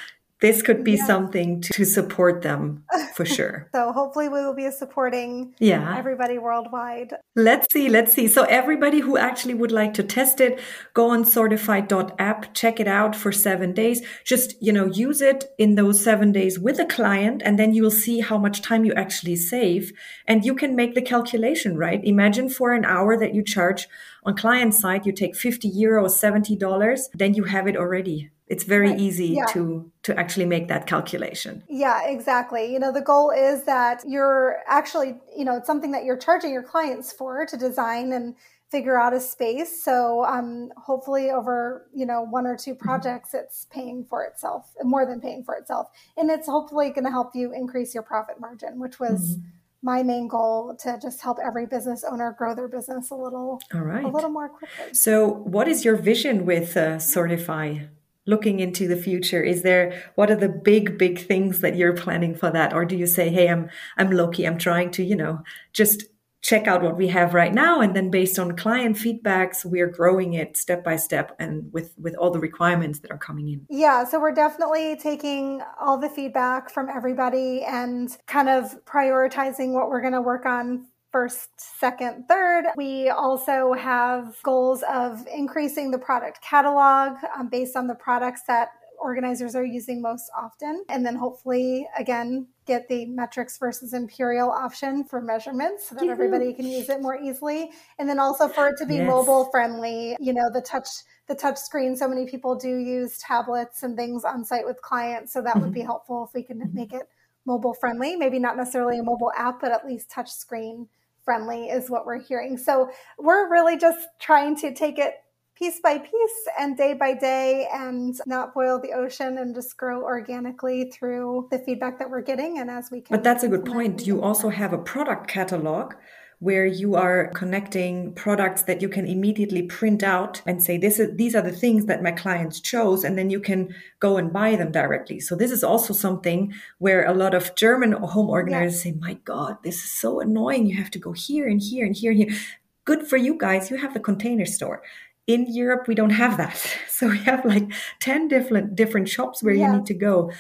this 0.42 0.62
could 0.62 0.84
be 0.84 0.94
yeah. 0.94 1.06
something 1.06 1.62
to 1.62 1.86
support 1.86 2.42
them 2.42 2.84
for 3.14 3.26
sure. 3.38 3.70
so 3.74 3.92
hopefully 3.92 4.30
we 4.30 4.40
will 4.40 4.56
be 4.56 4.70
supporting 4.72 5.54
yeah. 5.60 5.98
everybody 5.98 6.38
worldwide. 6.38 7.14
Let's 7.36 7.68
see, 7.72 7.90
let's 7.90 8.14
see. 8.14 8.28
So 8.28 8.44
everybody 8.44 9.00
who 9.00 9.18
actually 9.18 9.54
would 9.54 9.72
like 9.72 9.94
to 9.96 10.04
test 10.04 10.40
it, 10.40 10.60
go 10.94 11.10
on 11.10 11.24
sortifi.app, 11.24 12.54
check 12.54 12.80
it 12.80 12.88
out 12.88 13.16
for 13.16 13.32
7 13.32 13.74
days. 13.74 14.02
Just, 14.26 14.62
you 14.62 14.72
know, 14.72 14.86
use 14.86 15.22
it 15.22 15.46
in 15.58 15.76
those 15.76 16.02
7 16.02 16.32
days 16.32 16.60
with 16.60 16.80
a 16.80 16.86
client 16.86 17.42
and 17.46 17.60
then 17.60 17.74
you 17.74 17.84
will 17.84 17.92
see 17.92 18.20
how 18.20 18.38
much 18.38 18.62
time 18.62 18.86
you 18.86 18.94
actually 18.94 19.36
save 19.36 19.92
and 20.26 20.46
you 20.46 20.56
can 20.56 20.76
make 20.76 20.96
the 20.96 21.02
calculation, 21.02 21.78
right? 21.78 22.02
Imagine 22.04 22.50
for 22.50 22.74
an 22.74 22.86
hour 22.86 23.18
that 23.18 23.34
you 23.34 23.44
charge 23.44 23.88
on 24.24 24.36
client 24.36 24.74
side, 24.74 25.06
you 25.06 25.12
take 25.12 25.36
50 25.36 25.72
euros, 25.72 26.12
$70, 26.12 27.04
then 27.14 27.34
you 27.34 27.46
have 27.46 27.68
it 27.68 27.78
already 27.78 28.30
it's 28.50 28.64
very 28.64 28.90
right. 28.90 29.00
easy 29.00 29.28
yeah. 29.28 29.46
to 29.46 29.90
to 30.04 30.18
actually 30.20 30.46
make 30.46 30.68
that 30.68 30.88
calculation 30.88 31.64
yeah 31.70 32.04
exactly 32.06 32.72
you 32.72 32.80
know 32.80 32.92
the 32.92 33.02
goal 33.02 33.32
is 33.32 33.64
that 33.64 34.04
you're 34.06 34.58
actually 34.68 35.16
you 35.38 35.46
know 35.46 35.56
it's 35.56 35.68
something 35.68 35.92
that 35.92 36.04
you're 36.04 36.18
charging 36.18 36.52
your 36.52 36.64
clients 36.64 37.12
for 37.12 37.46
to 37.46 37.56
design 37.56 38.12
and 38.12 38.36
figure 38.70 39.00
out 39.00 39.14
a 39.14 39.20
space 39.20 39.84
so 39.84 40.24
um, 40.26 40.70
hopefully 40.78 41.32
over 41.32 41.88
you 41.94 42.06
know 42.06 42.22
one 42.22 42.46
or 42.46 42.56
two 42.56 42.72
mm-hmm. 42.74 42.86
projects 42.86 43.30
mm-hmm. 43.30 43.44
it's 43.46 43.66
paying 43.72 44.06
for 44.10 44.24
itself 44.24 44.74
more 44.84 45.06
than 45.06 45.22
paying 45.22 45.44
for 45.44 45.56
itself 45.56 45.88
and 46.18 46.30
it's 46.30 46.48
hopefully 46.48 46.90
going 46.90 47.06
to 47.06 47.12
help 47.12 47.36
you 47.36 47.54
increase 47.54 47.94
your 47.94 48.04
profit 48.04 48.40
margin 48.40 48.80
which 48.80 49.00
was 49.00 49.38
mm-hmm 49.38 49.46
my 49.82 50.04
main 50.04 50.28
goal 50.28 50.76
to 50.76 51.00
just 51.02 51.22
help 51.22 51.38
every 51.42 51.66
business 51.66 52.04
owner 52.04 52.36
grow 52.38 52.54
their 52.54 52.68
business 52.68 53.12
a 53.12 53.16
little 53.16 53.62
all 53.74 53.80
right 53.80 54.04
a 54.04 54.08
little 54.10 54.30
more 54.30 54.50
quickly 54.50 54.94
so 54.94 55.30
what 55.30 55.68
is 55.68 55.86
your 55.86 55.96
vision 55.96 56.46
with 56.46 56.76
uh, 56.76 56.98
sortifi 56.98 57.88
looking 58.30 58.60
into 58.60 58.88
the 58.88 58.98
future? 58.98 59.42
Is 59.42 59.64
there 59.64 60.12
what 60.16 60.30
are 60.30 60.36
the 60.36 60.50
big 60.50 60.98
big 60.98 61.20
things 61.20 61.62
that 61.62 61.76
you're 61.76 61.94
planning 61.94 62.36
for 62.36 62.52
that? 62.52 62.74
Or 62.74 62.86
do 62.86 62.96
you 62.96 63.08
say 63.08 63.30
hey 63.30 63.48
i'm 63.50 63.70
i'm 63.98 64.12
lucky 64.12 64.46
i'm 64.46 64.58
trying 64.58 64.92
to 64.92 65.04
you 65.04 65.16
know 65.16 65.40
just 65.74 66.04
check 66.42 66.68
out 66.68 66.82
what 66.82 66.96
we 66.96 67.10
have 67.10 67.34
right 67.34 67.54
now 67.54 67.82
and 67.82 67.94
then 67.94 68.10
based 68.10 68.40
on 68.40 68.56
client 68.56 68.96
feedbacks 68.96 69.66
we're 69.66 69.90
growing 69.90 70.34
it 70.34 70.56
step 70.56 70.86
by 70.86 70.96
step 70.96 71.36
and 71.38 71.72
with 71.74 71.94
with 71.98 72.16
all 72.16 72.32
the 72.32 72.40
requirements 72.40 73.00
that 73.00 73.12
are 73.12 73.18
coming 73.18 73.50
in 73.50 73.66
yeah 73.70 74.06
so 74.06 74.20
we're 74.20 74.34
definitely 74.34 74.96
taking 74.96 75.62
all 75.82 75.98
the 75.98 76.08
feedback 76.08 76.70
from 76.70 76.88
everybody 76.90 77.62
and 77.64 78.18
kind 78.26 78.48
of 78.48 78.74
prioritizing 78.86 79.74
what 79.74 79.90
we're 79.90 80.02
going 80.02 80.14
to 80.14 80.22
work 80.22 80.46
on 80.46 80.86
first, 81.12 81.50
second, 81.58 82.26
third. 82.28 82.66
We 82.76 83.10
also 83.10 83.74
have 83.74 84.38
goals 84.44 84.84
of 84.92 85.26
increasing 85.34 85.92
the 85.92 85.98
product 85.98 86.42
catalog 86.42 87.18
um, 87.38 87.50
based 87.50 87.76
on 87.76 87.88
the 87.88 87.96
products 87.96 88.44
that 88.48 88.70
organizers 89.00 89.56
are 89.56 89.66
using 89.66 90.02
most 90.02 90.30
often. 90.38 90.84
And 90.90 91.06
then 91.06 91.16
hopefully, 91.16 91.88
again, 91.98 92.48
get 92.66 92.88
the 92.88 93.06
metrics 93.06 93.58
versus 93.58 93.94
imperial 93.94 94.50
option 94.52 95.04
for 95.04 95.22
measurements 95.22 95.90
so 95.90 95.96
that 95.96 96.08
everybody 96.08 96.54
can 96.54 96.68
use 96.68 96.90
it 96.90 97.02
more 97.02 97.18
easily. 97.18 97.72
And 97.98 98.08
then 98.08 98.20
also 98.20 98.48
for 98.48 98.68
it 98.68 98.78
to 98.78 98.86
be 98.86 98.96
yes. 98.96 99.08
mobile 99.08 99.46
friendly, 99.46 100.16
you 100.20 100.34
know, 100.34 100.50
the 100.52 100.62
touch 100.62 100.88
the 101.28 101.36
touch 101.36 101.58
screen. 101.58 101.96
So 101.96 102.08
many 102.08 102.26
people 102.26 102.56
do 102.56 102.78
use 102.78 103.20
tablets 103.20 103.84
and 103.84 103.96
things 103.96 104.24
on 104.24 104.44
site 104.44 104.66
with 104.66 104.82
clients. 104.82 105.32
So 105.32 105.42
that 105.42 105.56
mm-hmm. 105.56 105.62
would 105.62 105.74
be 105.74 105.82
helpful 105.82 106.26
if 106.28 106.34
we 106.34 106.44
can 106.44 106.70
make 106.74 106.92
it 106.94 107.08
mobile 107.46 107.74
friendly. 107.74 108.16
Maybe 108.16 108.40
not 108.40 108.58
necessarily 108.58 109.00
a 109.00 109.04
mobile 109.04 109.32
app, 109.38 109.62
but 109.62 109.72
at 109.72 109.86
least 109.86 110.10
touch 110.10 110.30
screen 110.30 110.88
friendly 111.30 111.66
is 111.66 111.92
what 111.92 112.08
we're 112.08 112.20
hearing. 112.20 112.58
So 112.58 112.90
we're 113.20 113.52
really 113.52 113.78
just 113.78 114.08
trying 114.20 114.56
to 114.62 114.74
take 114.74 114.98
it 114.98 115.14
piece 115.56 115.80
by 115.80 116.00
piece 116.00 116.48
and 116.60 116.76
day 116.76 116.96
by 116.96 117.14
day 117.14 117.68
and 117.72 118.16
not 118.26 118.56
boil 118.56 118.80
the 118.82 118.94
ocean 118.94 119.38
and 119.38 119.54
just 119.54 119.78
grow 119.78 120.02
organically 120.02 120.90
through 120.90 121.48
the 121.52 121.60
feedback 121.60 122.00
that 122.00 122.10
we're 122.10 122.24
getting 122.24 122.58
and 122.58 122.72
as 122.72 122.90
we 122.90 123.02
can. 123.02 123.16
But 123.16 123.24
that's 123.24 123.44
a 123.44 123.48
good 123.48 123.64
point. 123.64 124.08
You 124.08 124.24
also 124.24 124.50
have 124.50 124.74
a 124.74 124.80
product 124.80 125.28
catalog 125.28 125.94
where 126.40 126.66
you 126.66 126.96
are 126.96 127.28
connecting 127.34 128.14
products 128.14 128.64
that 128.64 128.82
you 128.82 128.88
can 128.88 129.06
immediately 129.06 129.62
print 129.62 130.04
out 130.04 130.42
and 130.46 130.64
say 130.64 130.78
this 130.78 130.98
is 130.98 131.16
these 131.18 131.36
are 131.36 131.42
the 131.42 131.52
things 131.52 131.86
that 131.86 132.02
my 132.02 132.12
clients 132.12 132.62
chose 132.62 133.04
and 133.04 133.18
then 133.18 133.30
you 133.30 133.40
can 133.40 133.74
go 134.00 134.16
and 134.16 134.32
buy 134.32 134.56
them 134.56 134.72
directly 134.72 135.20
so 135.20 135.36
this 135.36 135.52
is 135.52 135.64
also 135.64 135.94
something 135.94 136.54
where 136.78 137.06
a 137.06 137.14
lot 137.14 137.34
of 137.34 137.54
german 137.56 137.92
home 137.92 138.30
organizers 138.30 138.82
say 138.82 138.94
my 138.94 139.14
god 139.26 139.58
this 139.64 139.84
is 139.84 139.92
so 139.92 140.22
annoying 140.22 140.66
you 140.66 140.78
have 140.78 140.92
to 140.92 141.00
go 141.00 141.12
here 141.12 141.48
and 141.48 141.62
here 141.62 141.86
and 141.86 141.98
here 141.98 142.12
and 142.12 142.22
here 142.22 142.40
good 142.86 143.06
for 143.06 143.18
you 143.18 143.38
guys 143.38 143.70
you 143.70 143.78
have 143.78 143.94
the 143.94 144.00
container 144.00 144.46
store 144.46 144.82
in 145.28 145.46
Europe, 145.54 145.88
we 145.88 145.94
don't 145.94 146.10
have 146.10 146.38
that. 146.38 146.60
So 146.90 147.08
we 147.08 147.20
have 147.20 147.46
like 147.46 147.72
10 148.02 148.28
different 148.28 148.76
different 148.76 149.08
shops 149.08 149.42
where 149.42 149.54
yeah. 149.54 149.68
you 149.68 149.78
need 149.78 149.86
to 149.86 149.94
go. 149.94 150.32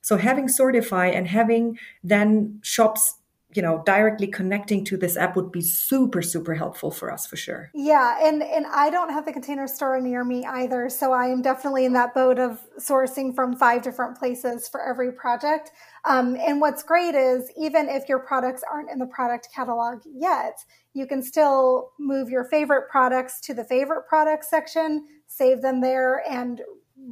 So 0.00 0.16
having 0.16 0.48
Sortifi 0.48 1.14
and 1.14 1.28
having 1.28 1.78
then 2.02 2.58
shops 2.62 3.17
you 3.58 3.62
know 3.62 3.82
directly 3.84 4.28
connecting 4.28 4.84
to 4.84 4.96
this 4.96 5.16
app 5.16 5.34
would 5.34 5.50
be 5.50 5.60
super 5.60 6.22
super 6.22 6.54
helpful 6.54 6.92
for 6.92 7.12
us 7.12 7.26
for 7.26 7.36
sure. 7.36 7.70
Yeah 7.74 8.20
and 8.22 8.40
and 8.40 8.66
i 8.72 8.88
don't 8.88 9.10
have 9.10 9.26
the 9.26 9.32
container 9.32 9.66
store 9.66 10.00
near 10.00 10.22
me 10.22 10.46
either 10.46 10.88
so 10.88 11.12
i 11.12 11.26
am 11.26 11.42
definitely 11.42 11.84
in 11.84 11.92
that 11.94 12.14
boat 12.14 12.38
of 12.38 12.60
sourcing 12.78 13.34
from 13.34 13.56
five 13.56 13.82
different 13.82 14.16
places 14.16 14.68
for 14.68 14.80
every 14.80 15.10
project. 15.10 15.72
Um, 16.04 16.36
and 16.36 16.60
what's 16.60 16.84
great 16.84 17.16
is 17.16 17.50
even 17.56 17.88
if 17.88 18.08
your 18.08 18.20
products 18.20 18.62
aren't 18.72 18.90
in 18.92 19.00
the 19.00 19.06
product 19.06 19.48
catalog 19.52 20.02
yet 20.06 20.64
you 20.94 21.04
can 21.06 21.20
still 21.20 21.90
move 21.98 22.30
your 22.30 22.44
favorite 22.44 22.88
products 22.88 23.40
to 23.40 23.54
the 23.54 23.64
favorite 23.64 24.04
products 24.08 24.48
section 24.48 25.04
save 25.26 25.60
them 25.62 25.80
there 25.80 26.22
and 26.30 26.62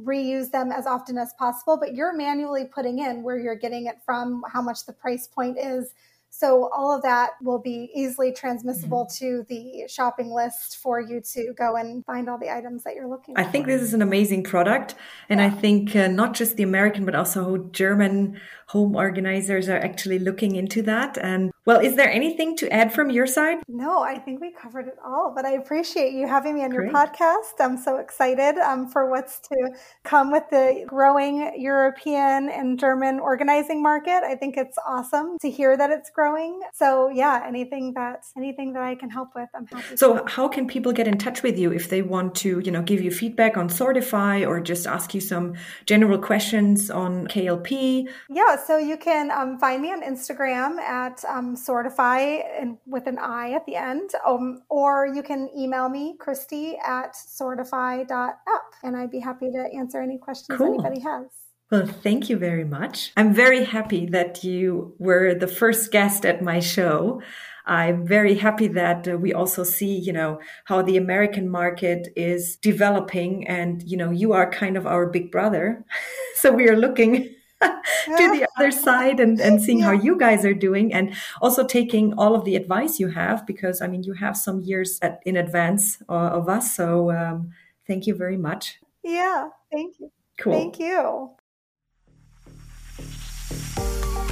reuse 0.03 0.49
them 0.51 0.71
as 0.71 0.87
often 0.87 1.17
as 1.17 1.33
possible 1.37 1.77
but 1.77 1.93
you're 1.93 2.15
manually 2.15 2.65
putting 2.65 2.99
in 2.99 3.23
where 3.23 3.37
you're 3.37 3.55
getting 3.65 3.87
it 3.87 3.97
from 4.05 4.41
how 4.53 4.61
much 4.61 4.85
the 4.85 4.93
price 4.93 5.27
point 5.27 5.57
is 5.57 5.93
so 6.39 6.69
all 6.71 6.95
of 6.95 7.01
that 7.01 7.31
will 7.41 7.57
be 7.57 7.89
easily 7.95 8.31
transmissible 8.31 9.07
mm-hmm. 9.09 9.25
to 9.25 9.45
the 9.49 9.87
shopping 9.87 10.31
list 10.31 10.77
for 10.77 11.01
you 11.01 11.19
to 11.33 11.51
go 11.57 11.75
and 11.77 12.05
find 12.05 12.29
all 12.29 12.37
the 12.37 12.55
items 12.55 12.83
that 12.83 12.93
you're 12.93 13.07
looking 13.07 13.33
for. 13.33 13.41
I 13.41 13.45
for. 13.45 13.51
think 13.51 13.65
this 13.65 13.81
is 13.81 13.95
an 13.95 14.03
amazing 14.03 14.43
product. 14.43 14.93
And 15.29 15.39
yeah. 15.39 15.47
I 15.47 15.49
think 15.49 15.95
uh, 15.95 16.09
not 16.09 16.35
just 16.35 16.55
the 16.55 16.61
American, 16.61 17.05
but 17.05 17.15
also 17.15 17.57
German 17.71 18.39
home 18.67 18.95
organizers 18.95 19.67
are 19.67 19.79
actually 19.79 20.19
looking 20.19 20.55
into 20.55 20.83
that. 20.83 21.17
And 21.17 21.51
well, 21.67 21.81
is 21.81 21.97
there 21.97 22.09
anything 22.09 22.55
to 22.55 22.71
add 22.71 22.93
from 22.93 23.09
your 23.09 23.27
side? 23.27 23.57
No, 23.67 23.99
I 23.99 24.17
think 24.19 24.39
we 24.39 24.53
covered 24.53 24.87
it 24.87 24.95
all, 25.05 25.33
but 25.35 25.43
I 25.43 25.51
appreciate 25.51 26.13
you 26.13 26.25
having 26.25 26.55
me 26.55 26.63
on 26.63 26.69
Great. 26.69 26.85
your 26.85 26.93
podcast. 26.93 27.59
I'm 27.59 27.77
so 27.77 27.97
excited 27.97 28.57
um, 28.57 28.87
for 28.87 29.09
what's 29.09 29.41
to 29.49 29.71
come 30.05 30.31
with 30.31 30.43
the 30.49 30.85
growing 30.87 31.53
European 31.57 32.47
and 32.49 32.79
German 32.79 33.19
organizing 33.19 33.83
market. 33.83 34.23
I 34.23 34.35
think 34.35 34.55
it's 34.55 34.77
awesome 34.87 35.37
to 35.41 35.49
hear 35.49 35.75
that 35.75 35.89
it's 35.89 36.09
growing. 36.09 36.61
So 36.73 37.09
yeah, 37.09 37.43
anything 37.45 37.93
that 37.95 38.23
anything 38.37 38.71
that 38.71 38.83
I 38.83 38.95
can 38.95 39.09
help 39.09 39.35
with, 39.35 39.49
I'm 39.53 39.67
happy. 39.67 39.97
So 39.97 40.25
how 40.25 40.47
can 40.47 40.69
people 40.69 40.93
get 40.93 41.05
in 41.05 41.17
touch 41.17 41.43
with 41.43 41.59
you 41.59 41.73
if 41.73 41.89
they 41.89 42.01
want 42.01 42.33
to, 42.35 42.59
you 42.59 42.71
know, 42.71 42.81
give 42.81 43.01
you 43.01 43.11
feedback 43.11 43.57
on 43.57 43.67
Sortifi 43.67 44.47
or 44.47 44.61
just 44.61 44.87
ask 44.87 45.13
you 45.13 45.19
some 45.19 45.55
general 45.85 46.17
questions 46.17 46.89
on 46.89 47.27
KLP? 47.27 48.07
Yeah, 48.29 48.55
so 48.55 48.77
you 48.77 48.95
can 48.95 49.31
um, 49.31 49.59
find 49.59 49.81
me 49.81 49.91
on 49.91 50.01
Instagram 50.01 50.77
at 50.77 51.25
um, 51.25 51.56
Sortifi 51.57 52.43
and 52.59 52.77
with 52.85 53.07
an 53.07 53.17
I 53.17 53.51
at 53.51 53.65
the 53.65 53.75
end. 53.75 54.11
Um, 54.25 54.61
or 54.69 55.07
you 55.07 55.23
can 55.23 55.49
email 55.57 55.89
me, 55.89 56.15
Kristy 56.19 56.75
at 56.85 57.13
sortifi.app, 57.13 58.73
and 58.83 58.95
I'd 58.95 59.11
be 59.11 59.19
happy 59.19 59.51
to 59.51 59.69
answer 59.75 60.01
any 60.01 60.17
questions 60.17 60.57
cool. 60.57 60.75
anybody 60.75 61.01
has. 61.01 61.27
Well, 61.69 61.85
thank 61.85 62.29
you 62.29 62.37
very 62.37 62.63
much. 62.63 63.11
I'm 63.17 63.33
very 63.33 63.65
happy 63.65 64.05
that 64.07 64.43
you 64.43 64.95
were 64.99 65.33
the 65.33 65.47
first 65.47 65.91
guest 65.91 66.25
at 66.25 66.41
my 66.41 66.61
show. 66.61 67.21
I'm 67.65 68.07
very 68.07 68.35
happy 68.35 68.69
that 68.69 69.05
uh, 69.05 69.17
we 69.17 69.33
also 69.33 69.65
see, 69.65 69.97
you 69.97 70.13
know, 70.13 70.39
how 70.63 70.81
the 70.81 70.95
American 70.95 71.49
market 71.49 72.07
is 72.15 72.55
developing 72.55 73.45
and, 73.45 73.83
you 73.83 73.97
know, 73.97 74.11
you 74.11 74.31
are 74.31 74.49
kind 74.49 74.77
of 74.77 74.87
our 74.87 75.07
big 75.07 75.29
brother. 75.29 75.83
so 76.35 76.53
we 76.53 76.69
are 76.69 76.77
looking 76.77 77.35
to 77.61 78.31
the 78.31 78.47
other 78.57 78.71
side 78.71 79.19
and, 79.19 79.39
and 79.41 79.61
seeing 79.61 79.79
yeah. 79.79 79.85
how 79.85 79.91
you 79.91 80.17
guys 80.17 80.45
are 80.45 80.53
doing 80.53 80.93
and 80.93 81.13
also 81.41 81.65
taking 81.65 82.13
all 82.13 82.35
of 82.35 82.45
the 82.45 82.55
advice 82.55 82.99
you 82.99 83.07
have 83.07 83.45
because 83.47 83.81
I 83.81 83.87
mean 83.87 84.03
you 84.03 84.13
have 84.13 84.37
some 84.37 84.61
years 84.61 84.99
at, 85.01 85.21
in 85.25 85.37
advance 85.37 85.97
uh, 86.07 86.37
of 86.37 86.49
us 86.49 86.75
so 86.75 87.11
um, 87.11 87.51
thank 87.87 88.05
you 88.05 88.15
very 88.15 88.37
much 88.37 88.79
yeah 89.03 89.49
thank 89.71 89.99
you 89.99 90.11
cool 90.43 90.53
thank 90.53 90.79
you 90.79 91.31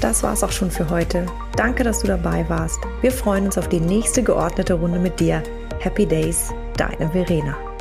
Das 0.01 0.21
war's 0.21 0.43
auch 0.43 0.51
schon 0.51 0.69
für 0.69 0.89
heute. 0.89 1.25
Danke, 1.55 1.83
dass 1.83 2.01
du 2.01 2.07
dabei 2.07 2.47
warst. 2.47 2.79
Wir 3.01 3.11
freuen 3.11 3.45
uns 3.45 3.57
auf 3.57 3.69
die 3.69 3.79
nächste 3.79 4.21
geordnete 4.21 4.75
Runde 4.75 4.99
mit 4.99 5.19
dir. 5.19 5.41
Happy 5.79 6.05
Days, 6.05 6.53
deine 6.77 7.09
Verena. 7.09 7.74